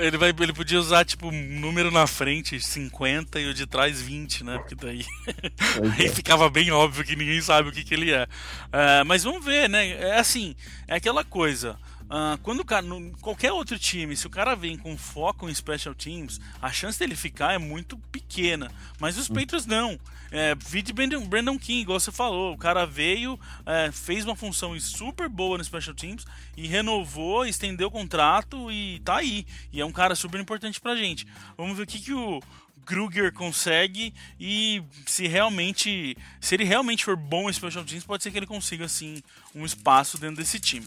ele, 0.02 0.18
vai, 0.18 0.30
ele 0.30 0.54
podia 0.54 0.80
usar, 0.80 1.04
tipo, 1.06 1.28
um 1.28 1.60
número 1.60 1.90
na 1.90 2.06
frente, 2.06 2.60
50, 2.60 3.40
e 3.40 3.48
o 3.48 3.54
de 3.54 3.66
trás 3.66 4.02
20, 4.02 4.44
né? 4.44 4.58
Porque 4.58 4.76
daí. 4.76 5.04
aí 5.98 6.06
é. 6.06 6.10
ficava 6.10 6.50
bem 6.50 6.72
óbvio 6.72 7.04
que 7.04 7.16
ninguém 7.16 7.42
sabe 7.42 7.70
o 7.70 7.72
que, 7.72 7.84
que 7.84 7.94
ele 7.94 8.12
é. 8.12 8.24
Uh, 8.26 9.06
mas 9.06 9.24
vamos 9.24 9.44
ver, 9.44 9.68
né? 9.68 9.90
É 9.90 10.20
assim, 10.20 10.56
é 10.88 10.96
aquela 10.96 11.24
coisa. 11.24 11.78
Uh, 12.04 12.38
quando 12.44 12.60
o 12.60 12.66
cara, 12.66 12.84
no, 12.84 13.12
qualquer 13.18 13.52
outro 13.52 13.80
time, 13.80 14.16
se 14.16 14.28
o 14.28 14.30
cara 14.30 14.56
vem 14.56 14.78
com 14.78 14.96
foco 14.96 15.50
em 15.50 15.56
special 15.56 15.96
teams, 15.96 16.40
a 16.62 16.72
chance 16.72 17.00
dele 17.00 17.16
ficar 17.16 17.54
é 17.54 17.58
muito 17.58 17.98
pequena. 18.12 18.72
Mas 19.00 19.18
os 19.18 19.30
hum. 19.30 19.34
Patriots 19.34 19.66
não. 19.66 19.98
É, 20.32 20.56
vide 20.56 20.92
Brandon, 20.92 21.26
Brandon 21.26 21.58
King, 21.58 21.82
igual 21.82 22.00
você 22.00 22.12
falou. 22.12 22.54
O 22.54 22.58
cara 22.58 22.86
veio, 22.86 23.40
é, 23.66 23.92
fez 23.92 24.26
uma 24.26 24.36
função 24.36 24.78
super 24.80 25.30
boa 25.30 25.58
no 25.58 25.64
special 25.64 25.96
teams 25.96 26.26
e 26.58 26.68
renovou, 26.68 27.46
estendeu 27.46 27.88
o 27.88 27.92
contrato 27.92 28.72
e 28.72 29.00
tá 29.00 29.18
aí. 29.18 29.46
E 29.72 29.82
é 29.82 29.86
um 29.86 29.92
cara 29.92 30.16
super 30.16 30.40
importante 30.40 30.80
pra 30.82 30.96
gente. 30.96 31.26
Vamos 31.58 31.78
ver 31.78 31.84
o 31.84 31.88
que, 31.88 32.00
que 32.00 32.14
o. 32.14 32.42
Kruger 32.86 33.34
consegue 33.34 34.14
e 34.40 34.84
se 35.08 35.28
realmente 35.28 36.16
se 36.40 36.54
ele 36.54 36.64
realmente 36.64 37.04
for 37.04 37.16
bom 37.16 37.50
em 37.50 37.54
special 37.54 37.84
teams 37.84 38.04
pode 38.04 38.22
ser 38.22 38.30
que 38.30 38.38
ele 38.38 38.46
consiga 38.46 38.86
assim 38.86 39.24
um 39.56 39.66
espaço 39.66 40.20
dentro 40.20 40.36
desse 40.36 40.60
time. 40.60 40.86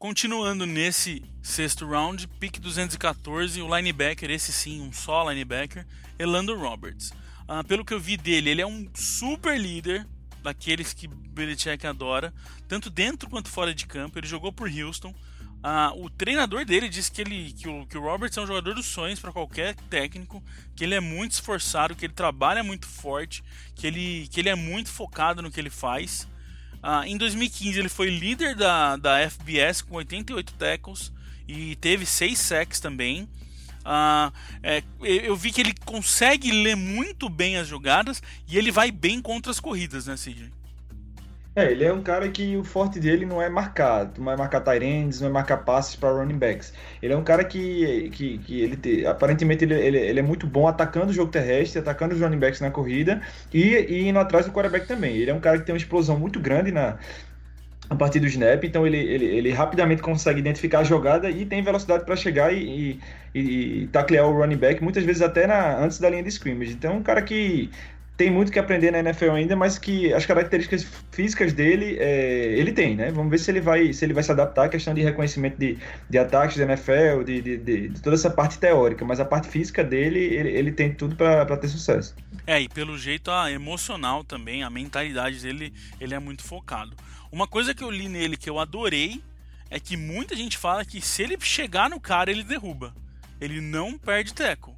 Continuando 0.00 0.64
nesse 0.64 1.22
sexto 1.42 1.86
round, 1.86 2.26
pick 2.38 2.58
214, 2.58 3.60
o 3.60 3.76
linebacker, 3.76 4.30
esse 4.30 4.50
sim, 4.50 4.80
um 4.80 4.90
só 4.90 5.28
linebacker, 5.30 5.86
Elando 6.18 6.56
Roberts. 6.56 7.12
Uh, 7.50 7.64
pelo 7.66 7.84
que 7.84 7.92
eu 7.92 7.98
vi 7.98 8.16
dele, 8.16 8.50
ele 8.50 8.62
é 8.62 8.66
um 8.66 8.88
super 8.94 9.60
líder, 9.60 10.06
daqueles 10.40 10.92
que 10.92 11.08
Belichick 11.08 11.84
adora, 11.84 12.32
tanto 12.68 12.88
dentro 12.88 13.28
quanto 13.28 13.48
fora 13.48 13.74
de 13.74 13.86
campo. 13.86 14.16
Ele 14.20 14.26
jogou 14.26 14.52
por 14.52 14.70
Houston. 14.70 15.10
Uh, 15.10 16.04
o 16.04 16.08
treinador 16.08 16.64
dele 16.64 16.88
disse 16.88 17.10
que, 17.10 17.20
ele, 17.20 17.52
que, 17.52 17.68
o, 17.68 17.84
que 17.86 17.98
o 17.98 18.00
Roberts 18.00 18.38
é 18.38 18.40
um 18.40 18.46
jogador 18.46 18.72
dos 18.74 18.86
sonhos 18.86 19.18
para 19.18 19.32
qualquer 19.32 19.74
técnico, 19.90 20.40
que 20.76 20.84
ele 20.84 20.94
é 20.94 21.00
muito 21.00 21.32
esforçado, 21.32 21.96
que 21.96 22.06
ele 22.06 22.12
trabalha 22.12 22.62
muito 22.62 22.86
forte, 22.86 23.42
que 23.74 23.84
ele, 23.84 24.28
que 24.28 24.38
ele 24.38 24.48
é 24.48 24.54
muito 24.54 24.88
focado 24.88 25.42
no 25.42 25.50
que 25.50 25.60
ele 25.60 25.70
faz. 25.70 26.28
Ah, 26.80 27.06
em 27.06 27.16
2015 27.16 27.78
ele 27.78 27.88
foi 27.88 28.10
líder 28.10 28.54
da, 28.54 28.96
da 28.96 29.28
FBS 29.28 29.82
com 29.82 29.96
88 29.96 30.54
tackles 30.54 31.12
e 31.46 31.76
teve 31.76 32.06
6 32.06 32.38
sacks 32.38 32.78
também. 32.80 33.28
Uh, 33.90 34.32
é, 34.62 34.84
eu 35.02 35.34
vi 35.34 35.50
que 35.50 35.60
ele 35.60 35.74
consegue 35.84 36.52
ler 36.52 36.76
muito 36.76 37.28
bem 37.28 37.56
as 37.56 37.66
jogadas 37.66 38.22
e 38.46 38.56
ele 38.56 38.70
vai 38.70 38.92
bem 38.92 39.20
contra 39.20 39.50
as 39.50 39.58
corridas, 39.58 40.06
né, 40.06 40.16
Cid? 40.16 40.52
É, 41.56 41.72
ele 41.72 41.84
é 41.84 41.92
um 41.92 42.00
cara 42.00 42.28
que 42.28 42.56
o 42.56 42.62
forte 42.62 43.00
dele 43.00 43.26
não 43.26 43.42
é 43.42 43.48
marcar, 43.48 44.12
não 44.16 44.30
é 44.30 44.36
marcar 44.36 44.60
tight 44.60 45.20
não 45.20 45.26
é 45.26 45.30
marcar 45.32 45.56
passes 45.58 45.96
para 45.96 46.12
running 46.12 46.38
backs. 46.38 46.72
Ele 47.02 47.12
é 47.12 47.16
um 47.16 47.24
cara 47.24 47.42
que, 47.42 48.08
que, 48.10 48.38
que 48.38 48.60
ele 48.60 48.76
te, 48.76 49.04
aparentemente 49.04 49.64
ele, 49.64 49.74
ele, 49.74 49.98
ele, 49.98 50.20
é 50.20 50.22
muito 50.22 50.46
bom 50.46 50.68
atacando 50.68 51.10
o 51.10 51.12
jogo 51.12 51.32
terrestre, 51.32 51.80
atacando 51.80 52.14
os 52.14 52.20
running 52.20 52.38
backs 52.38 52.60
na 52.60 52.70
corrida 52.70 53.20
e, 53.52 53.74
e 53.74 54.08
indo 54.08 54.20
atrás 54.20 54.46
do 54.46 54.52
quarterback 54.52 54.86
também. 54.86 55.16
Ele 55.16 55.32
é 55.32 55.34
um 55.34 55.40
cara 55.40 55.58
que 55.58 55.66
tem 55.66 55.72
uma 55.72 55.78
explosão 55.78 56.16
muito 56.16 56.38
grande 56.38 56.70
na, 56.70 56.98
a 57.90 57.96
partir 57.96 58.20
do 58.20 58.26
snap, 58.28 58.62
então 58.62 58.86
ele, 58.86 58.98
ele, 58.98 59.24
ele 59.24 59.50
rapidamente 59.50 60.00
consegue 60.00 60.38
identificar 60.38 60.78
a 60.78 60.84
jogada 60.84 61.28
e 61.28 61.44
tem 61.44 61.60
velocidade 61.60 62.04
para 62.04 62.14
chegar 62.14 62.54
e, 62.54 63.00
e, 63.34 63.40
e, 63.40 63.86
taclear 63.88 64.24
o 64.26 64.32
running 64.32 64.56
back, 64.56 64.80
muitas 64.80 65.02
vezes 65.02 65.20
até 65.20 65.44
na, 65.44 65.76
antes 65.76 65.98
da 65.98 66.08
linha 66.08 66.22
de 66.22 66.28
scrimmage. 66.28 66.72
Então, 66.72 66.92
é 66.92 66.94
um 66.94 67.02
cara 67.02 67.20
que 67.20 67.68
tem 68.16 68.30
muito 68.30 68.52
que 68.52 68.58
aprender 68.58 68.90
na 68.90 68.98
NFL 68.98 69.30
ainda, 69.30 69.56
mas 69.56 69.78
que 69.78 70.12
as 70.12 70.26
características 70.26 70.86
físicas 71.10 71.54
dele 71.54 71.96
é, 71.98 72.52
ele 72.56 72.70
tem, 72.70 72.94
né? 72.94 73.10
Vamos 73.10 73.30
ver 73.30 73.38
se 73.38 73.50
ele 73.50 73.62
vai 73.62 73.94
se 73.94 74.04
ele 74.04 74.12
vai 74.12 74.22
se 74.22 74.30
adaptar 74.30 74.66
à 74.66 74.68
questão 74.68 74.92
de 74.92 75.00
reconhecimento 75.00 75.56
de, 75.56 75.78
de 76.08 76.18
ataques 76.18 76.58
da 76.58 76.64
NFL, 76.64 77.24
de, 77.24 77.40
de, 77.40 77.56
de, 77.56 77.88
de 77.88 78.02
toda 78.02 78.14
essa 78.14 78.28
parte 78.28 78.58
teórica, 78.58 79.06
mas 79.06 79.20
a 79.20 79.24
parte 79.24 79.48
física 79.48 79.82
dele, 79.82 80.18
ele, 80.18 80.50
ele 80.50 80.70
tem 80.70 80.92
tudo 80.92 81.16
para 81.16 81.56
ter 81.56 81.68
sucesso. 81.68 82.14
É, 82.46 82.60
e 82.60 82.68
pelo 82.68 82.98
jeito 82.98 83.30
a 83.30 83.50
emocional 83.50 84.22
também, 84.22 84.62
a 84.62 84.68
mentalidade 84.68 85.40
dele, 85.40 85.72
ele 85.98 86.14
é 86.14 86.18
muito 86.18 86.44
focado. 86.44 86.94
Uma 87.32 87.46
coisa 87.46 87.74
que 87.74 87.84
eu 87.84 87.90
li 87.90 88.08
nele 88.08 88.36
que 88.36 88.50
eu 88.50 88.58
adorei 88.58 89.22
é 89.70 89.78
que 89.78 89.96
muita 89.96 90.34
gente 90.34 90.58
fala 90.58 90.84
que 90.84 91.00
se 91.00 91.22
ele 91.22 91.38
chegar 91.40 91.88
no 91.88 92.00
cara, 92.00 92.30
ele 92.30 92.42
derruba. 92.42 92.94
Ele 93.40 93.60
não 93.60 93.96
perde 93.96 94.34
teco. 94.34 94.76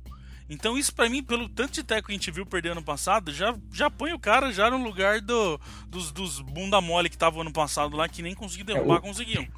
Então 0.48 0.76
isso 0.76 0.94
para 0.94 1.08
mim, 1.08 1.22
pelo 1.22 1.48
tanto 1.48 1.72
de 1.72 1.82
teco 1.82 2.08
que 2.08 2.12
a 2.12 2.16
gente 2.16 2.30
viu 2.30 2.44
perder 2.44 2.72
ano 2.72 2.82
passado, 2.82 3.32
já, 3.32 3.54
já 3.72 3.88
põe 3.88 4.12
o 4.12 4.18
cara 4.18 4.52
já 4.52 4.70
no 4.70 4.76
lugar 4.84 5.20
do, 5.20 5.58
dos, 5.88 6.12
dos 6.12 6.40
bunda 6.40 6.78
mole 6.80 7.08
que 7.08 7.16
estavam 7.16 7.40
ano 7.40 7.52
passado 7.52 7.96
lá, 7.96 8.06
que 8.06 8.20
nem 8.20 8.34
conseguiam 8.34 8.66
derrubar, 8.66 8.96
é, 8.96 8.98
o... 8.98 9.02
conseguiam. 9.02 9.48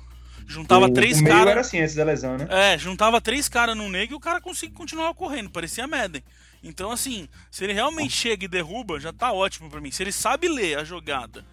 Juntava 0.47 0.87
o, 0.87 0.93
três 0.93 1.21
caras. 1.21 1.49
era 1.49 1.61
assim 1.63 1.81
antes 1.81 1.95
da 1.95 2.05
lesão, 2.05 2.37
né? 2.37 2.47
É, 2.49 2.79
juntava 2.79 3.21
três 3.21 3.49
caras 3.49 3.77
no 3.77 3.89
nego 3.89 4.13
e 4.13 4.17
o 4.17 4.21
cara 4.21 4.41
conseguia 4.41 4.77
continuar 4.77 5.13
correndo, 5.15 5.51
parecia 5.51 5.87
Madden. 5.87 6.23
Então, 6.63 6.91
assim, 6.91 7.29
se 7.51 7.65
ele 7.65 7.73
realmente 7.73 8.13
chega 8.13 8.45
e 8.45 8.49
derruba, 8.49 9.01
já 9.01 9.13
tá 9.13 9.33
ótimo 9.33 9.69
para 9.69 9.81
mim. 9.81 9.91
Se 9.91 10.03
ele 10.03 10.13
sabe 10.13 10.49
ler 10.49 10.79
a 10.79 10.85
jogada, 10.85 11.45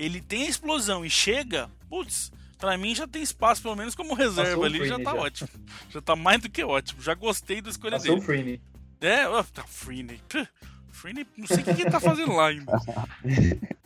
ele 0.00 0.20
tem 0.20 0.44
a 0.44 0.48
explosão 0.48 1.04
e 1.04 1.10
chega, 1.10 1.70
putz, 1.88 2.32
Pra 2.60 2.76
mim 2.76 2.94
já 2.94 3.08
tem 3.08 3.22
espaço, 3.22 3.62
pelo 3.62 3.74
menos 3.74 3.94
como 3.94 4.12
reserva 4.12 4.66
ali, 4.66 4.86
já 4.86 4.98
tá 4.98 5.12
já. 5.12 5.14
ótimo. 5.14 5.48
Já 5.88 6.02
tá 6.02 6.14
mais 6.14 6.42
do 6.42 6.50
que 6.50 6.62
ótimo. 6.62 7.02
Já 7.02 7.14
gostei 7.14 7.62
da 7.62 7.70
escolha 7.70 7.92
Passou 7.92 8.10
dele. 8.10 8.20
O 8.20 8.22
Freeney. 8.22 8.60
É, 9.00 9.24
tá 9.44 9.64
Freeney. 9.66 10.20
Freeney, 10.92 11.26
não 11.38 11.46
sei 11.46 11.56
o 11.56 11.64
que, 11.64 11.70
ele 11.70 11.90
tá 11.90 11.98
fazendo 11.98 12.34
lá 12.34 12.48
ainda. 12.48 12.70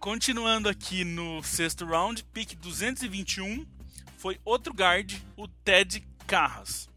Continuando 0.00 0.70
aqui 0.70 1.04
no 1.04 1.42
sexto 1.42 1.84
round, 1.84 2.24
pick 2.32 2.54
221, 2.56 3.66
foi 4.16 4.40
outro 4.42 4.72
guard, 4.72 5.14
o 5.36 5.46
Ted 5.46 6.02
Carras. 6.26 6.88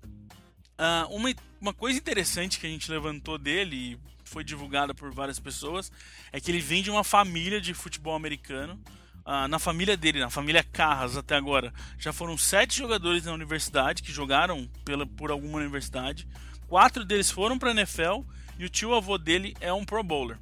Uh, 0.80 1.14
uma, 1.14 1.36
uma 1.60 1.74
coisa 1.74 2.00
interessante 2.00 2.58
que 2.58 2.66
a 2.66 2.70
gente 2.70 2.90
levantou 2.90 3.38
dele 3.38 4.00
foi 4.36 4.44
divulgada 4.44 4.94
por 4.94 5.14
várias 5.14 5.40
pessoas 5.40 5.90
é 6.30 6.42
que 6.42 6.52
ele 6.52 6.60
vem 6.60 6.84
de 6.84 6.92
uma 6.92 7.06
família 7.06 7.62
de 7.62 7.74
futebol 7.74 8.14
americano. 8.14 8.78
Uh, 9.26 9.48
na 9.48 9.58
família 9.58 9.96
dele, 9.96 10.20
na 10.20 10.30
família 10.30 10.62
Carras 10.62 11.16
até 11.16 11.38
agora, 11.38 11.74
já 11.98 12.12
foram 12.12 12.38
sete 12.38 12.78
jogadores 12.78 13.24
na 13.24 13.32
universidade 13.32 14.04
que 14.04 14.12
jogaram 14.12 14.70
pela, 14.84 15.06
por 15.06 15.32
alguma 15.32 15.60
universidade. 15.60 16.28
Quatro 16.68 17.06
deles 17.06 17.32
foram 17.32 17.58
para 17.58 17.70
a 17.70 17.72
NFL 17.72 18.24
e 18.60 18.66
o 18.66 18.70
tio 18.70 18.94
avô 18.94 19.18
dele 19.18 19.56
é 19.62 19.72
um 19.72 19.86
Pro 19.86 20.04
Bowler. 20.04 20.38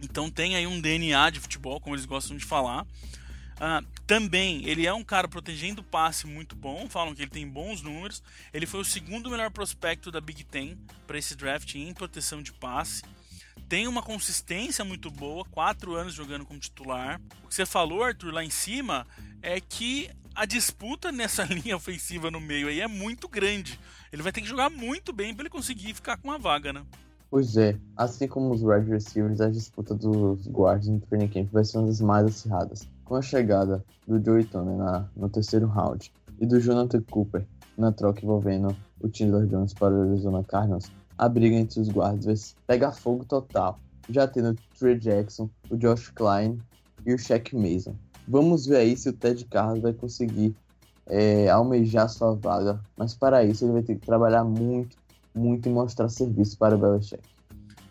Então 0.00 0.30
tem 0.30 0.54
aí 0.54 0.64
um 0.64 0.80
DNA 0.80 1.28
de 1.30 1.40
futebol, 1.40 1.80
como 1.80 1.96
eles 1.96 2.06
gostam 2.06 2.36
de 2.36 2.44
falar. 2.44 2.86
Uh, 3.56 3.86
também 4.06 4.66
ele 4.66 4.86
é 4.86 4.92
um 4.92 5.04
cara 5.04 5.28
protegendo 5.28 5.82
passe 5.82 6.26
muito 6.26 6.56
bom, 6.56 6.88
falam 6.88 7.14
que 7.14 7.22
ele 7.22 7.30
tem 7.30 7.48
bons 7.48 7.82
números. 7.82 8.22
Ele 8.52 8.66
foi 8.66 8.80
o 8.80 8.84
segundo 8.84 9.30
melhor 9.30 9.50
prospecto 9.50 10.10
da 10.10 10.20
Big 10.20 10.44
Ten 10.44 10.76
para 11.06 11.18
esse 11.18 11.34
draft 11.36 11.74
em 11.74 11.92
proteção 11.92 12.42
de 12.42 12.52
passe 12.52 13.02
tem 13.72 13.88
uma 13.88 14.02
consistência 14.02 14.84
muito 14.84 15.10
boa, 15.10 15.46
quatro 15.46 15.94
anos 15.94 16.12
jogando 16.12 16.44
como 16.44 16.60
titular. 16.60 17.18
O 17.42 17.48
que 17.48 17.54
você 17.54 17.64
falou, 17.64 18.02
Arthur, 18.02 18.30
lá 18.30 18.44
em 18.44 18.50
cima, 18.50 19.06
é 19.40 19.58
que 19.60 20.10
a 20.34 20.44
disputa 20.44 21.10
nessa 21.10 21.44
linha 21.48 21.74
ofensiva 21.74 22.30
no 22.30 22.38
meio 22.38 22.68
aí 22.68 22.80
é 22.80 22.86
muito 22.86 23.26
grande. 23.26 23.80
Ele 24.12 24.22
vai 24.22 24.30
ter 24.30 24.42
que 24.42 24.46
jogar 24.46 24.68
muito 24.68 25.10
bem 25.10 25.34
para 25.34 25.44
ele 25.44 25.48
conseguir 25.48 25.94
ficar 25.94 26.18
com 26.18 26.28
uma 26.28 26.38
vaga, 26.38 26.70
né? 26.70 26.84
Pois 27.30 27.56
é, 27.56 27.78
assim 27.96 28.28
como 28.28 28.52
os 28.52 28.62
wide 28.62 28.90
receivers, 28.90 29.40
a 29.40 29.48
disputa 29.48 29.94
dos 29.94 30.46
guards 30.48 30.88
no 30.88 31.00
training 31.00 31.28
camp 31.28 31.50
vai 31.50 31.64
ser 31.64 31.78
uma 31.78 31.86
das 31.86 32.00
mais 32.02 32.26
acirradas. 32.26 32.86
Com 33.04 33.16
a 33.16 33.22
chegada 33.22 33.84
do 34.06 34.22
Joey 34.22 34.44
Tony 34.44 34.76
na, 34.76 35.08
no 35.16 35.28
terceiro 35.28 35.66
round 35.66 36.12
e 36.40 36.46
do 36.46 36.60
Jonathan 36.60 37.02
Cooper 37.10 37.46
na 37.76 37.92
troca 37.92 38.20
envolvendo 38.22 38.76
o 39.00 39.08
Chandler 39.12 39.46
Jones 39.46 39.74
para 39.74 39.94
o 39.94 40.02
Arizona 40.02 40.44
Cardinals, 40.44 40.90
a 41.18 41.28
briga 41.28 41.56
entre 41.56 41.80
os 41.80 41.88
guardas 41.88 42.54
pega 42.66 42.92
fogo 42.92 43.24
total, 43.24 43.78
já 44.08 44.26
tendo 44.26 44.50
o 44.50 44.78
Trey 44.78 44.98
Jackson, 44.98 45.48
o 45.70 45.76
Josh 45.76 46.08
Klein 46.10 46.58
e 47.04 47.12
o 47.12 47.18
Shaq 47.18 47.54
Mason. 47.56 47.94
Vamos 48.26 48.66
ver 48.66 48.76
aí 48.76 48.96
se 48.96 49.08
o 49.08 49.12
Ted 49.12 49.44
Carlos 49.46 49.80
vai 49.80 49.92
conseguir 49.92 50.54
é, 51.06 51.48
almejar 51.48 52.08
sua 52.08 52.34
vaga, 52.34 52.80
mas 52.96 53.14
para 53.14 53.44
isso 53.44 53.64
ele 53.64 53.72
vai 53.72 53.82
ter 53.82 53.96
que 53.96 54.06
trabalhar 54.06 54.44
muito, 54.44 54.96
muito 55.34 55.68
e 55.68 55.72
mostrar 55.72 56.08
serviço 56.08 56.56
para 56.56 56.74
o 56.74 56.78
Belichick. 56.78 57.22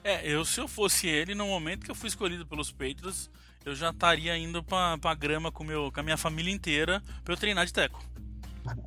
É, 0.03 0.28
eu 0.28 0.43
se 0.43 0.59
eu 0.59 0.68
fosse 0.68 1.07
ele, 1.07 1.36
no 1.36 1.45
momento 1.45 1.86
que 1.86 1.91
eu 1.91 1.95
fui 1.95 2.07
escolhido 2.07 2.45
pelos 2.45 2.72
Patriots, 2.72 3.30
eu 3.66 3.76
já 3.76 3.89
estaria 3.89 4.38
indo 4.38 4.64
pra, 4.64 4.97
pra 4.97 5.14
grama 5.14 5.51
com, 5.51 5.64
meu, 5.64 5.91
com 5.91 5.99
a 5.99 6.03
minha 6.03 6.18
família 6.18 6.53
inteira 6.53 7.01
pra 7.24 7.34
eu 7.34 7.38
treinar 7.38 7.66
de 7.66 7.74
teco. 7.74 8.03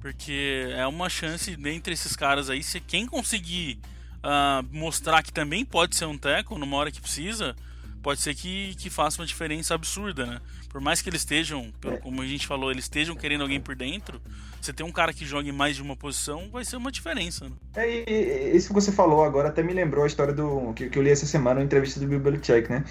Porque 0.00 0.68
é 0.70 0.86
uma 0.86 1.08
chance 1.08 1.56
dentre 1.56 1.94
esses 1.94 2.14
caras 2.14 2.48
aí, 2.48 2.62
se 2.62 2.80
quem 2.80 3.06
conseguir 3.06 3.78
uh, 4.18 4.64
mostrar 4.70 5.22
que 5.22 5.32
também 5.32 5.64
pode 5.64 5.96
ser 5.96 6.06
um 6.06 6.16
teco 6.16 6.58
numa 6.58 6.76
hora 6.76 6.90
que 6.90 7.00
precisa, 7.00 7.56
pode 8.02 8.20
ser 8.20 8.34
que, 8.34 8.74
que 8.76 8.90
faça 8.90 9.20
uma 9.20 9.26
diferença 9.26 9.74
absurda, 9.74 10.26
né? 10.26 10.40
Por 10.68 10.80
mais 10.80 11.00
que 11.00 11.08
eles 11.08 11.20
estejam, 11.22 11.72
como 12.02 12.20
a 12.20 12.26
gente 12.26 12.46
falou, 12.46 12.70
eles 12.70 12.84
estejam 12.84 13.14
querendo 13.14 13.42
alguém 13.42 13.60
por 13.60 13.76
dentro, 13.76 14.20
você 14.60 14.72
tem 14.72 14.84
um 14.84 14.90
cara 14.90 15.12
que 15.12 15.24
jogue 15.24 15.52
mais 15.52 15.76
de 15.76 15.82
uma 15.82 15.96
posição, 15.96 16.50
vai 16.50 16.64
ser 16.64 16.76
uma 16.76 16.90
diferença. 16.90 17.44
Né? 17.44 17.52
É, 17.76 18.10
e, 18.10 18.56
isso 18.56 18.68
que 18.68 18.74
você 18.74 18.90
falou 18.90 19.24
agora 19.24 19.48
até 19.48 19.62
me 19.62 19.72
lembrou 19.72 20.04
a 20.04 20.06
história 20.06 20.34
do 20.34 20.72
que, 20.74 20.90
que 20.90 20.98
eu 20.98 21.02
li 21.02 21.10
essa 21.10 21.26
semana 21.26 21.60
na 21.60 21.66
entrevista 21.66 22.00
do 22.00 22.06
Bill 22.06 22.20
Belichick, 22.20 22.68
né? 22.68 22.84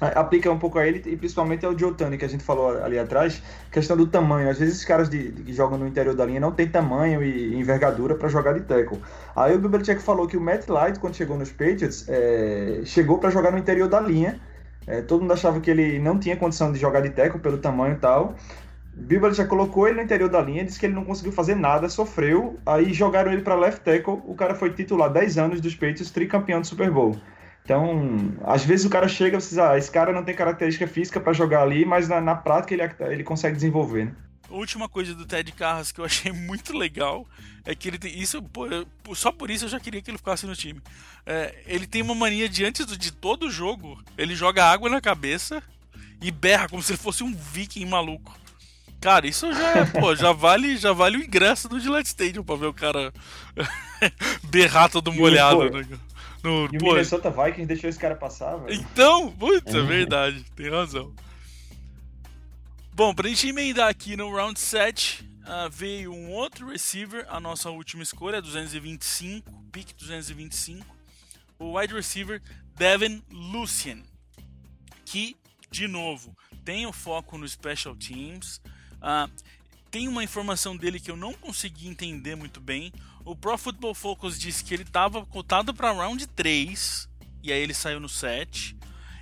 Aplica 0.00 0.50
um 0.50 0.58
pouco 0.58 0.78
a 0.78 0.86
ele 0.86 1.02
e 1.06 1.16
principalmente 1.16 1.64
ao 1.64 1.78
Joe 1.78 1.94
Tani, 1.94 2.18
que 2.18 2.24
a 2.24 2.28
gente 2.28 2.42
falou 2.42 2.82
ali 2.82 2.98
atrás, 2.98 3.42
questão 3.70 3.96
do 3.96 4.06
tamanho. 4.06 4.50
Às 4.50 4.58
vezes 4.58 4.78
os 4.78 4.84
caras 4.84 5.08
de, 5.08 5.30
de, 5.30 5.42
que 5.42 5.52
jogam 5.52 5.78
no 5.78 5.86
interior 5.86 6.14
da 6.14 6.24
linha 6.24 6.40
não 6.40 6.52
tem 6.52 6.68
tamanho 6.68 7.22
e 7.22 7.54
envergadura 7.54 8.14
para 8.14 8.28
jogar 8.28 8.54
de 8.54 8.60
tackle. 8.60 9.00
Aí 9.34 9.54
o 9.54 9.58
Belichick 9.58 10.02
falou 10.02 10.26
que 10.26 10.36
o 10.36 10.40
Matt 10.40 10.68
Light, 10.68 10.98
quando 10.98 11.14
chegou 11.14 11.36
nos 11.36 11.50
Patriots, 11.50 12.06
é, 12.08 12.82
chegou 12.84 13.18
para 13.18 13.30
jogar 13.30 13.50
no 13.52 13.58
interior 13.58 13.88
da 13.88 14.00
linha. 14.00 14.40
É, 14.86 15.00
todo 15.00 15.22
mundo 15.22 15.32
achava 15.32 15.60
que 15.60 15.70
ele 15.70 15.98
não 15.98 16.18
tinha 16.18 16.36
condição 16.36 16.70
de 16.72 16.78
jogar 16.78 17.00
de 17.00 17.10
tackle 17.10 17.40
pelo 17.40 17.58
tamanho 17.58 17.94
e 17.94 17.98
tal. 17.98 18.34
Bill 18.96 19.20
Belichick 19.20 19.48
colocou 19.48 19.88
ele 19.88 19.96
no 19.96 20.02
interior 20.02 20.28
da 20.28 20.40
linha, 20.40 20.64
disse 20.64 20.78
que 20.78 20.86
ele 20.86 20.94
não 20.94 21.04
conseguiu 21.04 21.32
fazer 21.32 21.56
nada, 21.56 21.88
sofreu. 21.88 22.58
Aí 22.64 22.92
jogaram 22.92 23.32
ele 23.32 23.42
para 23.42 23.54
left 23.54 23.80
tackle. 23.80 24.20
O 24.24 24.34
cara 24.34 24.54
foi 24.54 24.70
titular 24.70 25.10
10 25.10 25.38
anos 25.38 25.60
dos 25.60 25.74
Patriots, 25.74 26.10
tricampeão 26.10 26.60
do 26.60 26.66
Super 26.66 26.90
Bowl. 26.90 27.16
Então, 27.64 28.36
às 28.44 28.62
vezes 28.62 28.84
o 28.84 28.90
cara 28.90 29.08
chega 29.08 29.38
e 29.38 29.40
diz, 29.40 29.56
ah, 29.56 29.76
esse 29.78 29.90
cara 29.90 30.12
não 30.12 30.22
tem 30.22 30.34
característica 30.34 30.86
física 30.86 31.18
para 31.18 31.32
jogar 31.32 31.62
ali, 31.62 31.86
mas 31.86 32.08
na, 32.08 32.20
na, 32.20 32.34
prática 32.34 32.74
ele, 32.74 33.12
ele 33.12 33.24
consegue 33.24 33.56
desenvolver, 33.56 34.04
né? 34.04 34.12
A 34.50 34.54
última 34.54 34.86
coisa 34.86 35.14
do 35.14 35.24
Ted 35.24 35.50
Carras 35.52 35.90
que 35.90 35.98
eu 35.98 36.04
achei 36.04 36.30
muito 36.30 36.76
legal 36.76 37.26
é 37.64 37.74
que 37.74 37.88
ele 37.88 37.98
tem. 37.98 38.18
Isso, 38.18 38.42
pô, 38.42 38.66
só 39.14 39.32
por 39.32 39.50
isso 39.50 39.64
eu 39.64 39.68
já 39.70 39.80
queria 39.80 40.02
que 40.02 40.10
ele 40.10 40.18
ficasse 40.18 40.46
no 40.46 40.54
time. 40.54 40.80
É, 41.24 41.54
ele 41.66 41.86
tem 41.86 42.02
uma 42.02 42.14
mania 42.14 42.50
de 42.50 42.66
antes 42.66 42.86
de 42.98 43.10
todo 43.10 43.50
jogo, 43.50 43.98
ele 44.18 44.34
joga 44.34 44.66
água 44.66 44.90
na 44.90 45.00
cabeça 45.00 45.62
e 46.20 46.30
berra 46.30 46.68
como 46.68 46.82
se 46.82 46.92
ele 46.92 46.98
fosse 46.98 47.24
um 47.24 47.34
viking 47.34 47.86
maluco. 47.86 48.38
Cara, 49.00 49.26
isso 49.26 49.50
já 49.52 49.70
é, 49.70 49.84
pô, 49.86 50.14
já 50.14 50.32
vale, 50.32 50.76
já 50.76 50.92
vale 50.92 51.16
o 51.16 51.22
ingresso 51.22 51.66
do 51.66 51.80
Gillette 51.80 52.08
Stadium 52.08 52.44
pra 52.44 52.56
ver 52.56 52.66
o 52.66 52.74
cara 52.74 53.12
berrar 54.44 54.90
todo 54.90 55.12
molhado, 55.12 55.70
né? 55.70 55.98
No, 56.44 56.68
e 56.70 56.76
o 56.76 56.78
pô, 56.78 56.92
Minnesota 56.92 57.30
Vikings 57.30 57.64
deixou 57.64 57.88
esse 57.88 57.98
cara 57.98 58.14
passar, 58.14 58.56
velho. 58.56 58.74
Então, 58.74 59.32
puta, 59.32 59.78
é 59.78 59.82
verdade, 59.82 60.44
tem 60.54 60.68
razão. 60.68 61.10
Bom, 62.92 63.14
pra 63.14 63.30
gente 63.30 63.48
emendar 63.48 63.88
aqui 63.88 64.14
no 64.14 64.30
round 64.30 64.60
7, 64.60 65.22
uh, 65.22 65.26
ah, 65.46 65.68
veio 65.72 66.12
um 66.12 66.30
outro 66.30 66.68
receiver, 66.68 67.24
a 67.30 67.40
nossa 67.40 67.70
última 67.70 68.02
escolha, 68.02 68.42
225, 68.42 69.50
pick 69.72 69.96
225. 69.96 70.86
O 71.58 71.78
wide 71.78 71.94
receiver 71.94 72.42
Devin 72.76 73.22
Lucian, 73.30 74.02
que, 75.06 75.34
de 75.70 75.88
novo, 75.88 76.36
tem 76.62 76.84
o 76.84 76.92
foco 76.92 77.38
no 77.38 77.48
special 77.48 77.96
teams. 77.96 78.60
Uh, 78.96 79.32
tem 79.90 80.08
uma 80.08 80.22
informação 80.22 80.76
dele 80.76 81.00
que 81.00 81.10
eu 81.10 81.16
não 81.16 81.32
consegui 81.32 81.88
entender 81.88 82.34
muito 82.34 82.60
bem. 82.60 82.92
O 83.24 83.34
Pro 83.34 83.56
Football 83.56 83.94
Focus 83.94 84.38
disse 84.38 84.62
que 84.62 84.74
ele 84.74 84.82
estava 84.82 85.24
cotado 85.24 85.72
para 85.72 85.92
round 85.92 86.26
3 86.28 87.08
e 87.42 87.52
aí 87.52 87.60
ele 87.60 87.74
saiu 87.74 87.98
no 87.98 88.08
7. 88.08 88.76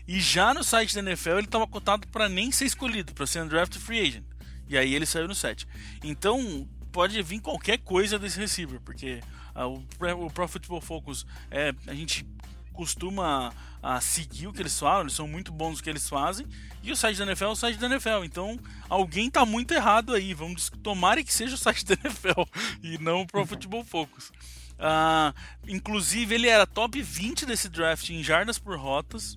E 0.07 0.21
já 0.21 0.53
no 0.53 0.65
site 0.65 0.95
da 0.95 1.01
NFL 1.01 1.31
ele 1.31 1.47
estava 1.47 1.67
cotado 1.67 2.07
para 2.09 2.29
nem 2.29 2.51
ser 2.51 2.65
escolhido, 2.65 3.13
para 3.13 3.27
ser 3.27 3.43
um 3.43 3.49
draft 3.49 3.77
free 3.79 4.01
agent. 4.01 4.25
E 4.69 4.77
aí 4.77 4.95
ele 4.95 5.07
saiu 5.07 5.29
no 5.29 5.35
7. 5.35 5.67
Então 6.03 6.69
pode 6.91 7.21
vir 7.23 7.41
qualquer 7.41 7.79
coisa 7.79 8.19
desse 8.19 8.39
receiver, 8.39 8.81
porque 8.81 9.21
uh, 9.55 10.27
o, 10.27 10.31
Pro 10.31 10.49
Football 10.49 10.81
Focus 10.81 11.25
é, 11.51 11.73
a 11.87 11.95
gente 11.95 12.27
costuma 12.73 13.53
a 13.83 14.01
seguir 14.01 14.47
o 14.47 14.53
que 14.53 14.63
eles 14.63 14.79
falam, 14.79 15.03
eles 15.03 15.15
são 15.15 15.27
muito 15.27 15.51
bons 15.51 15.79
no 15.79 15.83
que 15.83 15.91
eles 15.91 16.09
fazem, 16.09 16.47
e 16.83 16.93
o 16.93 16.97
site 16.97 17.19
da 17.19 17.25
NFL 17.25 17.45
é 17.45 17.49
o 17.49 17.57
site 17.57 17.79
da 17.79 17.87
NFL. 17.87 18.25
Então, 18.25 18.59
alguém 18.89 19.31
tá 19.31 19.45
muito 19.45 19.73
errado 19.73 20.15
aí. 20.15 20.35
Vamos 20.35 20.71
tomar 20.83 21.23
que 21.23 21.33
seja 21.33 21.55
o 21.55 21.59
site 21.59 21.85
da 21.85 21.95
NFL 21.95 22.43
e 22.83 22.99
não 22.99 23.23
o 23.23 23.27
Pro 23.27 23.47
Football 23.47 23.85
Focus. 23.85 24.31
Uh, 24.79 25.33
inclusive, 25.69 26.35
ele 26.35 26.49
era 26.49 26.67
top 26.67 27.01
20 27.01 27.47
desse 27.47 27.69
draft 27.69 28.09
em 28.11 28.23
jardas 28.23 28.59
por 28.59 28.77
rotas. 28.77 29.37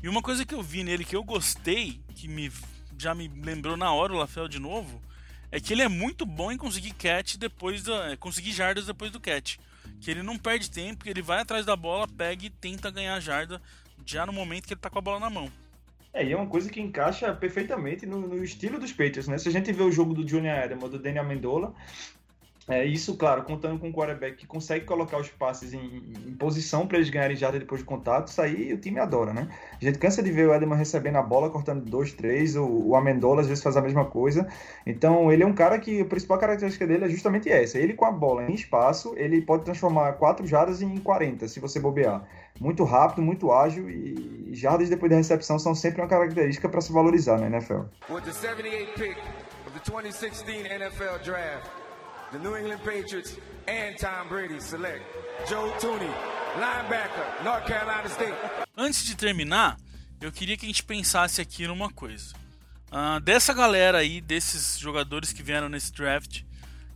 E 0.00 0.08
uma 0.08 0.22
coisa 0.22 0.44
que 0.44 0.54
eu 0.54 0.62
vi 0.62 0.84
nele 0.84 1.04
que 1.04 1.16
eu 1.16 1.24
gostei, 1.24 2.00
que 2.14 2.28
me 2.28 2.52
já 2.98 3.14
me 3.14 3.28
lembrou 3.28 3.76
na 3.76 3.92
hora 3.92 4.12
o 4.12 4.16
Lafel 4.16 4.48
de 4.48 4.58
novo, 4.58 5.02
é 5.50 5.60
que 5.60 5.72
ele 5.72 5.82
é 5.82 5.88
muito 5.88 6.26
bom 6.26 6.50
em 6.50 6.56
conseguir 6.56 6.92
catch 6.92 7.36
depois 7.36 7.82
da, 7.82 8.12
é, 8.12 8.16
conseguir 8.16 8.52
jardas 8.52 8.86
depois 8.86 9.10
do 9.10 9.20
catch 9.20 9.56
que 10.00 10.10
ele 10.10 10.22
não 10.22 10.38
perde 10.38 10.70
tempo, 10.70 11.04
que 11.04 11.10
ele 11.10 11.22
vai 11.22 11.40
atrás 11.40 11.64
da 11.64 11.76
bola, 11.76 12.06
pega 12.06 12.46
e 12.46 12.50
tenta 12.50 12.90
ganhar 12.90 13.14
a 13.14 13.20
jarda 13.20 13.60
já 14.04 14.26
no 14.26 14.32
momento 14.32 14.66
que 14.66 14.74
ele 14.74 14.80
tá 14.80 14.90
com 14.90 14.98
a 14.98 15.02
bola 15.02 15.20
na 15.20 15.30
mão. 15.30 15.50
É, 16.12 16.24
e 16.24 16.32
é 16.32 16.36
uma 16.36 16.46
coisa 16.46 16.70
que 16.70 16.80
encaixa 16.80 17.32
perfeitamente 17.34 18.06
no, 18.06 18.20
no 18.20 18.42
estilo 18.42 18.78
dos 18.78 18.90
Patriots, 18.90 19.28
né? 19.28 19.36
Se 19.36 19.48
a 19.48 19.52
gente 19.52 19.70
vê 19.72 19.82
o 19.82 19.92
jogo 19.92 20.14
do 20.14 20.26
Junior 20.26 20.64
Adam 20.64 20.78
do 20.78 20.98
Daniel 20.98 21.24
Amendola, 21.24 21.74
é, 22.68 22.84
isso, 22.84 23.16
claro, 23.16 23.44
contando 23.44 23.78
com 23.78 23.88
um 23.88 23.92
quarterback 23.92 24.36
que 24.36 24.46
consegue 24.46 24.84
colocar 24.84 25.18
os 25.18 25.28
passes 25.28 25.72
em, 25.72 26.02
em 26.26 26.34
posição 26.34 26.84
para 26.84 26.98
eles 26.98 27.08
ganharem 27.08 27.36
jarda 27.36 27.60
depois 27.60 27.80
de 27.80 27.86
contato, 27.86 28.26
isso 28.26 28.42
aí 28.42 28.72
o 28.72 28.78
time 28.78 28.98
adora, 28.98 29.32
né? 29.32 29.48
A 29.80 29.84
gente 29.84 30.00
cansa 30.00 30.20
de 30.20 30.32
ver 30.32 30.48
o 30.48 30.52
Edelman 30.52 30.76
recebendo 30.76 31.14
a 31.14 31.22
bola, 31.22 31.48
cortando 31.48 31.84
dois, 31.84 32.12
três, 32.12 32.56
o, 32.56 32.66
o 32.66 32.96
Amendola 32.96 33.42
às 33.42 33.46
vezes 33.46 33.62
faz 33.62 33.76
a 33.76 33.80
mesma 33.80 34.04
coisa. 34.06 34.48
Então, 34.84 35.30
ele 35.30 35.44
é 35.44 35.46
um 35.46 35.54
cara 35.54 35.78
que 35.78 36.00
a 36.00 36.04
principal 36.04 36.38
característica 36.38 36.84
dele 36.84 37.04
é 37.04 37.08
justamente 37.08 37.48
essa. 37.48 37.78
Ele 37.78 37.94
com 37.94 38.04
a 38.04 38.10
bola 38.10 38.42
em 38.42 38.54
espaço, 38.54 39.14
ele 39.16 39.40
pode 39.42 39.64
transformar 39.64 40.14
quatro 40.14 40.44
jardas 40.44 40.82
em 40.82 40.96
40, 40.96 41.46
se 41.46 41.60
você 41.60 41.78
bobear. 41.78 42.26
Muito 42.60 42.82
rápido, 42.82 43.22
muito 43.22 43.52
ágil 43.52 43.88
e 43.88 44.50
jardas 44.52 44.88
depois 44.88 45.10
da 45.10 45.16
recepção 45.16 45.56
são 45.56 45.72
sempre 45.72 46.00
uma 46.00 46.08
característica 46.08 46.68
para 46.68 46.80
se 46.80 46.92
valorizar 46.92 47.38
na 47.38 47.46
NFL. 47.46 47.82
With 48.10 48.22
the 48.22 48.32
78 48.32 48.92
pick 48.94 49.16
of 49.66 49.72
the 49.72 49.90
2016 49.90 50.66
NFL 50.66 51.22
Draft. 51.22 51.85
The 52.32 52.38
New 52.38 52.56
England 52.56 52.80
Patriots 52.84 53.38
and 53.68 53.96
Tom 53.98 54.28
Brady 54.28 54.60
select 54.60 55.02
Joe 55.48 55.72
Tooney, 55.78 56.10
linebacker, 56.58 57.44
North 57.44 57.66
Carolina 57.66 58.08
State. 58.08 58.34
Antes 58.76 59.04
de 59.04 59.14
terminar, 59.14 59.76
eu 60.20 60.32
queria 60.32 60.56
que 60.56 60.66
a 60.66 60.68
gente 60.68 60.82
pensasse 60.82 61.40
aqui 61.40 61.66
numa 61.66 61.90
coisa. 61.90 62.34
Uh, 62.90 63.20
dessa 63.20 63.52
galera 63.52 63.98
aí, 63.98 64.20
desses 64.20 64.78
jogadores 64.78 65.32
que 65.32 65.42
vieram 65.42 65.68
nesse 65.68 65.92
draft, 65.92 66.42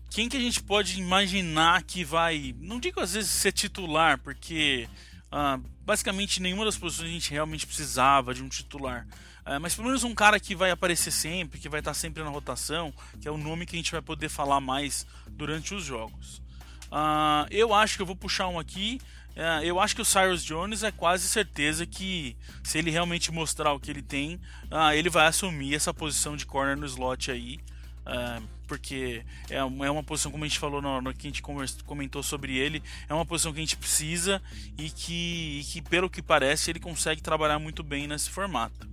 quem 0.08 0.28
que 0.28 0.36
a 0.36 0.40
gente 0.40 0.62
pode 0.62 1.00
imaginar 1.00 1.82
que 1.82 2.04
vai, 2.04 2.54
não 2.58 2.80
digo 2.80 3.00
às 3.00 3.12
vezes 3.12 3.30
ser 3.30 3.52
titular, 3.52 4.18
porque 4.18 4.88
uh, 5.26 5.62
basicamente 5.84 6.40
nenhuma 6.40 6.64
das 6.64 6.76
posições 6.76 7.08
a 7.08 7.12
gente 7.12 7.30
realmente 7.30 7.66
precisava 7.66 8.34
de 8.34 8.42
um 8.42 8.48
titular. 8.48 9.06
É, 9.44 9.58
mas 9.58 9.74
pelo 9.74 9.86
menos 9.86 10.04
um 10.04 10.14
cara 10.14 10.38
que 10.38 10.54
vai 10.54 10.70
aparecer 10.70 11.10
sempre, 11.10 11.58
que 11.58 11.68
vai 11.68 11.80
estar 11.80 11.94
sempre 11.94 12.22
na 12.22 12.30
rotação, 12.30 12.92
que 13.20 13.26
é 13.26 13.30
o 13.30 13.38
nome 13.38 13.66
que 13.66 13.76
a 13.76 13.78
gente 13.78 13.92
vai 13.92 14.02
poder 14.02 14.28
falar 14.28 14.60
mais 14.60 15.06
durante 15.28 15.74
os 15.74 15.84
jogos. 15.84 16.42
Uh, 16.90 17.46
eu 17.50 17.72
acho 17.72 17.96
que 17.96 18.02
eu 18.02 18.06
vou 18.06 18.16
puxar 18.16 18.48
um 18.48 18.58
aqui. 18.58 19.00
Uh, 19.30 19.62
eu 19.62 19.78
acho 19.78 19.94
que 19.94 20.02
o 20.02 20.04
Cyrus 20.04 20.44
Jones 20.44 20.82
é 20.82 20.90
quase 20.90 21.28
certeza 21.28 21.86
que, 21.86 22.36
se 22.64 22.78
ele 22.78 22.90
realmente 22.90 23.32
mostrar 23.32 23.72
o 23.72 23.80
que 23.80 23.90
ele 23.90 24.02
tem, 24.02 24.34
uh, 24.70 24.92
ele 24.92 25.08
vai 25.08 25.26
assumir 25.26 25.74
essa 25.74 25.94
posição 25.94 26.36
de 26.36 26.44
corner 26.44 26.76
no 26.76 26.86
slot 26.86 27.30
aí. 27.30 27.60
Uh, 28.00 28.42
porque 28.66 29.24
é, 29.48 29.56
é 29.56 29.90
uma 29.90 30.02
posição, 30.02 30.30
como 30.30 30.44
a 30.44 30.46
gente 30.46 30.58
falou 30.58 30.80
no, 30.80 31.00
no 31.00 31.12
que 31.12 31.26
a 31.26 31.30
gente 31.30 31.42
comentou 31.84 32.22
sobre 32.22 32.56
ele, 32.56 32.80
é 33.08 33.14
uma 33.14 33.26
posição 33.26 33.52
que 33.52 33.58
a 33.58 33.62
gente 33.62 33.76
precisa 33.76 34.40
e 34.78 34.88
que, 34.90 35.60
e 35.60 35.64
que, 35.64 35.82
pelo 35.82 36.08
que 36.08 36.22
parece, 36.22 36.70
ele 36.70 36.78
consegue 36.78 37.20
trabalhar 37.20 37.58
muito 37.58 37.82
bem 37.82 38.06
nesse 38.06 38.30
formato. 38.30 38.88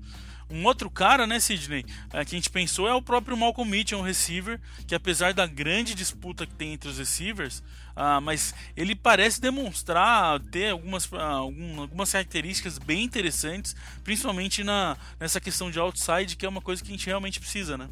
Um 0.49 0.65
outro 0.65 0.89
cara, 0.89 1.27
né, 1.27 1.39
Sidney, 1.39 1.85
é, 2.13 2.23
que 2.23 2.35
a 2.35 2.37
gente 2.37 2.49
pensou 2.49 2.87
é 2.87 2.93
o 2.93 3.01
próprio 3.01 3.35
Malcolm 3.35 3.69
Mitchell, 3.69 3.99
um 3.99 4.01
receiver, 4.01 4.59
que 4.87 4.95
apesar 4.95 5.33
da 5.33 5.45
grande 5.45 5.93
disputa 5.93 6.45
que 6.45 6.53
tem 6.53 6.73
entre 6.73 6.89
os 6.89 6.97
receivers, 6.97 7.59
uh, 7.95 8.21
mas 8.21 8.55
ele 8.75 8.95
parece 8.95 9.41
demonstrar 9.41 10.39
ter 10.39 10.69
algumas, 10.69 11.05
uh, 11.11 11.17
algumas 11.17 12.11
características 12.11 12.77
bem 12.77 13.03
interessantes, 13.03 13.75
principalmente 14.03 14.63
na, 14.63 14.95
nessa 15.19 15.41
questão 15.41 15.69
de 15.69 15.79
outside, 15.79 16.37
que 16.37 16.45
é 16.45 16.49
uma 16.49 16.61
coisa 16.61 16.81
que 16.81 16.89
a 16.89 16.95
gente 16.95 17.07
realmente 17.07 17.39
precisa, 17.39 17.77
né? 17.77 17.89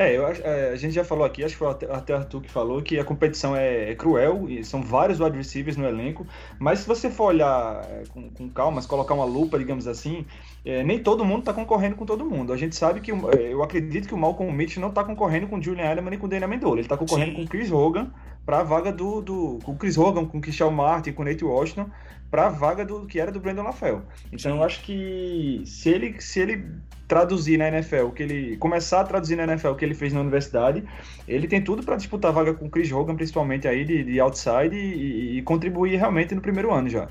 É, 0.00 0.16
eu 0.16 0.26
acho, 0.26 0.40
é, 0.42 0.70
a 0.70 0.76
gente 0.76 0.94
já 0.94 1.04
falou 1.04 1.26
aqui, 1.26 1.44
acho 1.44 1.52
que 1.52 1.58
foi 1.58 1.68
até 1.68 2.14
o 2.14 2.16
Arthur 2.16 2.40
que 2.40 2.50
falou, 2.50 2.80
que 2.80 2.98
a 2.98 3.04
competição 3.04 3.54
é, 3.54 3.90
é, 3.90 3.94
cruel 3.94 4.48
e 4.48 4.64
são 4.64 4.80
vários 4.80 5.20
wide 5.20 5.36
receivers 5.36 5.76
no 5.76 5.86
elenco, 5.86 6.26
mas 6.58 6.78
se 6.78 6.88
você 6.88 7.10
for 7.10 7.24
olhar 7.24 7.84
é, 7.84 8.04
com, 8.08 8.30
com 8.30 8.48
calma, 8.48 8.80
se 8.80 8.88
colocar 8.88 9.12
uma 9.12 9.26
lupa, 9.26 9.58
digamos 9.58 9.86
assim, 9.86 10.24
é, 10.64 10.82
nem 10.82 10.98
todo 10.98 11.22
mundo 11.22 11.40
está 11.40 11.52
concorrendo 11.52 11.96
com 11.96 12.06
todo 12.06 12.24
mundo. 12.24 12.50
A 12.50 12.56
gente 12.56 12.74
sabe 12.74 13.02
que, 13.02 13.12
é, 13.12 13.52
eu 13.52 13.62
acredito 13.62 14.08
que 14.08 14.14
o 14.14 14.16
Malcolm 14.16 14.50
Mitch 14.50 14.78
não 14.78 14.88
está 14.88 15.04
concorrendo 15.04 15.48
com 15.48 15.58
o 15.58 15.62
Julian 15.62 15.92
Edelman 15.92 16.08
nem 16.08 16.18
com 16.18 16.24
o 16.24 16.30
Daniel 16.30 16.48
Amendola, 16.48 16.76
ele 16.76 16.80
está 16.80 16.96
concorrendo 16.96 17.32
Sim. 17.32 17.36
com 17.36 17.42
o 17.42 17.48
Chris 17.48 17.70
Hogan 17.70 18.10
para 18.46 18.60
a 18.60 18.62
vaga 18.62 18.90
do, 18.90 19.20
do 19.20 19.58
com 19.62 19.72
o 19.72 19.76
Chris 19.76 19.98
Hogan, 19.98 20.24
com 20.24 20.38
o 20.38 20.40
Kishal 20.40 20.70
Martin, 20.70 21.12
com 21.12 21.20
o 21.20 21.26
Nate 21.26 21.44
Washington, 21.44 21.90
para 22.30 22.46
a 22.46 22.48
vaga 22.48 22.84
do 22.84 23.06
que 23.06 23.18
era 23.18 23.32
do 23.32 23.40
Brandon 23.40 23.64
LaFell. 23.64 24.02
Então 24.32 24.56
eu 24.56 24.62
acho 24.62 24.80
que 24.82 25.62
se 25.66 25.88
ele, 25.88 26.20
se 26.20 26.38
ele 26.38 26.64
traduzir 27.08 27.58
na 27.58 27.66
NFL, 27.66 28.04
o 28.04 28.12
que 28.12 28.22
ele 28.22 28.56
começar 28.58 29.00
a 29.00 29.04
traduzir 29.04 29.36
na 29.36 29.42
NFL 29.42 29.70
o 29.70 29.74
que 29.74 29.84
ele 29.84 29.96
fez 29.96 30.12
na 30.12 30.20
universidade, 30.20 30.84
ele 31.26 31.48
tem 31.48 31.62
tudo 31.62 31.82
para 31.82 31.96
disputar 31.96 32.32
vaga 32.32 32.54
com 32.54 32.66
o 32.66 32.70
Chris 32.70 32.92
Hogan, 32.92 33.16
principalmente 33.16 33.66
aí 33.66 33.84
de, 33.84 34.04
de 34.04 34.20
outside 34.20 34.76
e, 34.76 35.38
e, 35.38 35.42
contribuir 35.42 35.96
realmente 35.96 36.34
no 36.34 36.40
primeiro 36.40 36.72
ano 36.72 36.88
já. 36.88 37.08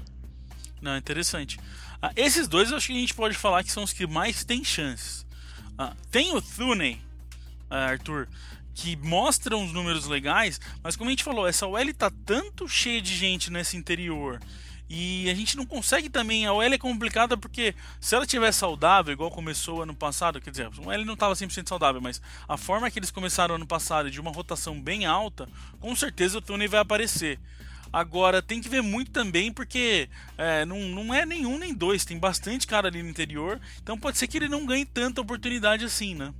Não, 0.82 0.96
interessante. 0.96 1.60
Ah, 2.02 2.14
esses 2.16 2.48
dois 2.48 2.72
eu 2.72 2.78
acho 2.78 2.88
que 2.88 2.94
a 2.94 3.00
gente 3.00 3.14
pode 3.14 3.36
falar 3.36 3.62
que 3.62 3.72
são 3.72 3.84
os 3.84 3.92
que 3.92 4.08
mais 4.08 4.46
têm 4.46 4.64
chances. 4.64 5.26
Ah, 5.78 5.94
tem 6.10 6.34
o 6.34 6.42
Thuney, 6.42 7.02
ah, 7.70 7.88
Arthur, 7.88 8.30
que 8.74 8.96
mostra 8.96 9.58
uns 9.58 9.74
números 9.74 10.08
legais, 10.08 10.62
mas 10.82 10.96
como 10.96 11.10
a 11.10 11.12
gente 11.12 11.26
falou, 11.26 11.46
essa 11.46 11.68
OL 11.68 11.94
tá 11.94 12.10
tanto 12.26 12.70
cheia 12.70 13.02
de 13.02 13.14
gente 13.14 13.52
nesse 13.52 13.76
interior 13.76 14.40
e 14.90 15.30
a 15.30 15.36
gente 15.36 15.56
não 15.56 15.66
consegue 15.66 16.10
também. 16.10 16.48
A 16.48 16.54
OL 16.54 16.64
é 16.64 16.78
complicada 16.78 17.38
porque 17.38 17.76
se 18.00 18.16
ela 18.16 18.26
tiver 18.26 18.52
saudável, 18.52 19.14
igual 19.14 19.30
começou 19.30 19.84
ano 19.84 19.94
passado, 19.94 20.42
quer 20.42 20.50
dizer, 20.50 20.68
o 20.80 20.88
OL 20.88 21.06
não 21.06 21.14
estava 21.14 21.36
100% 21.36 21.70
saudável, 21.70 22.02
mas 22.02 22.20
a 22.48 22.58
forma 22.58 22.90
que 22.90 22.98
eles 22.98 23.12
começaram 23.12 23.56
ano 23.56 23.68
passado 23.68 24.10
de 24.10 24.20
uma 24.20 24.32
rotação 24.32 24.82
bem 24.82 25.06
alta, 25.06 25.48
com 25.80 25.96
certeza 25.96 26.40
o 26.40 26.42
Tony 26.42 26.68
vai 26.68 26.80
aparecer. 26.80 27.40
Agora 27.94 28.42
tem 28.42 28.62
que 28.62 28.70
ver 28.70 28.82
muito 28.82 29.12
também 29.12 29.52
porque 29.52 30.10
é, 30.38 30.66
não, 30.66 30.80
não 30.80 31.14
é 31.14 31.26
nenhum 31.26 31.58
nem 31.58 31.74
dois, 31.74 32.06
tem 32.06 32.18
bastante 32.18 32.66
cara 32.66 32.88
ali 32.88 33.04
no 33.04 33.10
interior, 33.10 33.60
então 33.82 33.98
pode 33.98 34.18
ser 34.18 34.28
que 34.28 34.38
ele 34.38 34.48
não 34.48 34.66
ganhe 34.66 34.86
tanta 34.86 35.22
oportunidade 35.22 35.86
assim, 35.86 36.16
né? 36.16 36.34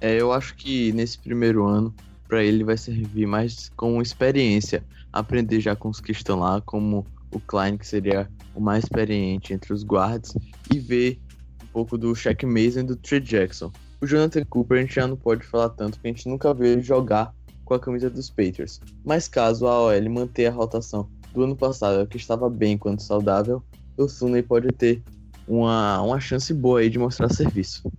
É, 0.00 0.20
eu 0.20 0.32
acho 0.32 0.54
que 0.54 0.92
nesse 0.92 1.18
primeiro 1.18 1.66
ano, 1.66 1.94
para 2.28 2.44
ele 2.44 2.62
vai 2.62 2.76
servir 2.76 3.26
mais 3.26 3.70
como 3.74 4.02
experiência 4.02 4.84
aprender 5.18 5.60
já 5.60 5.74
com 5.74 5.88
os 5.88 6.00
que 6.00 6.12
estão 6.12 6.38
lá, 6.38 6.60
como 6.60 7.06
o 7.30 7.40
Klein, 7.40 7.76
que 7.76 7.86
seria 7.86 8.28
o 8.54 8.60
mais 8.60 8.84
experiente 8.84 9.52
entre 9.52 9.72
os 9.72 9.84
guards, 9.84 10.34
e 10.72 10.78
ver 10.78 11.20
um 11.62 11.66
pouco 11.68 11.98
do 11.98 12.14
Shaq 12.14 12.46
Mason 12.46 12.80
e 12.80 12.84
do 12.84 12.96
Trey 12.96 13.20
Jackson. 13.20 13.72
O 14.00 14.06
Jonathan 14.06 14.44
Cooper 14.44 14.78
a 14.78 14.80
gente 14.82 14.94
já 14.94 15.06
não 15.06 15.16
pode 15.16 15.44
falar 15.44 15.70
tanto, 15.70 15.94
porque 15.94 16.08
a 16.08 16.12
gente 16.12 16.28
nunca 16.28 16.52
viu 16.54 16.66
ele 16.66 16.82
jogar 16.82 17.34
com 17.64 17.74
a 17.74 17.80
camisa 17.80 18.08
dos 18.08 18.30
Patriots. 18.30 18.80
Mas 19.04 19.28
caso 19.28 19.66
a 19.66 19.80
OL 19.80 20.10
manter 20.10 20.46
a 20.46 20.52
rotação 20.52 21.08
do 21.32 21.42
ano 21.42 21.56
passado, 21.56 22.06
que 22.06 22.16
estava 22.16 22.48
bem 22.48 22.78
quando 22.78 23.00
saudável, 23.00 23.62
o 23.96 24.08
Sunday 24.08 24.42
pode 24.42 24.68
ter 24.68 25.02
uma, 25.46 26.00
uma 26.02 26.20
chance 26.20 26.52
boa 26.52 26.80
aí 26.80 26.90
de 26.90 26.98
mostrar 26.98 27.28
serviço. 27.28 27.90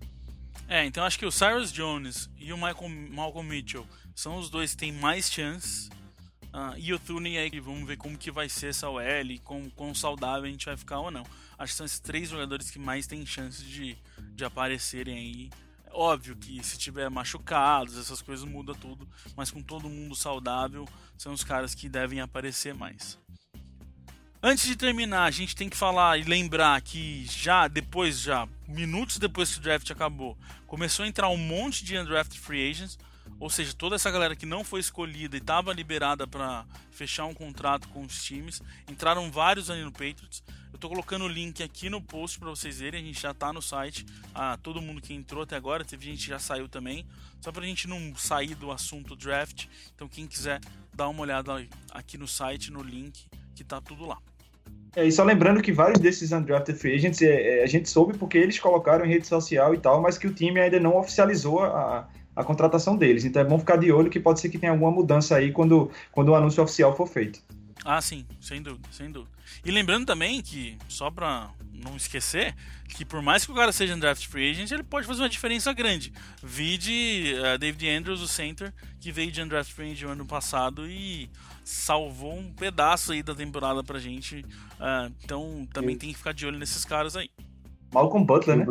É, 0.68 0.86
então 0.86 1.04
acho 1.04 1.18
que 1.18 1.26
o 1.26 1.32
Cyrus 1.32 1.72
Jones 1.72 2.30
e 2.38 2.52
o 2.52 2.58
Michael, 2.58 2.90
Malcolm 3.12 3.48
Mitchell 3.48 3.86
são 4.14 4.38
os 4.38 4.50
dois 4.50 4.72
que 4.72 4.78
têm 4.78 4.92
mais 4.92 5.30
chances 5.32 5.90
Uh, 6.58 6.74
e 6.76 6.92
o 6.92 6.98
Tuning 6.98 7.38
aí, 7.38 7.60
vamos 7.60 7.88
ver 7.88 7.98
como 7.98 8.18
que 8.18 8.32
vai 8.32 8.50
ser 8.50 8.70
essa 8.70 8.90
OL, 8.90 9.40
com 9.44 9.70
quão 9.70 9.94
saudável 9.94 10.46
a 10.46 10.52
gente 10.52 10.66
vai 10.66 10.76
ficar 10.76 11.00
ou 11.00 11.12
não. 11.12 11.24
Acho 11.56 11.72
que 11.72 11.78
são 11.78 11.86
esses 11.86 12.00
três 12.00 12.30
jogadores 12.30 12.72
que 12.72 12.80
mais 12.80 13.06
têm 13.06 13.24
chances 13.28 13.64
de, 13.64 13.96
de 14.34 14.44
aparecerem 14.44 15.16
aí. 15.16 15.50
Óbvio 15.92 16.36
que 16.36 16.64
se 16.64 16.76
tiver 16.76 17.12
machucados, 17.12 17.96
essas 17.96 18.24
coisas 18.24 18.44
muda 18.44 18.74
tudo, 18.74 19.08
mas 19.36 19.52
com 19.52 19.62
todo 19.62 19.88
mundo 19.88 20.16
saudável, 20.16 20.90
são 21.16 21.32
os 21.32 21.44
caras 21.44 21.76
que 21.76 21.88
devem 21.88 22.22
aparecer 22.22 22.74
mais. 22.74 23.20
Antes 24.42 24.66
de 24.66 24.76
terminar, 24.76 25.26
a 25.26 25.32
gente 25.32 25.56
tem 25.56 25.70
que 25.70 25.78
falar 25.78 26.18
e 26.18 26.24
lembrar 26.24 26.82
que 26.82 27.24
já 27.28 27.68
depois, 27.68 28.20
já 28.20 28.48
minutos 28.68 29.20
depois 29.20 29.54
que 29.54 29.60
o 29.60 29.62
draft 29.62 29.92
acabou, 29.92 30.36
começou 30.66 31.06
a 31.06 31.08
entrar 31.08 31.30
um 31.30 31.38
monte 31.38 31.86
de 31.86 31.96
undrafted 31.96 32.40
free 32.40 32.68
agents, 32.68 32.98
ou 33.40 33.50
seja, 33.50 33.74
toda 33.74 33.96
essa 33.96 34.10
galera 34.10 34.36
que 34.36 34.46
não 34.46 34.64
foi 34.64 34.80
escolhida 34.80 35.36
e 35.36 35.40
estava 35.40 35.74
liberada 35.74 36.28
para 36.28 36.66
fechar 36.92 37.26
um 37.26 37.34
contrato 37.34 37.88
com 37.90 38.02
os 38.04 38.24
times, 38.24 38.62
entraram 38.90 39.32
vários 39.32 39.70
ali 39.70 39.84
no 39.84 39.92
Patriots. 39.92 40.44
Eu 40.74 40.80
tô 40.80 40.90
colocando 40.90 41.26
o 41.26 41.28
link 41.28 41.64
aqui 41.64 41.90
no 41.90 42.02
post 42.02 42.40
para 42.40 42.50
vocês 42.50 42.80
verem, 42.80 43.02
a 43.02 43.06
gente 43.06 43.20
já 43.20 43.34
tá 43.34 43.52
no 43.52 43.62
site. 43.62 44.06
Ah, 44.34 44.58
todo 44.62 44.82
mundo 44.82 45.02
que 45.02 45.14
entrou 45.14 45.44
até 45.44 45.56
agora, 45.56 45.84
teve 45.84 46.06
gente 46.06 46.24
que 46.24 46.30
já 46.30 46.40
saiu 46.40 46.68
também. 46.68 47.06
Só 47.42 47.52
pra 47.52 47.66
gente 47.66 47.88
não 47.88 48.16
sair 48.16 48.56
do 48.56 48.72
assunto 48.72 49.16
draft. 49.16 49.66
Então 49.96 50.08
quem 50.08 50.28
quiser 50.28 50.60
dar 50.94 51.08
uma 51.10 51.22
olhada 51.22 51.68
aqui 51.92 52.18
no 52.18 52.28
site, 52.28 52.72
no 52.72 52.84
link, 52.84 53.26
que 53.56 53.64
tá 53.64 53.82
tudo 53.82 54.06
lá. 54.06 54.20
É, 54.96 55.06
e 55.06 55.12
só 55.12 55.24
lembrando 55.24 55.62
que 55.62 55.72
vários 55.72 56.00
desses 56.00 56.32
undrafted 56.32 56.78
free 56.78 56.96
agents 56.96 57.22
é, 57.22 57.60
é, 57.60 57.64
a 57.64 57.68
gente 57.68 57.90
soube 57.90 58.18
porque 58.18 58.38
eles 58.38 58.60
colocaram 58.60 59.06
em 59.06 59.10
rede 59.10 59.28
social 59.28 59.74
e 59.74 59.78
tal, 59.78 60.02
mas 60.02 60.18
que 60.18 60.28
o 60.28 60.34
time 60.34 60.60
ainda 60.60 60.80
não 60.80 60.98
oficializou 60.98 61.64
a, 61.64 62.08
a 62.38 62.44
contratação 62.44 62.96
deles. 62.96 63.26
Então 63.26 63.42
é 63.42 63.46
bom 63.46 63.58
ficar 63.58 63.78
de 63.78 63.92
olho 63.92 64.12
que 64.12 64.20
pode 64.20 64.40
ser 64.40 64.50
que 64.50 64.60
tenha 64.60 64.72
alguma 64.72 64.92
mudança 64.92 65.36
aí 65.36 65.52
quando, 65.52 65.90
quando 66.12 66.30
o 66.30 66.36
anúncio 66.36 66.64
oficial 66.64 66.96
for 66.96 67.08
feito. 67.08 67.42
Ah, 67.84 68.00
sim, 68.00 68.26
sem 68.40 68.62
dúvida, 68.62 68.88
sem 68.92 69.12
dúvida. 69.12 69.32
E 69.66 69.72
lembrando 69.72 70.06
também 70.06 70.42
que, 70.42 70.78
só 70.88 71.10
pra 71.10 71.50
não 71.72 71.96
esquecer, 71.96 72.54
que 72.90 73.04
por 73.04 73.22
mais 73.22 73.46
que 73.46 73.52
o 73.52 73.56
cara 73.56 73.72
seja 73.72 73.96
um 73.96 74.00
draft 74.00 74.28
free 74.28 74.52
agent, 74.52 74.70
ele 74.72 74.84
pode 74.84 75.08
fazer 75.08 75.22
uma 75.22 75.30
diferença 75.30 75.74
grande. 75.74 76.14
Vide 76.44 77.34
uh, 77.36 77.58
David 77.58 77.90
Andrews, 77.90 78.22
o 78.22 78.28
center, 78.28 78.72
que 79.00 79.12
veio 79.12 79.32
de 79.32 79.42
undraft 79.42 79.74
free 79.74 79.92
agent 79.92 80.04
no 80.04 80.12
ano 80.12 80.26
passado 80.26 80.88
e 80.88 81.30
salvou 81.64 82.38
um 82.38 82.54
pedaço 82.54 83.14
aí 83.14 83.24
da 83.24 83.34
temporada 83.34 83.84
pra 83.84 84.00
gente. 84.00 84.42
Uh, 84.80 85.12
então 85.24 85.68
também 85.74 85.96
Sim. 85.96 86.00
tem 86.00 86.12
que 86.12 86.18
ficar 86.18 86.34
de 86.34 86.46
olho 86.46 86.60
nesses 86.60 86.86
caras 86.86 87.16
aí. 87.16 87.30
Malcolm 87.92 88.26
Butler, 88.26 88.58
né? 88.58 88.66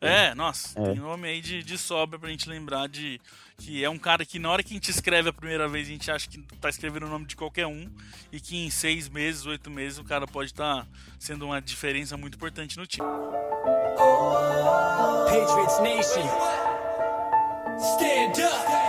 É, 0.00 0.34
nossa, 0.34 0.78
é. 0.80 0.92
tem 0.92 0.96
nome 0.96 1.28
aí 1.28 1.40
de, 1.40 1.62
de 1.62 1.76
sobra 1.76 2.18
pra 2.18 2.28
gente 2.28 2.48
lembrar 2.48 2.88
de 2.88 3.20
que 3.58 3.82
é 3.82 3.90
um 3.90 3.98
cara 3.98 4.24
que 4.24 4.38
na 4.38 4.50
hora 4.50 4.62
que 4.62 4.72
a 4.72 4.76
gente 4.76 4.90
escreve 4.90 5.30
a 5.30 5.32
primeira 5.32 5.68
vez 5.68 5.88
a 5.88 5.90
gente 5.90 6.10
acha 6.10 6.28
que 6.28 6.38
tá 6.60 6.68
escrevendo 6.68 7.06
o 7.06 7.08
nome 7.08 7.24
de 7.24 7.34
qualquer 7.34 7.66
um 7.66 7.88
e 8.30 8.38
que 8.38 8.56
em 8.56 8.70
seis 8.70 9.08
meses, 9.08 9.46
oito 9.46 9.70
meses 9.70 9.98
o 9.98 10.04
cara 10.04 10.26
pode 10.26 10.50
estar 10.50 10.82
tá 10.82 10.86
sendo 11.18 11.46
uma 11.46 11.60
diferença 11.60 12.16
muito 12.16 12.36
importante 12.36 12.76
no 12.76 12.86
time. 12.86 13.08
Patriots 15.26 15.80
Nation. 15.80 16.26
Stand 17.78 18.42
up. 18.42 18.86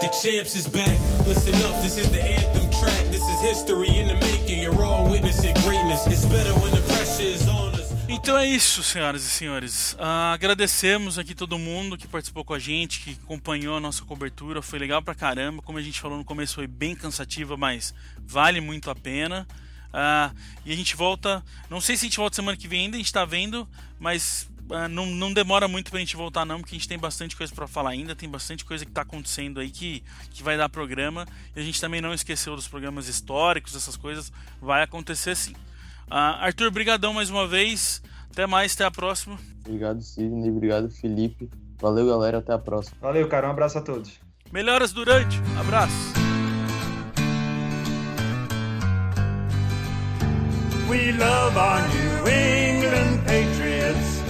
The 0.00 0.08
champs 0.08 0.54
is 0.54 0.66
back. 0.68 0.98
Listen 1.26 1.54
up, 1.66 1.82
this 1.82 1.98
is 1.98 2.10
the 2.10 2.22
anthem 2.22 2.70
track. 2.78 3.04
This 3.10 3.22
is 3.22 3.40
history 3.40 3.88
in 3.88 4.08
the 4.08 4.14
making. 4.14 4.62
You're 4.62 4.82
all 4.82 5.10
witnessing 5.10 5.54
greatness. 5.64 6.06
It's 6.06 6.24
better 6.26 6.52
when 6.60 6.72
the 6.72 6.82
pressure 6.82 7.22
is 7.22 7.48
on 7.48 7.57
então 8.08 8.38
é 8.38 8.46
isso, 8.46 8.82
senhoras 8.82 9.22
e 9.22 9.28
senhores. 9.28 9.92
Uh, 9.92 10.32
agradecemos 10.32 11.18
aqui 11.18 11.34
todo 11.34 11.58
mundo 11.58 11.96
que 11.98 12.08
participou 12.08 12.42
com 12.42 12.54
a 12.54 12.58
gente, 12.58 13.00
que 13.00 13.18
acompanhou 13.22 13.76
a 13.76 13.80
nossa 13.80 14.02
cobertura. 14.02 14.62
Foi 14.62 14.78
legal 14.78 15.02
pra 15.02 15.14
caramba. 15.14 15.60
Como 15.60 15.76
a 15.76 15.82
gente 15.82 16.00
falou 16.00 16.16
no 16.16 16.24
começo, 16.24 16.54
foi 16.54 16.66
bem 16.66 16.94
cansativa, 16.94 17.56
mas 17.56 17.94
vale 18.18 18.62
muito 18.62 18.90
a 18.90 18.94
pena. 18.94 19.46
Uh, 19.88 20.34
e 20.64 20.72
a 20.72 20.76
gente 20.76 20.96
volta. 20.96 21.44
Não 21.68 21.82
sei 21.82 21.98
se 21.98 22.06
a 22.06 22.08
gente 22.08 22.16
volta 22.16 22.36
semana 22.36 22.56
que 22.56 22.66
vem 22.66 22.86
ainda, 22.86 22.96
a 22.96 22.98
gente 22.98 23.12
tá 23.12 23.26
vendo, 23.26 23.68
mas 23.98 24.48
uh, 24.70 24.88
não, 24.88 25.04
não 25.04 25.30
demora 25.30 25.68
muito 25.68 25.90
pra 25.90 26.00
gente 26.00 26.16
voltar, 26.16 26.46
não, 26.46 26.60
porque 26.60 26.74
a 26.74 26.78
gente 26.78 26.88
tem 26.88 26.98
bastante 26.98 27.36
coisa 27.36 27.54
para 27.54 27.68
falar 27.68 27.90
ainda. 27.90 28.16
Tem 28.16 28.28
bastante 28.28 28.64
coisa 28.64 28.86
que 28.86 28.90
tá 28.90 29.02
acontecendo 29.02 29.60
aí 29.60 29.70
que, 29.70 30.02
que 30.30 30.42
vai 30.42 30.56
dar 30.56 30.70
programa. 30.70 31.26
E 31.54 31.60
a 31.60 31.62
gente 31.62 31.78
também 31.78 32.00
não 32.00 32.14
esqueceu 32.14 32.56
dos 32.56 32.68
programas 32.68 33.06
históricos, 33.06 33.76
essas 33.76 33.98
coisas. 33.98 34.32
Vai 34.62 34.82
acontecer 34.82 35.36
sim. 35.36 35.54
Uh, 36.10 36.40
Arthur, 36.40 36.70
brigadão 36.70 37.12
mais 37.12 37.28
uma 37.30 37.46
vez. 37.46 38.02
Até 38.30 38.46
mais, 38.46 38.74
até 38.74 38.84
a 38.84 38.90
próxima. 38.90 39.38
Obrigado, 39.66 40.00
Sidney. 40.00 40.50
Obrigado, 40.50 40.90
Felipe. 40.90 41.50
Valeu, 41.80 42.06
galera. 42.06 42.38
Até 42.38 42.52
a 42.52 42.58
próxima. 42.58 42.96
Valeu, 43.00 43.28
cara. 43.28 43.48
Um 43.48 43.50
abraço 43.50 43.78
a 43.78 43.82
todos. 43.82 44.18
Melhoras 44.50 44.92
durante. 44.92 45.38
Abraço. 45.60 45.92
We 50.88 51.12
love 51.12 51.56
our 51.58 51.82
New 51.88 52.26
England 52.26 53.24
Patriots 53.26 54.22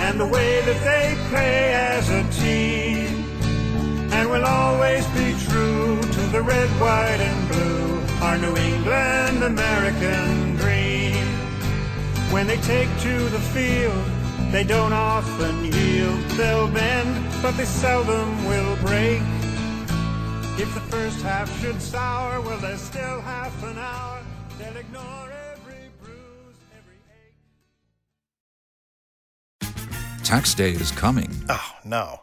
and 0.00 0.18
the 0.18 0.24
way 0.24 0.62
that 0.62 0.80
they 0.82 1.16
play 1.28 1.74
as 1.74 2.08
a 2.08 2.24
team. 2.40 3.26
And 4.12 4.30
we'll 4.30 4.46
always 4.46 5.06
be 5.08 5.34
true 5.46 6.00
to 6.00 6.20
the 6.32 6.40
red, 6.40 6.68
white, 6.80 7.20
and 7.20 7.48
blue, 7.48 8.00
our 8.22 8.38
New 8.38 8.56
England 8.56 9.42
American 9.42 10.41
dream. 10.41 10.41
When 12.32 12.46
they 12.46 12.56
take 12.56 12.88
to 13.00 13.28
the 13.28 13.38
field, 13.38 14.04
they 14.52 14.64
don't 14.64 14.94
often 14.94 15.64
yield. 15.66 16.18
They'll 16.30 16.66
bend, 16.66 17.42
but 17.42 17.58
they 17.58 17.66
seldom 17.66 18.46
will 18.46 18.74
break. 18.76 19.20
If 20.58 20.72
the 20.72 20.80
first 20.88 21.20
half 21.20 21.60
should 21.60 21.80
sour, 21.82 22.40
well, 22.40 22.58
there's 22.58 22.80
still 22.80 23.20
half 23.20 23.62
an 23.64 23.76
hour. 23.76 24.22
They'll 24.58 24.78
ignore 24.78 25.30
every 25.52 25.90
bruise, 26.00 26.56
every 26.78 26.96
ache. 29.60 30.24
Tax 30.24 30.54
day 30.54 30.70
is 30.70 30.90
coming. 30.90 31.30
Oh, 31.50 31.70
no. 31.84 32.22